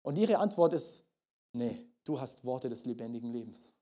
Und 0.00 0.16
ihre 0.16 0.38
Antwort 0.38 0.72
ist, 0.72 1.04
nee, 1.52 1.84
du 2.04 2.18
hast 2.18 2.46
Worte 2.46 2.70
des 2.70 2.86
lebendigen 2.86 3.30
Lebens. 3.30 3.74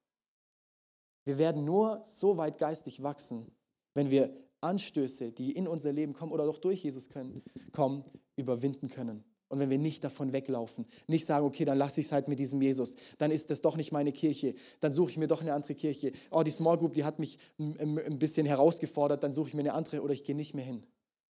Wir 1.28 1.36
werden 1.36 1.66
nur 1.66 2.00
so 2.04 2.38
weit 2.38 2.56
geistig 2.56 3.02
wachsen, 3.02 3.52
wenn 3.92 4.10
wir 4.10 4.34
Anstöße, 4.62 5.30
die 5.30 5.52
in 5.52 5.68
unser 5.68 5.92
Leben 5.92 6.14
kommen 6.14 6.32
oder 6.32 6.46
doch 6.46 6.56
durch 6.56 6.82
Jesus 6.82 7.10
können, 7.10 7.42
kommen, 7.70 8.02
überwinden 8.36 8.88
können. 8.88 9.22
Und 9.48 9.58
wenn 9.58 9.68
wir 9.68 9.76
nicht 9.76 10.02
davon 10.02 10.32
weglaufen, 10.32 10.86
nicht 11.06 11.26
sagen, 11.26 11.44
okay, 11.44 11.66
dann 11.66 11.76
lasse 11.76 12.00
ich 12.00 12.06
es 12.06 12.12
halt 12.12 12.28
mit 12.28 12.40
diesem 12.40 12.62
Jesus, 12.62 12.96
dann 13.18 13.30
ist 13.30 13.50
das 13.50 13.60
doch 13.60 13.76
nicht 13.76 13.92
meine 13.92 14.10
Kirche, 14.10 14.54
dann 14.80 14.90
suche 14.90 15.10
ich 15.10 15.16
mir 15.18 15.26
doch 15.26 15.42
eine 15.42 15.52
andere 15.52 15.74
Kirche. 15.74 16.12
Oh, 16.30 16.42
die 16.42 16.50
Small 16.50 16.78
Group, 16.78 16.94
die 16.94 17.04
hat 17.04 17.18
mich 17.18 17.38
ein 17.58 18.18
bisschen 18.18 18.46
herausgefordert, 18.46 19.22
dann 19.22 19.34
suche 19.34 19.48
ich 19.48 19.54
mir 19.54 19.60
eine 19.60 19.74
andere 19.74 20.00
oder 20.00 20.14
ich 20.14 20.24
gehe 20.24 20.34
nicht 20.34 20.54
mehr 20.54 20.64
hin. 20.64 20.86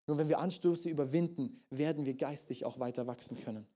Nur 0.06 0.16
wenn 0.16 0.28
wir 0.28 0.38
Anstöße 0.38 0.88
überwinden, 0.88 1.58
werden 1.70 2.06
wir 2.06 2.14
geistig 2.14 2.64
auch 2.64 2.78
weiter 2.78 3.08
wachsen 3.08 3.36
können. 3.36 3.66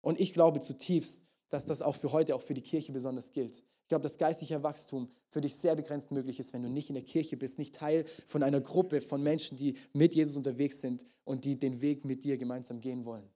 Und 0.00 0.18
ich 0.18 0.32
glaube 0.32 0.60
zutiefst, 0.60 1.22
dass 1.50 1.66
das 1.66 1.82
auch 1.82 1.96
für 1.96 2.12
heute, 2.12 2.34
auch 2.36 2.40
für 2.40 2.54
die 2.54 2.62
Kirche 2.62 2.92
besonders 2.92 3.32
gilt 3.32 3.62
glaube, 3.92 4.04
dass 4.04 4.16
geistlicher 4.16 4.62
Wachstum 4.62 5.10
für 5.28 5.42
dich 5.42 5.54
sehr 5.54 5.76
begrenzt 5.76 6.12
möglich 6.12 6.40
ist, 6.40 6.54
wenn 6.54 6.62
du 6.62 6.70
nicht 6.70 6.88
in 6.88 6.94
der 6.94 7.04
Kirche 7.04 7.36
bist, 7.36 7.58
nicht 7.58 7.74
Teil 7.74 8.06
von 8.26 8.42
einer 8.42 8.62
Gruppe 8.62 9.02
von 9.02 9.22
Menschen, 9.22 9.58
die 9.58 9.76
mit 9.92 10.14
Jesus 10.14 10.34
unterwegs 10.34 10.80
sind 10.80 11.04
und 11.24 11.44
die 11.44 11.58
den 11.58 11.82
Weg 11.82 12.06
mit 12.06 12.24
dir 12.24 12.38
gemeinsam 12.38 12.80
gehen 12.80 13.04
wollen. 13.04 13.28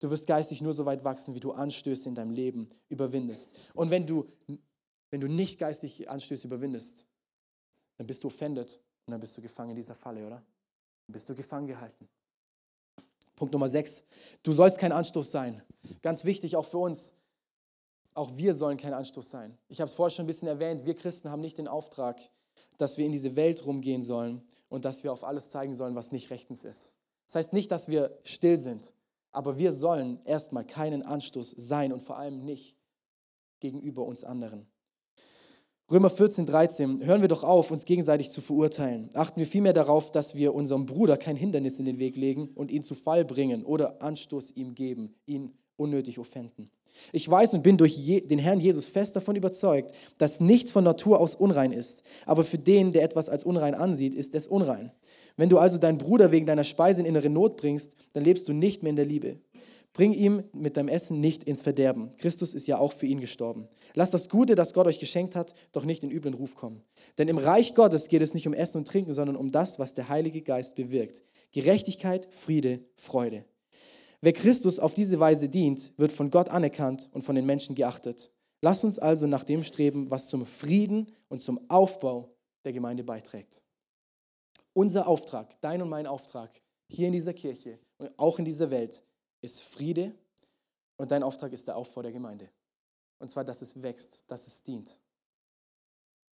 Du 0.00 0.10
wirst 0.10 0.26
geistig 0.26 0.62
nur 0.62 0.72
so 0.72 0.86
weit 0.86 1.04
wachsen, 1.04 1.34
wie 1.34 1.40
du 1.40 1.52
Anstöße 1.52 2.08
in 2.08 2.14
deinem 2.14 2.32
Leben 2.32 2.70
überwindest. 2.88 3.52
Und 3.74 3.90
wenn 3.90 4.06
du, 4.06 4.26
wenn 5.10 5.20
du 5.20 5.28
nicht 5.28 5.58
geistig 5.58 6.08
Anstöße 6.08 6.46
überwindest, 6.46 7.04
dann 7.98 8.06
bist 8.06 8.24
du 8.24 8.28
offended 8.28 8.80
und 9.04 9.12
dann 9.12 9.20
bist 9.20 9.36
du 9.36 9.42
gefangen 9.42 9.70
in 9.70 9.76
dieser 9.76 9.94
Falle, 9.94 10.26
oder? 10.26 10.36
Dann 10.36 11.12
bist 11.12 11.28
du 11.28 11.34
gefangen 11.34 11.66
gehalten. 11.66 12.08
Punkt 13.36 13.52
Nummer 13.52 13.68
6. 13.68 14.04
Du 14.42 14.54
sollst 14.54 14.78
kein 14.78 14.90
Anstoß 14.90 15.30
sein. 15.30 15.62
Ganz 16.00 16.24
wichtig 16.24 16.56
auch 16.56 16.64
für 16.64 16.78
uns. 16.78 17.12
Auch 18.14 18.36
wir 18.36 18.54
sollen 18.54 18.76
kein 18.76 18.92
Anstoß 18.92 19.30
sein. 19.30 19.56
Ich 19.68 19.80
habe 19.80 19.88
es 19.88 19.94
vorher 19.94 20.10
schon 20.10 20.24
ein 20.24 20.26
bisschen 20.26 20.48
erwähnt, 20.48 20.84
wir 20.84 20.94
Christen 20.94 21.30
haben 21.30 21.40
nicht 21.40 21.58
den 21.58 21.68
Auftrag, 21.68 22.20
dass 22.78 22.98
wir 22.98 23.06
in 23.06 23.12
diese 23.12 23.36
Welt 23.36 23.64
rumgehen 23.64 24.02
sollen 24.02 24.42
und 24.68 24.84
dass 24.84 25.04
wir 25.04 25.12
auf 25.12 25.24
alles 25.24 25.50
zeigen 25.50 25.74
sollen, 25.74 25.94
was 25.94 26.12
nicht 26.12 26.30
rechtens 26.30 26.64
ist. 26.64 26.94
Das 27.26 27.36
heißt 27.36 27.52
nicht, 27.52 27.70
dass 27.70 27.88
wir 27.88 28.18
still 28.24 28.58
sind, 28.58 28.92
aber 29.30 29.58
wir 29.58 29.72
sollen 29.72 30.20
erstmal 30.24 30.66
keinen 30.66 31.02
Anstoß 31.02 31.50
sein 31.50 31.92
und 31.92 32.02
vor 32.02 32.18
allem 32.18 32.44
nicht 32.44 32.76
gegenüber 33.60 34.04
uns 34.04 34.24
anderen. 34.24 34.66
Römer 35.90 36.10
14, 36.10 36.46
13, 36.46 37.04
hören 37.04 37.20
wir 37.20 37.28
doch 37.28 37.44
auf, 37.44 37.70
uns 37.70 37.84
gegenseitig 37.84 38.30
zu 38.30 38.40
verurteilen. 38.40 39.10
Achten 39.14 39.40
wir 39.40 39.46
vielmehr 39.46 39.72
darauf, 39.72 40.10
dass 40.10 40.34
wir 40.34 40.54
unserem 40.54 40.86
Bruder 40.86 41.16
kein 41.16 41.36
Hindernis 41.36 41.78
in 41.78 41.84
den 41.84 41.98
Weg 41.98 42.16
legen 42.16 42.48
und 42.54 42.70
ihn 42.70 42.82
zu 42.82 42.94
Fall 42.94 43.24
bringen 43.24 43.64
oder 43.64 44.00
Anstoß 44.02 44.52
ihm 44.52 44.74
geben, 44.74 45.14
ihn 45.26 45.52
unnötig 45.76 46.18
offenden. 46.18 46.70
Ich 47.12 47.28
weiß 47.28 47.54
und 47.54 47.62
bin 47.62 47.76
durch 47.76 47.96
den 48.24 48.38
Herrn 48.38 48.60
Jesus 48.60 48.86
fest 48.86 49.16
davon 49.16 49.36
überzeugt, 49.36 49.92
dass 50.18 50.40
nichts 50.40 50.72
von 50.72 50.84
Natur 50.84 51.20
aus 51.20 51.34
unrein 51.34 51.72
ist. 51.72 52.02
Aber 52.26 52.44
für 52.44 52.58
den, 52.58 52.92
der 52.92 53.02
etwas 53.02 53.28
als 53.28 53.44
unrein 53.44 53.74
ansieht, 53.74 54.14
ist 54.14 54.34
es 54.34 54.46
unrein. 54.46 54.92
Wenn 55.36 55.48
du 55.48 55.58
also 55.58 55.78
deinen 55.78 55.98
Bruder 55.98 56.32
wegen 56.32 56.46
deiner 56.46 56.64
Speise 56.64 57.00
in 57.00 57.06
innere 57.06 57.30
Not 57.30 57.56
bringst, 57.56 57.96
dann 58.12 58.24
lebst 58.24 58.48
du 58.48 58.52
nicht 58.52 58.82
mehr 58.82 58.90
in 58.90 58.96
der 58.96 59.06
Liebe. 59.06 59.38
Bring 59.94 60.14
ihm 60.14 60.42
mit 60.54 60.78
deinem 60.78 60.88
Essen 60.88 61.20
nicht 61.20 61.44
ins 61.44 61.60
Verderben. 61.60 62.12
Christus 62.16 62.54
ist 62.54 62.66
ja 62.66 62.78
auch 62.78 62.94
für 62.94 63.06
ihn 63.06 63.20
gestorben. 63.20 63.68
Lass 63.94 64.10
das 64.10 64.30
Gute, 64.30 64.54
das 64.54 64.72
Gott 64.72 64.86
euch 64.86 64.98
geschenkt 64.98 65.36
hat, 65.36 65.52
doch 65.72 65.84
nicht 65.84 66.02
in 66.02 66.10
üblen 66.10 66.32
Ruf 66.32 66.54
kommen. 66.54 66.82
Denn 67.18 67.28
im 67.28 67.36
Reich 67.36 67.74
Gottes 67.74 68.08
geht 68.08 68.22
es 68.22 68.32
nicht 68.32 68.46
um 68.46 68.54
Essen 68.54 68.78
und 68.78 68.88
Trinken, 68.88 69.12
sondern 69.12 69.36
um 69.36 69.52
das, 69.52 69.78
was 69.78 69.92
der 69.92 70.08
Heilige 70.08 70.40
Geist 70.40 70.76
bewirkt. 70.76 71.22
Gerechtigkeit, 71.52 72.26
Friede, 72.30 72.80
Freude. 72.96 73.44
Wer 74.24 74.32
Christus 74.32 74.78
auf 74.78 74.94
diese 74.94 75.18
Weise 75.18 75.48
dient, 75.48 75.98
wird 75.98 76.12
von 76.12 76.30
Gott 76.30 76.48
anerkannt 76.48 77.10
und 77.12 77.22
von 77.22 77.34
den 77.34 77.44
Menschen 77.44 77.74
geachtet. 77.74 78.30
Lass 78.60 78.84
uns 78.84 79.00
also 79.00 79.26
nach 79.26 79.42
dem 79.42 79.64
streben, 79.64 80.12
was 80.12 80.28
zum 80.28 80.46
Frieden 80.46 81.12
und 81.28 81.42
zum 81.42 81.68
Aufbau 81.68 82.32
der 82.64 82.72
Gemeinde 82.72 83.02
beiträgt. 83.02 83.62
Unser 84.74 85.08
Auftrag, 85.08 85.60
dein 85.60 85.82
und 85.82 85.88
mein 85.88 86.06
Auftrag 86.06 86.50
hier 86.88 87.08
in 87.08 87.12
dieser 87.12 87.34
Kirche 87.34 87.80
und 87.98 88.16
auch 88.16 88.38
in 88.38 88.44
dieser 88.44 88.70
Welt 88.70 89.02
ist 89.40 89.60
Friede 89.60 90.14
und 90.96 91.10
dein 91.10 91.24
Auftrag 91.24 91.52
ist 91.52 91.66
der 91.66 91.76
Aufbau 91.76 92.02
der 92.02 92.12
Gemeinde. 92.12 92.48
Und 93.18 93.28
zwar, 93.28 93.42
dass 93.44 93.60
es 93.60 93.82
wächst, 93.82 94.22
dass 94.28 94.46
es 94.46 94.62
dient. 94.62 95.00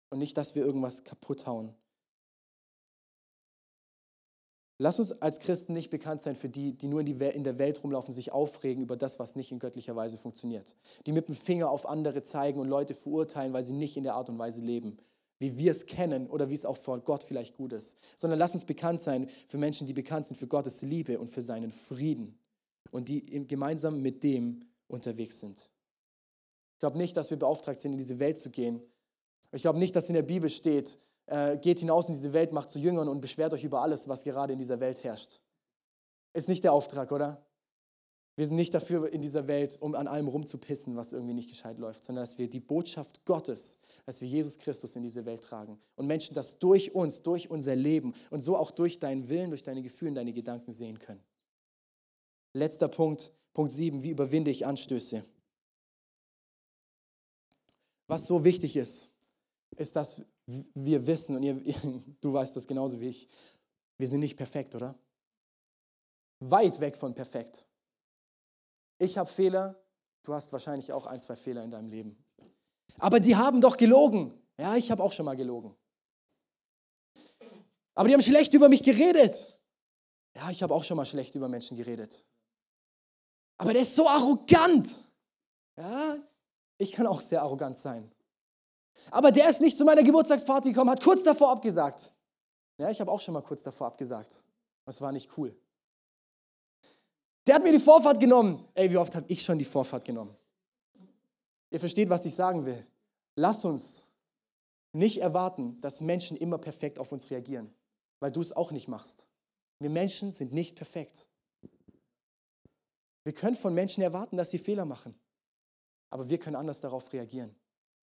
Und 0.09 0.17
nicht, 0.17 0.35
dass 0.35 0.55
wir 0.55 0.65
irgendwas 0.65 1.03
kaputt 1.03 1.45
hauen, 1.45 1.75
Lass 4.77 4.99
uns 4.99 5.13
als 5.21 5.39
Christen 5.39 5.73
nicht 5.73 5.89
bekannt 5.89 6.21
sein 6.21 6.35
für 6.35 6.49
die, 6.49 6.73
die 6.73 6.87
nur 6.87 6.99
in, 6.99 7.05
die 7.05 7.13
in 7.13 7.45
der 7.45 7.57
Welt 7.57 7.81
rumlaufen, 7.81 8.13
sich 8.13 8.31
aufregen 8.33 8.83
über 8.83 8.97
das, 8.97 9.19
was 9.19 9.35
nicht 9.35 9.51
in 9.51 9.59
göttlicher 9.59 9.95
Weise 9.95 10.17
funktioniert. 10.17 10.75
Die 11.05 11.13
mit 11.13 11.29
dem 11.29 11.35
Finger 11.35 11.69
auf 11.69 11.85
andere 11.85 12.23
zeigen 12.23 12.59
und 12.59 12.67
Leute 12.67 12.93
verurteilen, 12.93 13.53
weil 13.53 13.63
sie 13.63 13.73
nicht 13.73 13.95
in 13.95 14.03
der 14.03 14.15
Art 14.15 14.29
und 14.29 14.37
Weise 14.37 14.61
leben, 14.61 14.97
wie 15.39 15.57
wir 15.57 15.71
es 15.71 15.85
kennen 15.85 16.27
oder 16.27 16.49
wie 16.49 16.53
es 16.53 16.65
auch 16.65 16.75
vor 16.75 16.99
Gott 16.99 17.23
vielleicht 17.23 17.55
gut 17.55 17.71
ist. 17.71 17.97
Sondern 18.17 18.37
lass 18.37 18.53
uns 18.53 18.65
bekannt 18.65 18.99
sein 18.99 19.29
für 19.47 19.57
Menschen, 19.57 19.87
die 19.87 19.93
bekannt 19.93 20.25
sind 20.25 20.37
für 20.37 20.47
Gottes 20.47 20.81
Liebe 20.81 21.19
und 21.19 21.29
für 21.29 21.41
seinen 21.41 21.71
Frieden 21.71 22.37
und 22.91 23.07
die 23.07 23.47
gemeinsam 23.47 24.01
mit 24.01 24.23
dem 24.23 24.65
unterwegs 24.87 25.39
sind. 25.39 25.69
Ich 26.73 26.79
glaube 26.79 26.97
nicht, 26.97 27.15
dass 27.15 27.29
wir 27.29 27.39
beauftragt 27.39 27.79
sind, 27.79 27.93
in 27.93 27.97
diese 27.97 28.19
Welt 28.19 28.37
zu 28.37 28.49
gehen. 28.49 28.81
Ich 29.53 29.61
glaube 29.61 29.79
nicht, 29.79 29.95
dass 29.95 30.09
in 30.09 30.15
der 30.15 30.23
Bibel 30.23 30.49
steht, 30.49 30.99
äh, 31.27 31.57
geht 31.57 31.79
hinaus 31.79 32.07
in 32.07 32.15
diese 32.15 32.33
Welt, 32.33 32.51
macht 32.51 32.69
zu 32.69 32.79
Jüngern 32.79 33.07
und 33.07 33.21
beschwert 33.21 33.53
euch 33.53 33.63
über 33.63 33.81
alles, 33.81 34.07
was 34.07 34.23
gerade 34.23 34.53
in 34.53 34.59
dieser 34.59 34.79
Welt 34.79 35.03
herrscht. 35.03 35.41
Ist 36.33 36.49
nicht 36.49 36.63
der 36.63 36.73
Auftrag, 36.73 37.11
oder? 37.11 37.45
Wir 38.37 38.45
sind 38.45 38.57
nicht 38.57 38.73
dafür 38.73 39.11
in 39.13 39.21
dieser 39.21 39.47
Welt, 39.47 39.77
um 39.79 39.95
an 39.95 40.07
allem 40.07 40.27
rumzupissen, 40.27 40.97
was 40.97 41.13
irgendwie 41.13 41.33
nicht 41.33 41.49
gescheit 41.49 41.77
läuft, 41.79 42.03
sondern 42.03 42.23
dass 42.23 42.37
wir 42.37 42.49
die 42.49 42.59
Botschaft 42.59 43.23
Gottes, 43.23 43.79
dass 44.05 44.19
wir 44.19 44.27
Jesus 44.27 44.57
Christus 44.57 44.97
in 44.97 45.03
diese 45.03 45.25
Welt 45.25 45.41
tragen 45.41 45.79
und 45.95 46.05
Menschen 46.05 46.33
das 46.35 46.59
durch 46.59 46.93
uns, 46.93 47.21
durch 47.21 47.49
unser 47.49 47.77
Leben 47.77 48.13
und 48.31 48.41
so 48.41 48.57
auch 48.57 48.71
durch 48.71 48.99
deinen 48.99 49.29
Willen, 49.29 49.51
durch 49.51 49.63
deine 49.63 49.81
Gefühle, 49.81 50.15
deine 50.15 50.33
Gedanken 50.33 50.73
sehen 50.73 50.99
können. 50.99 51.23
Letzter 52.51 52.89
Punkt, 52.89 53.31
Punkt 53.53 53.71
7, 53.71 54.03
wie 54.03 54.09
überwinde 54.09 54.51
ich 54.51 54.65
Anstöße? 54.65 55.23
Was 58.07 58.27
so 58.27 58.43
wichtig 58.43 58.75
ist, 58.75 59.09
ist, 59.77 59.95
dass 59.95 60.21
wir 60.47 61.07
wissen, 61.07 61.35
und 61.35 61.43
ihr, 61.43 61.55
du 62.21 62.33
weißt 62.33 62.55
das 62.55 62.67
genauso 62.67 62.99
wie 62.99 63.09
ich, 63.09 63.29
wir 63.97 64.07
sind 64.07 64.19
nicht 64.19 64.37
perfekt, 64.37 64.75
oder? 64.75 64.95
Weit 66.39 66.79
weg 66.79 66.97
von 66.97 67.15
perfekt. 67.15 67.65
Ich 68.97 69.17
habe 69.17 69.29
Fehler, 69.29 69.81
du 70.23 70.33
hast 70.33 70.51
wahrscheinlich 70.51 70.91
auch 70.91 71.05
ein, 71.05 71.21
zwei 71.21 71.35
Fehler 71.35 71.63
in 71.63 71.71
deinem 71.71 71.89
Leben. 71.89 72.23
Aber 72.97 73.19
die 73.19 73.35
haben 73.35 73.61
doch 73.61 73.77
gelogen. 73.77 74.33
Ja, 74.57 74.75
ich 74.75 74.91
habe 74.91 75.03
auch 75.03 75.11
schon 75.11 75.25
mal 75.25 75.35
gelogen. 75.35 75.75
Aber 77.93 78.07
die 78.07 78.13
haben 78.13 78.21
schlecht 78.21 78.53
über 78.53 78.69
mich 78.69 78.83
geredet. 78.83 79.59
Ja, 80.35 80.49
ich 80.49 80.61
habe 80.61 80.73
auch 80.73 80.83
schon 80.83 80.97
mal 80.97 81.05
schlecht 81.05 81.35
über 81.35 81.47
Menschen 81.47 81.77
geredet. 81.77 82.25
Aber 83.57 83.71
der 83.71 83.83
ist 83.83 83.95
so 83.95 84.07
arrogant. 84.07 84.99
Ja, 85.77 86.17
ich 86.77 86.91
kann 86.91 87.07
auch 87.07 87.21
sehr 87.21 87.41
arrogant 87.41 87.77
sein. 87.77 88.11
Aber 89.11 89.31
der 89.31 89.49
ist 89.49 89.61
nicht 89.61 89.77
zu 89.77 89.85
meiner 89.85 90.03
Geburtstagsparty 90.03 90.69
gekommen, 90.69 90.89
hat 90.89 91.03
kurz 91.03 91.23
davor 91.23 91.51
abgesagt. 91.51 92.11
Ja, 92.77 92.89
ich 92.89 92.99
habe 92.99 93.11
auch 93.11 93.21
schon 93.21 93.33
mal 93.33 93.41
kurz 93.41 93.63
davor 93.63 93.87
abgesagt. 93.87 94.43
Das 94.85 95.01
war 95.01 95.11
nicht 95.11 95.37
cool. 95.37 95.55
Der 97.47 97.55
hat 97.55 97.63
mir 97.63 97.71
die 97.71 97.79
Vorfahrt 97.79 98.19
genommen. 98.19 98.67
Ey, 98.73 98.89
wie 98.89 98.97
oft 98.97 99.15
habe 99.15 99.25
ich 99.29 99.43
schon 99.43 99.59
die 99.59 99.65
Vorfahrt 99.65 100.03
genommen? 100.03 100.35
Ihr 101.69 101.79
versteht, 101.79 102.09
was 102.09 102.25
ich 102.25 102.33
sagen 102.33 102.65
will. 102.65 102.85
Lass 103.35 103.65
uns 103.65 104.09
nicht 104.93 105.21
erwarten, 105.21 105.79
dass 105.81 106.01
Menschen 106.01 106.37
immer 106.37 106.57
perfekt 106.57 106.99
auf 106.99 107.11
uns 107.11 107.29
reagieren, 107.29 107.73
weil 108.19 108.31
du 108.31 108.41
es 108.41 108.53
auch 108.53 108.71
nicht 108.71 108.87
machst. 108.87 109.27
Wir 109.79 109.89
Menschen 109.89 110.31
sind 110.31 110.53
nicht 110.53 110.75
perfekt. 110.75 111.27
Wir 113.23 113.33
können 113.33 113.57
von 113.57 113.73
Menschen 113.73 114.01
erwarten, 114.03 114.37
dass 114.37 114.51
sie 114.51 114.57
Fehler 114.57 114.85
machen, 114.85 115.15
aber 116.09 116.29
wir 116.29 116.37
können 116.37 116.55
anders 116.55 116.79
darauf 116.79 117.11
reagieren. 117.11 117.53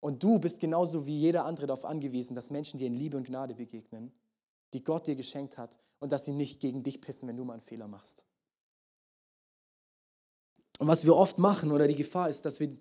Und 0.00 0.22
du 0.22 0.38
bist 0.38 0.60
genauso 0.60 1.06
wie 1.06 1.18
jeder 1.18 1.44
andere 1.44 1.66
darauf 1.66 1.84
angewiesen, 1.84 2.34
dass 2.34 2.50
Menschen 2.50 2.78
dir 2.78 2.86
in 2.86 2.94
Liebe 2.94 3.16
und 3.16 3.26
Gnade 3.26 3.54
begegnen, 3.54 4.12
die 4.72 4.84
Gott 4.84 5.06
dir 5.06 5.16
geschenkt 5.16 5.58
hat 5.58 5.78
und 5.98 6.12
dass 6.12 6.24
sie 6.24 6.32
nicht 6.32 6.60
gegen 6.60 6.82
dich 6.82 7.00
pissen, 7.00 7.28
wenn 7.28 7.36
du 7.36 7.44
mal 7.44 7.54
einen 7.54 7.62
Fehler 7.62 7.88
machst. 7.88 8.24
Und 10.78 10.86
was 10.86 11.04
wir 11.04 11.16
oft 11.16 11.38
machen 11.38 11.72
oder 11.72 11.88
die 11.88 11.96
Gefahr 11.96 12.28
ist, 12.28 12.44
dass 12.44 12.60
wir 12.60 12.76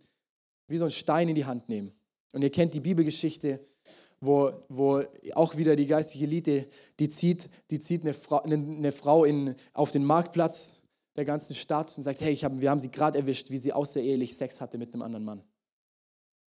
wie 0.68 0.78
so 0.78 0.84
einen 0.84 0.91
Stein 0.91 1.30
in 1.30 1.36
die 1.36 1.45
Hand 1.45 1.70
nehmen. 1.70 1.91
Und 2.34 2.43
ihr 2.43 2.51
kennt 2.51 2.74
die 2.74 2.80
Bibelgeschichte, 2.80 3.65
wo, 4.20 4.51
wo 4.70 5.03
auch 5.34 5.55
wieder 5.55 5.76
die 5.76 5.88
geistige 5.88 6.26
Elite, 6.26 6.68
die 6.99 7.09
zieht, 7.09 7.49
die 7.72 7.80
zieht 7.80 8.03
eine 8.03 8.13
Frau, 8.13 8.41
eine, 8.41 8.91
Frau 8.91 9.24
in, 9.24 9.55
auf 9.74 9.91
den 9.91 10.03
Marktplatz 10.03 10.82
der 11.15 11.26
ganzen 11.26 11.55
Stadt 11.55 11.95
und 11.97 12.03
sagt, 12.03 12.22
hey, 12.22 12.32
ich 12.32 12.43
hab, 12.43 12.59
wir 12.59 12.70
haben 12.70 12.80
sie 12.80 12.91
gerade 12.91 13.18
erwischt, 13.18 13.49
wie 13.49 13.57
sie 13.57 13.74
außerehelich 13.74 14.36
Sex 14.36 14.61
hatte 14.61 14.78
mit 14.78 14.93
einem 14.93 15.01
anderen 15.01 15.26
Mann. 15.26 15.43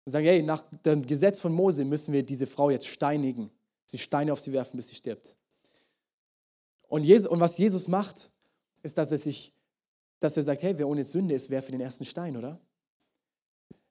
Und 0.05 0.11
sagen, 0.11 0.25
hey, 0.25 0.43
nach 0.43 0.63
dem 0.85 1.05
Gesetz 1.05 1.39
von 1.39 1.53
Mose 1.53 1.85
müssen 1.85 2.13
wir 2.13 2.23
diese 2.23 2.45
Frau 2.45 2.69
jetzt 2.69 2.87
steinigen, 2.87 3.49
sie 3.85 3.97
Steine 3.97 4.33
auf 4.33 4.39
sie 4.39 4.51
werfen, 4.51 4.77
bis 4.77 4.87
sie 4.87 4.95
stirbt. 4.95 5.35
Und, 6.87 7.03
Jesus, 7.03 7.27
und 7.27 7.39
was 7.39 7.57
Jesus 7.57 7.87
macht, 7.87 8.31
ist, 8.83 8.97
dass 8.97 9.11
er 9.11 9.17
sich 9.17 9.53
dass 10.23 10.37
er 10.37 10.43
sagt, 10.43 10.63
hey, 10.63 10.73
wer 10.77 10.87
ohne 10.87 11.03
Sünde 11.03 11.35
ist, 11.35 11.49
werfe 11.49 11.73
den 11.73 11.81
ersten 11.81 12.05
Stein, 12.05 12.37
oder? 12.37 12.57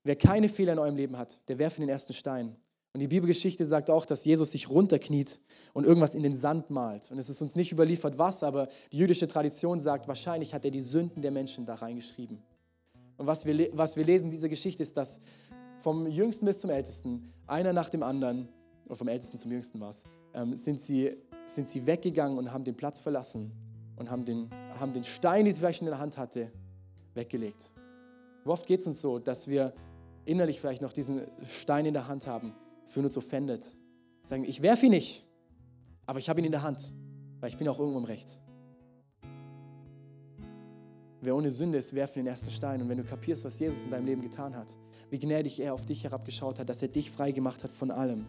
Wer 0.03 0.17
keine 0.17 0.49
Fehler 0.49 0.73
in 0.73 0.79
eurem 0.79 0.97
Leben 0.97 1.19
hat, 1.19 1.47
der 1.47 1.59
werfe 1.59 1.81
den 1.81 1.91
ersten 1.91 2.15
Stein. 2.15 2.57
Und 2.95 3.01
die 3.01 3.09
Bibelgeschichte 3.09 3.67
sagt 3.67 3.91
auch, 3.91 4.07
dass 4.07 4.25
Jesus 4.25 4.53
sich 4.53 4.71
runterkniet 4.71 5.39
und 5.75 5.85
irgendwas 5.85 6.15
in 6.15 6.23
den 6.23 6.35
Sand 6.35 6.71
malt. 6.71 7.11
Und 7.11 7.19
es 7.19 7.29
ist 7.29 7.43
uns 7.43 7.55
nicht 7.55 7.71
überliefert, 7.71 8.17
was, 8.17 8.43
aber 8.43 8.69
die 8.93 8.97
jüdische 8.97 9.29
Tradition 9.29 9.79
sagt, 9.79 10.09
wahrscheinlich 10.09 10.55
hat 10.55 10.65
er 10.65 10.71
die 10.71 10.81
Sünden 10.81 11.21
der 11.21 11.31
Menschen 11.31 11.67
da 11.67 11.75
reingeschrieben. 11.75 12.43
Und 13.19 13.27
was 13.27 13.45
wir, 13.45 13.69
was 13.75 13.99
wir 13.99 14.05
lesen 14.05 14.27
in 14.27 14.31
dieser 14.31 14.49
Geschichte 14.49 14.83
ist, 14.83 14.97
dass 14.97 15.21
vom 15.83 16.07
Jüngsten 16.07 16.47
bis 16.47 16.61
zum 16.61 16.70
Ältesten, 16.70 17.33
einer 17.47 17.72
nach 17.72 17.89
dem 17.89 18.03
anderen, 18.03 18.49
oder 18.87 18.97
vom 18.97 19.09
Ältesten 19.09 19.39
zum 19.39 19.51
Jüngsten 19.51 19.80
war 19.80 19.91
es, 19.91 20.05
ähm, 20.33 20.57
sind, 20.57 20.80
sie, 20.80 21.16
sind 21.47 21.66
sie 21.66 21.87
weggegangen 21.87 22.39
und 22.39 22.53
haben 22.53 22.64
den 22.64 22.76
Platz 22.76 23.01
verlassen 23.01 23.53
und 23.97 24.11
haben 24.11 24.24
den, 24.24 24.49
haben 24.78 24.93
den 24.93 25.05
Stein, 25.05 25.45
den 25.45 25.53
sie 25.53 25.61
vielleicht 25.61 25.83
in 25.83 25.89
der 25.89 25.99
Hand 25.99 26.16
hatte, 26.16 26.53
weggelegt. 27.14 27.70
Wie 28.45 28.51
oft 28.51 28.66
geht 28.66 28.80
es 28.80 28.87
uns 28.87 29.01
so, 29.01 29.18
dass 29.18 29.49
wir 29.49 29.72
innerlich 30.24 30.61
vielleicht 30.61 30.83
noch 30.83 30.93
diesen 30.93 31.22
Stein 31.49 31.85
in 31.85 31.95
der 31.95 32.07
Hand 32.07 32.26
haben, 32.26 32.55
fühlen 32.87 33.07
uns 33.07 33.16
offended. 33.16 33.64
Sagen, 34.22 34.45
ich 34.45 34.62
werfe 34.62 34.87
ihn 34.87 34.93
nicht, 34.93 35.26
aber 36.07 36.20
ich 36.20 36.28
habe 36.28 36.41
ihn 36.41 36.47
in 36.47 36.53
der 36.53 36.62
Hand, 36.62 36.93
weil 37.41 37.51
ich 37.51 37.59
bin 37.59 37.66
auch 37.68 37.78
irgendwo 37.78 37.99
im 37.99 38.05
Recht. 38.05 38.39
Wer 41.20 41.37
ohne 41.37 41.51
Sünde 41.51 41.78
ist, 41.78 41.95
werfe 41.95 42.14
den 42.14 42.26
ersten 42.26 42.51
Stein. 42.51 42.83
Und 42.83 42.89
wenn 42.89 42.99
du 42.99 43.05
kapierst, 43.05 43.45
was 43.45 43.59
Jesus 43.59 43.85
in 43.85 43.91
deinem 43.91 44.07
Leben 44.07 44.22
getan 44.22 44.57
hat, 44.57 44.76
wie 45.13 45.19
gnädig 45.19 45.61
er 45.61 45.75
auf 45.75 45.85
dich 45.85 46.05
herabgeschaut 46.05 46.59
hat, 46.59 46.71
dass 46.71 46.81
er 46.81 46.89
dich 46.89 47.11
frei 47.11 47.33
gemacht 47.33 47.63
hat 47.65 47.71
von 47.71 47.91
allem, 47.91 48.29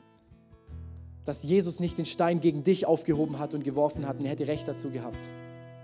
dass 1.23 1.41
Jesus 1.41 1.79
nicht 1.79 1.97
den 1.97 2.05
Stein 2.05 2.41
gegen 2.41 2.65
dich 2.65 2.85
aufgehoben 2.85 3.39
hat 3.39 3.53
und 3.53 3.63
geworfen 3.63 4.05
hat 4.05 4.19
und 4.19 4.25
er 4.25 4.31
hätte 4.31 4.47
Recht 4.47 4.67
dazu 4.67 4.89
gehabt. 4.89 5.17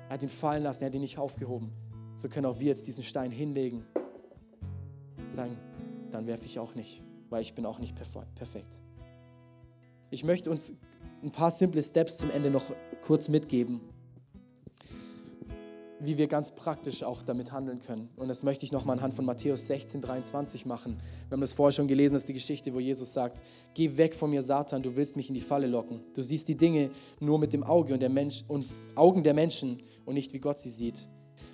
Er 0.10 0.16
hat 0.16 0.24
ihn 0.24 0.28
fallen 0.28 0.62
lassen, 0.62 0.84
er 0.84 0.88
hat 0.88 0.96
ihn 0.96 1.02
nicht 1.02 1.18
aufgehoben. 1.18 1.72
So 2.18 2.28
können 2.28 2.48
auch 2.48 2.60
wir 2.60 2.68
jetzt 2.68 2.86
diesen 2.86 3.04
Stein 3.04 3.32
hinlegen. 3.32 3.86
Sagen, 5.26 5.58
dann 6.12 6.28
werfe 6.28 6.44
ich 6.44 6.60
auch 6.60 6.76
nicht, 6.76 7.02
weil 7.30 7.44
ich 7.44 7.56
bin 7.56 7.66
auch 7.66 7.80
nicht 7.80 7.96
perfekt. 7.96 8.82
Ich 10.10 10.26
möchte 10.26 10.52
uns 10.52 10.74
ein 11.24 11.32
paar 11.32 11.52
simple 11.52 11.82
Steps 11.82 12.18
zum 12.18 12.30
Ende 12.30 12.52
noch 12.52 12.66
kurz 13.04 13.30
mitgeben 13.30 13.80
wie 16.00 16.18
wir 16.18 16.28
ganz 16.28 16.52
praktisch 16.52 17.04
auch 17.04 17.22
damit 17.22 17.52
handeln 17.52 17.80
können. 17.80 18.10
Und 18.16 18.28
das 18.28 18.44
möchte 18.44 18.66
ich 18.66 18.72
nochmal 18.72 18.98
anhand 18.98 19.14
von 19.14 19.26
Matthäus 19.26 19.68
16, 19.68 20.02
23 20.02 20.66
machen. 20.66 20.98
Wir 21.28 21.36
haben 21.36 21.42
das 21.42 21.54
vorher 21.54 21.72
schon 21.72 21.88
gelesen, 21.88 22.14
das 22.16 22.24
ist 22.24 22.30
die 22.30 22.34
Geschichte, 22.34 22.74
wo 22.74 22.80
Jesus 22.80 23.14
sagt, 23.14 23.44
geh 23.74 23.98
weg 23.98 24.16
von 24.16 24.30
mir, 24.30 24.42
Satan, 24.42 24.82
du 24.82 24.96
willst 24.96 25.16
mich 25.16 25.28
in 25.28 25.34
die 25.34 25.42
Falle 25.42 25.68
locken. 25.68 26.02
Du 26.14 26.22
siehst 26.22 26.48
die 26.48 26.58
Dinge 26.58 26.90
nur 27.20 27.40
mit 27.40 27.54
dem 27.54 27.64
Auge 27.64 27.94
und, 27.94 28.02
der 28.02 28.10
Mensch, 28.10 28.44
und 28.48 28.66
Augen 28.96 29.24
der 29.24 29.34
Menschen 29.34 29.80
und 30.06 30.14
nicht 30.14 30.34
wie 30.34 30.40
Gott 30.40 30.60
sie 30.60 30.70
sieht. 30.70 31.08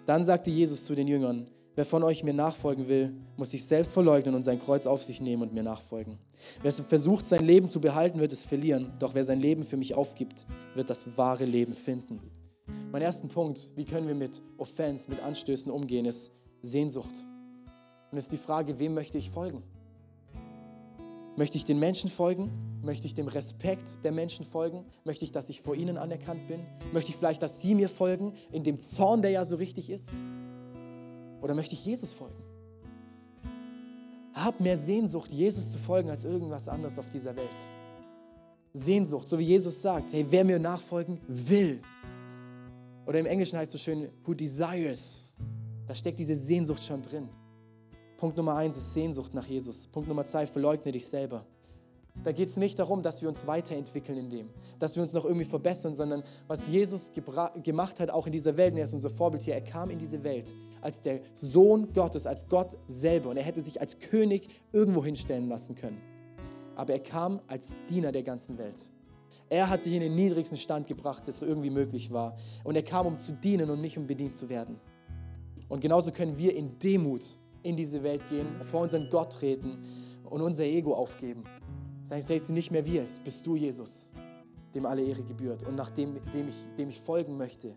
Dann 0.06 0.24
sagte 0.24 0.52
Jesus 0.52 0.86
zu 0.86 0.94
den 0.94 1.08
Jüngern, 1.08 1.48
wer 1.76 1.86
von 1.86 2.04
euch 2.04 2.24
mir 2.24 2.34
nachfolgen 2.34 2.88
will, 2.88 3.14
muss 3.38 3.52
sich 3.52 3.66
selbst 3.66 3.92
verleugnen 3.92 4.36
und 4.36 4.44
sein 4.44 4.60
Kreuz 4.60 4.86
auf 4.86 5.04
sich 5.04 5.22
nehmen 5.22 5.42
und 5.42 5.54
mir 5.54 5.64
nachfolgen. 5.64 6.20
Wer 6.62 6.72
versucht, 6.72 7.26
sein 7.26 7.46
Leben 7.46 7.68
zu 7.68 7.82
behalten, 7.82 8.20
wird 8.20 8.32
es 8.32 8.46
verlieren. 8.46 8.94
Doch 9.00 9.16
wer 9.16 9.24
sein 9.24 9.40
Leben 9.40 9.64
für 9.64 9.78
mich 9.78 9.96
aufgibt, 9.96 10.46
wird 10.76 10.90
das 10.90 11.18
wahre 11.18 11.46
Leben 11.46 11.74
finden. 11.74 12.20
Mein 12.96 13.02
erster 13.02 13.28
Punkt, 13.28 13.72
wie 13.76 13.84
können 13.84 14.08
wir 14.08 14.16
mit 14.16 14.42
Offense, 14.58 15.10
mit 15.10 15.22
Anstößen 15.22 15.70
umgehen, 15.70 16.06
ist 16.06 16.32
Sehnsucht. 16.62 17.26
Und 18.10 18.18
es 18.18 18.24
ist 18.24 18.32
die 18.32 18.38
Frage, 18.38 18.80
wem 18.80 18.94
möchte 18.94 19.18
ich 19.18 19.30
folgen? 19.30 19.64
Möchte 21.36 21.58
ich 21.58 21.66
den 21.66 21.78
Menschen 21.78 22.10
folgen? 22.10 22.80
Möchte 22.84 23.06
ich 23.06 23.14
dem 23.14 23.28
Respekt 23.28 24.06
der 24.06 24.14
Menschen 24.14 24.46
folgen? 24.46 24.86
Möchte 25.04 25.26
ich, 25.26 25.34
dass 25.34 25.50
ich 25.50 25.60
vor 25.60 25.76
ihnen 25.76 25.98
anerkannt 25.98 26.48
bin? 26.48 26.62
Möchte 26.94 27.10
ich 27.10 27.18
vielleicht, 27.18 27.42
dass 27.42 27.62
sie 27.62 27.76
mir 27.76 27.90
folgen, 27.90 28.32
in 28.54 28.64
dem 28.64 28.80
Zorn, 28.80 29.22
der 29.22 29.32
ja 29.32 29.44
so 29.44 29.58
richtig 29.58 29.90
ist? 29.90 30.12
Oder 31.42 31.54
möchte 31.54 31.74
ich 31.74 31.86
Jesus 31.86 32.14
folgen? 32.14 32.42
Hab 34.34 34.62
mehr 34.62 34.78
Sehnsucht, 34.78 35.34
Jesus 35.34 35.70
zu 35.70 35.80
folgen, 35.80 36.10
als 36.10 36.24
irgendwas 36.24 36.70
anderes 36.70 36.98
auf 36.98 37.10
dieser 37.10 37.36
Welt. 37.36 37.50
Sehnsucht, 38.72 39.28
so 39.28 39.38
wie 39.38 39.44
Jesus 39.44 39.82
sagt, 39.82 40.14
hey, 40.14 40.26
wer 40.30 40.46
mir 40.46 40.60
nachfolgen 40.60 41.20
will, 41.28 41.82
oder 43.06 43.20
im 43.20 43.26
Englischen 43.26 43.58
heißt 43.58 43.74
es 43.74 43.82
so 43.82 43.92
schön, 43.92 44.10
who 44.24 44.34
desires. 44.34 45.34
Da 45.88 45.94
steckt 45.94 46.20
diese 46.20 46.36
Sehnsucht 46.36 46.84
schon 46.84 47.02
drin. 47.02 47.30
Punkt 48.18 48.38
Nummer 48.38 48.56
eins 48.56 48.78
ist 48.78 48.94
Sehnsucht 48.94 49.34
nach 49.34 49.46
Jesus. 49.46 49.88
Punkt 49.88 50.08
Nummer 50.08 50.26
zwei, 50.26 50.48
verleugne 50.48 50.92
dich 50.92 51.08
selber. 51.08 51.46
Da 52.24 52.32
geht 52.32 52.48
es 52.48 52.56
nicht 52.56 52.80
darum, 52.80 53.04
dass 53.04 53.22
wir 53.22 53.28
uns 53.28 53.46
weiterentwickeln 53.46 54.18
in 54.18 54.30
dem, 54.30 54.50
dass 54.80 54.96
wir 54.96 55.04
uns 55.04 55.12
noch 55.12 55.26
irgendwie 55.26 55.46
verbessern, 55.46 55.94
sondern 55.94 56.24
was 56.48 56.70
Jesus 56.70 57.12
gemacht 57.62 58.00
hat, 58.00 58.10
auch 58.10 58.26
in 58.26 58.32
dieser 58.32 58.56
Welt, 58.56 58.72
und 58.72 58.78
er 58.78 58.86
ist 58.86 58.94
unser 58.94 59.10
Vorbild 59.10 59.44
hier, 59.44 59.54
er 59.54 59.62
kam 59.62 59.90
in 59.90 60.00
diese 60.00 60.24
Welt 60.24 60.56
als 60.82 61.02
der 61.02 61.20
Sohn 61.34 61.92
Gottes, 61.94 62.26
als 62.26 62.48
Gott 62.48 62.78
selber. 62.88 63.32
Und 63.32 63.38
er 63.38 63.44
hätte 63.44 63.62
sich 63.62 63.82
als 63.82 64.00
König 64.00 64.48
irgendwo 64.72 65.04
hinstellen 65.04 65.50
lassen 65.50 65.76
können. 65.76 66.02
Aber 66.76 66.94
er 66.94 67.00
kam 67.00 67.42
als 67.48 67.74
Diener 67.90 68.12
der 68.12 68.24
ganzen 68.24 68.58
Welt. 68.58 68.82
Er 69.50 69.70
hat 69.70 69.82
sich 69.82 69.94
in 69.94 70.02
den 70.02 70.16
niedrigsten 70.16 70.58
Stand 70.58 70.88
gebracht, 70.88 71.28
das 71.28 71.42
irgendwie 71.42 71.70
möglich 71.70 72.12
war. 72.12 72.36
Und 72.64 72.76
er 72.76 72.84
kam, 72.84 73.06
um 73.06 73.18
zu 73.18 73.32
dienen 73.34 73.70
und 73.70 73.82
nicht 73.82 73.98
um 73.98 74.08
bedient 74.08 74.36
zu 74.36 74.50
werden. 74.50 74.80
Und 75.70 75.82
genauso 75.82 76.12
können 76.12 76.38
wir 76.38 76.56
in 76.56 76.78
Demut 76.80 77.26
in 77.64 77.76
diese 77.76 78.04
Welt 78.04 78.22
gehen, 78.30 78.48
vor 78.64 78.82
unseren 78.82 79.10
Gott 79.10 79.34
treten 79.34 79.78
und 80.24 80.42
unser 80.42 80.64
Ego 80.64 80.94
aufgeben. 80.94 81.44
Sagen, 82.02 82.22
es 82.22 82.30
ist 82.30 82.50
nicht 82.50 82.72
mehr 82.72 82.86
wir, 82.86 83.02
es 83.02 83.20
bist 83.20 83.46
du, 83.46 83.56
Jesus, 83.56 84.08
dem 84.74 84.86
alle 84.86 85.04
Ehre 85.04 85.24
gebührt 85.24 85.64
und 85.64 85.76
nach 85.76 85.90
dem, 85.90 86.20
dem, 86.34 86.48
ich, 86.48 86.76
dem 86.78 86.90
ich 86.90 87.00
folgen 87.00 87.38
möchte. 87.38 87.76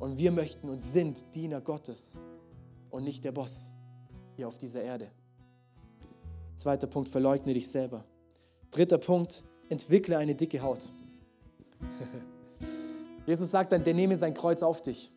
Und 0.00 0.18
wir 0.18 0.32
möchten 0.32 0.68
und 0.68 0.80
sind 0.80 1.24
Diener 1.34 1.60
Gottes. 1.60 2.18
und 2.90 3.04
nicht 3.04 3.24
der 3.24 3.32
Boss 3.32 3.68
hier 4.34 4.48
auf 4.48 4.58
dieser 4.58 4.82
Erde. 4.82 5.10
Zweiter 6.56 6.86
Punkt, 6.86 7.08
verleugne 7.08 7.54
dich 7.54 7.68
selber. 7.68 8.04
Dritter 8.70 8.98
Punkt, 8.98 9.44
entwickle 9.70 10.18
eine 10.18 10.34
dicke 10.34 10.60
Haut. 10.60 10.90
Jesus 13.26 13.50
sagt 13.50 13.72
dann, 13.72 13.84
der 13.84 13.94
nehme 13.94 14.16
sein 14.16 14.34
Kreuz 14.34 14.62
auf 14.62 14.82
dich. 14.82 15.12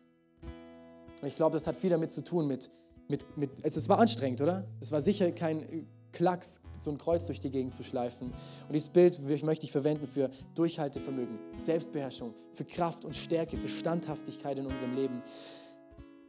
Und 1.20 1.28
ich 1.28 1.36
glaube, 1.36 1.54
das 1.54 1.66
hat 1.66 1.76
viel 1.76 1.90
damit 1.90 2.10
zu 2.12 2.22
tun, 2.22 2.46
mit, 2.46 2.70
mit, 3.08 3.36
mit 3.36 3.50
es, 3.62 3.76
es 3.76 3.88
war 3.88 3.98
anstrengend, 3.98 4.40
oder? 4.40 4.66
Es 4.80 4.92
war 4.92 5.00
sicher 5.00 5.30
kein 5.32 5.86
Klacks, 6.12 6.60
so 6.78 6.90
ein 6.90 6.98
Kreuz 6.98 7.26
durch 7.26 7.40
die 7.40 7.50
Gegend 7.50 7.74
zu 7.74 7.82
schleifen. 7.82 8.28
Und 8.28 8.72
dieses 8.72 8.88
Bild 8.88 9.20
möchte 9.42 9.64
ich 9.64 9.72
verwenden 9.72 10.06
für 10.06 10.30
Durchhaltevermögen, 10.54 11.38
Selbstbeherrschung, 11.52 12.34
für 12.52 12.64
Kraft 12.64 13.04
und 13.04 13.16
Stärke, 13.16 13.56
für 13.56 13.68
Standhaftigkeit 13.68 14.58
in 14.58 14.66
unserem 14.66 14.94
Leben. 14.94 15.22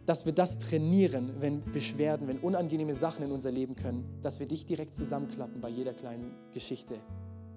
Dass 0.05 0.25
wir 0.25 0.33
das 0.33 0.57
trainieren, 0.57 1.35
wenn 1.39 1.63
Beschwerden, 1.71 2.27
wenn 2.27 2.37
unangenehme 2.39 2.93
Sachen 2.93 3.23
in 3.25 3.31
unser 3.31 3.51
Leben 3.51 3.75
können, 3.75 4.19
dass 4.21 4.39
wir 4.39 4.47
dich 4.47 4.65
direkt 4.65 4.93
zusammenklappen 4.93 5.61
bei 5.61 5.69
jeder 5.69 5.93
kleinen 5.93 6.35
Geschichte. 6.53 6.95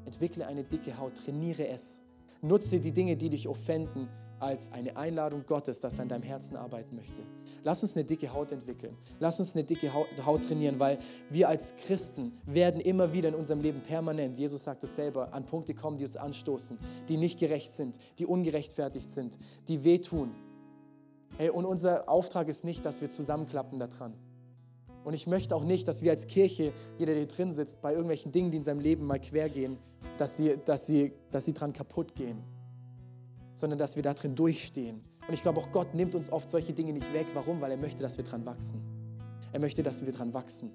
Entwickle 0.04 0.46
eine 0.46 0.64
dicke 0.64 0.98
Haut, 0.98 1.16
trainiere 1.16 1.68
es. 1.68 2.00
Nutze 2.40 2.80
die 2.80 2.92
Dinge, 2.92 3.16
die 3.16 3.30
dich 3.30 3.48
offenden, 3.48 4.08
als 4.40 4.70
eine 4.72 4.96
Einladung 4.96 5.44
Gottes, 5.46 5.80
dass 5.80 5.98
er 5.98 6.02
an 6.02 6.08
deinem 6.08 6.22
Herzen 6.22 6.56
arbeiten 6.56 6.94
möchte. 6.94 7.22
Lass 7.64 7.82
uns 7.82 7.96
eine 7.96 8.04
dicke 8.04 8.32
Haut 8.32 8.52
entwickeln. 8.52 8.96
Lass 9.18 9.40
uns 9.40 9.54
eine 9.54 9.64
dicke 9.64 9.92
Haut 9.92 10.44
trainieren, 10.44 10.78
weil 10.78 10.98
wir 11.30 11.48
als 11.48 11.74
Christen 11.76 12.32
werden 12.46 12.80
immer 12.80 13.12
wieder 13.12 13.30
in 13.30 13.34
unserem 13.34 13.60
Leben 13.60 13.80
permanent, 13.80 14.38
Jesus 14.38 14.64
sagt 14.64 14.84
es 14.84 14.94
selber, 14.94 15.32
an 15.34 15.44
Punkte 15.44 15.74
kommen, 15.74 15.98
die 15.98 16.04
uns 16.04 16.16
anstoßen, 16.16 16.78
die 17.08 17.16
nicht 17.16 17.38
gerecht 17.38 17.72
sind, 17.72 17.98
die 18.18 18.26
ungerechtfertigt 18.26 19.10
sind, 19.10 19.38
die 19.68 19.84
wehtun. 19.84 20.30
Hey, 21.36 21.50
und 21.50 21.64
unser 21.64 22.08
Auftrag 22.08 22.48
ist 22.48 22.64
nicht, 22.64 22.84
dass 22.84 23.00
wir 23.00 23.10
zusammenklappen 23.10 23.78
daran. 23.78 24.14
Und 25.04 25.14
ich 25.14 25.26
möchte 25.26 25.54
auch 25.54 25.64
nicht, 25.64 25.88
dass 25.88 26.02
wir 26.02 26.10
als 26.10 26.26
Kirche, 26.26 26.72
jeder, 26.98 27.12
der 27.12 27.22
hier 27.22 27.28
drin 27.28 27.52
sitzt, 27.52 27.80
bei 27.80 27.92
irgendwelchen 27.92 28.32
Dingen, 28.32 28.50
die 28.50 28.58
in 28.58 28.64
seinem 28.64 28.80
Leben 28.80 29.06
mal 29.06 29.20
quer 29.20 29.48
gehen, 29.48 29.78
dass 30.18 30.36
sie, 30.36 30.56
dass 30.64 30.86
sie, 30.86 31.12
dass 31.30 31.44
sie 31.44 31.52
dran 31.52 31.72
kaputt 31.72 32.14
gehen, 32.14 32.42
sondern 33.54 33.78
dass 33.78 33.96
wir 33.96 34.02
da 34.02 34.14
drin 34.14 34.34
durchstehen. 34.34 35.02
Und 35.26 35.34
ich 35.34 35.42
glaube, 35.42 35.60
auch 35.60 35.70
Gott 35.72 35.94
nimmt 35.94 36.14
uns 36.14 36.30
oft 36.30 36.48
solche 36.48 36.72
Dinge 36.72 36.92
nicht 36.92 37.12
weg. 37.12 37.26
Warum? 37.34 37.60
Weil 37.60 37.72
er 37.72 37.76
möchte, 37.76 38.02
dass 38.02 38.16
wir 38.16 38.24
dran 38.24 38.46
wachsen. 38.46 38.80
Er 39.52 39.60
möchte, 39.60 39.82
dass 39.82 40.04
wir 40.04 40.12
dran 40.12 40.32
wachsen. 40.32 40.72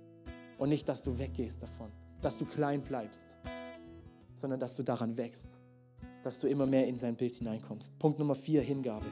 Und 0.57 0.69
nicht, 0.69 0.87
dass 0.87 1.01
du 1.01 1.17
weggehst 1.17 1.63
davon, 1.63 1.91
dass 2.21 2.37
du 2.37 2.45
klein 2.45 2.83
bleibst, 2.83 3.37
sondern 4.35 4.59
dass 4.59 4.75
du 4.75 4.83
daran 4.83 5.17
wächst, 5.17 5.59
dass 6.23 6.39
du 6.39 6.47
immer 6.47 6.67
mehr 6.67 6.87
in 6.87 6.95
sein 6.95 7.15
Bild 7.15 7.35
hineinkommst. 7.35 7.97
Punkt 7.99 8.19
Nummer 8.19 8.35
vier, 8.35 8.61
Hingabe. 8.61 9.05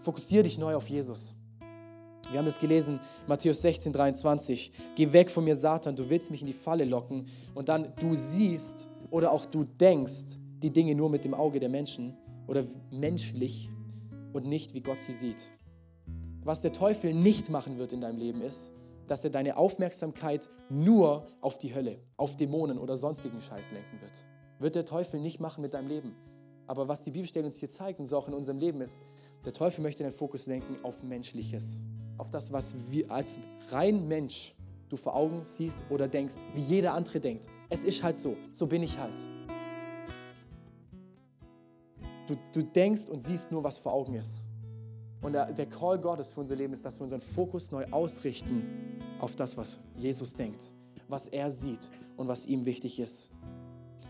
Fokussiere 0.00 0.44
dich 0.44 0.58
neu 0.58 0.74
auf 0.74 0.88
Jesus. 0.88 1.34
Wir 2.32 2.38
haben 2.38 2.46
das 2.46 2.58
gelesen, 2.58 2.98
Matthäus 3.26 3.60
16, 3.60 3.92
23. 3.92 4.72
Geh 4.96 5.12
weg 5.12 5.30
von 5.30 5.44
mir, 5.44 5.54
Satan, 5.54 5.94
du 5.94 6.08
willst 6.08 6.30
mich 6.30 6.40
in 6.40 6.46
die 6.46 6.54
Falle 6.54 6.86
locken. 6.86 7.26
Und 7.54 7.68
dann, 7.68 7.92
du 8.00 8.14
siehst 8.14 8.88
oder 9.10 9.32
auch 9.32 9.44
du 9.44 9.64
denkst 9.64 10.38
die 10.62 10.70
Dinge 10.70 10.94
nur 10.94 11.10
mit 11.10 11.26
dem 11.26 11.34
Auge 11.34 11.60
der 11.60 11.68
Menschen 11.68 12.16
oder 12.46 12.64
menschlich 12.90 13.68
und 14.32 14.46
nicht, 14.46 14.72
wie 14.72 14.80
Gott 14.80 14.98
sie 15.00 15.12
sieht. 15.12 15.52
Was 16.42 16.62
der 16.62 16.72
Teufel 16.72 17.12
nicht 17.12 17.50
machen 17.50 17.76
wird 17.76 17.92
in 17.92 18.00
deinem 18.00 18.18
Leben 18.18 18.40
ist, 18.40 18.72
dass 19.06 19.24
er 19.24 19.30
deine 19.30 19.58
Aufmerksamkeit 19.58 20.48
nur 20.70 21.26
auf 21.42 21.58
die 21.58 21.74
Hölle, 21.74 21.98
auf 22.16 22.38
Dämonen 22.38 22.78
oder 22.78 22.96
sonstigen 22.96 23.42
Scheiß 23.42 23.72
lenken 23.72 24.00
wird. 24.00 24.24
Wird 24.58 24.74
der 24.74 24.86
Teufel 24.86 25.20
nicht 25.20 25.38
machen 25.38 25.60
mit 25.60 25.74
deinem 25.74 25.88
Leben. 25.88 26.16
Aber 26.66 26.88
was 26.88 27.02
die 27.02 27.10
Bibelstelle 27.10 27.44
uns 27.44 27.58
hier 27.58 27.68
zeigt 27.68 28.00
und 28.00 28.06
so 28.06 28.16
auch 28.16 28.28
in 28.28 28.34
unserem 28.34 28.58
Leben 28.58 28.80
ist, 28.80 29.04
der 29.44 29.52
Teufel 29.52 29.82
möchte 29.82 30.02
den 30.02 30.14
Fokus 30.14 30.46
lenken 30.46 30.76
auf 30.82 31.02
Menschliches 31.02 31.80
auf 32.18 32.30
das, 32.30 32.52
was 32.52 32.74
wir 32.90 33.10
als 33.10 33.38
rein 33.70 34.06
Mensch 34.06 34.54
du 34.88 34.96
vor 34.96 35.16
Augen 35.16 35.42
siehst 35.44 35.82
oder 35.88 36.06
denkst, 36.06 36.36
wie 36.54 36.60
jeder 36.60 36.92
andere 36.92 37.18
denkt. 37.18 37.48
Es 37.70 37.84
ist 37.84 38.02
halt 38.02 38.18
so, 38.18 38.36
so 38.50 38.66
bin 38.66 38.82
ich 38.82 38.98
halt. 38.98 39.14
Du, 42.26 42.36
du 42.52 42.62
denkst 42.62 43.08
und 43.08 43.18
siehst 43.18 43.50
nur, 43.50 43.64
was 43.64 43.78
vor 43.78 43.92
Augen 43.92 44.14
ist. 44.14 44.40
Und 45.22 45.32
der, 45.32 45.52
der 45.52 45.66
Call 45.66 45.98
Gottes 45.98 46.32
für 46.32 46.40
unser 46.40 46.56
Leben 46.56 46.72
ist, 46.72 46.84
dass 46.84 46.98
wir 46.98 47.04
unseren 47.04 47.20
Fokus 47.20 47.70
neu 47.70 47.86
ausrichten 47.90 48.98
auf 49.20 49.34
das, 49.36 49.56
was 49.56 49.78
Jesus 49.96 50.34
denkt, 50.34 50.72
was 51.08 51.28
er 51.28 51.50
sieht 51.50 51.88
und 52.16 52.28
was 52.28 52.46
ihm 52.46 52.64
wichtig 52.66 52.98
ist. 53.00 53.30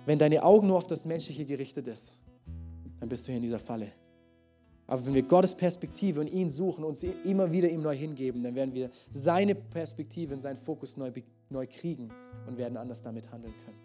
Wenn 0.05 0.19
deine 0.19 0.43
Augen 0.43 0.67
nur 0.67 0.79
auf 0.79 0.87
das 0.87 1.07
Menschliche 1.07 1.45
gerichtet 1.45 1.87
ist, 1.87 2.19
dann 2.99 3.09
bist 3.09 3.27
du 3.27 3.33
hier 3.33 3.37
in 3.37 3.43
dieser 3.43 3.59
Falle. 3.59 3.93
Aber 4.93 5.07
wenn 5.07 5.15
wir 5.15 5.23
Gottes 5.23 5.55
Perspektive 5.55 6.21
und 6.21 6.27
ihn 6.31 6.51
suchen 6.51 6.85
uns 6.85 7.03
immer 7.03 7.51
wieder 7.51 7.67
ihm 7.71 7.81
neu 7.81 7.97
hingeben, 7.97 8.43
dann 8.43 8.55
werden 8.55 8.75
wir 8.75 8.91
seine 9.11 9.55
Perspektive 9.55 10.35
und 10.35 10.41
seinen 10.41 10.59
Fokus 10.59 10.99
neu, 10.99 11.11
neu 11.49 11.67
kriegen 11.67 12.11
und 12.47 12.59
werden 12.59 12.77
anders 12.77 13.03
damit 13.03 13.33
handeln 13.33 13.55
können. 13.65 13.82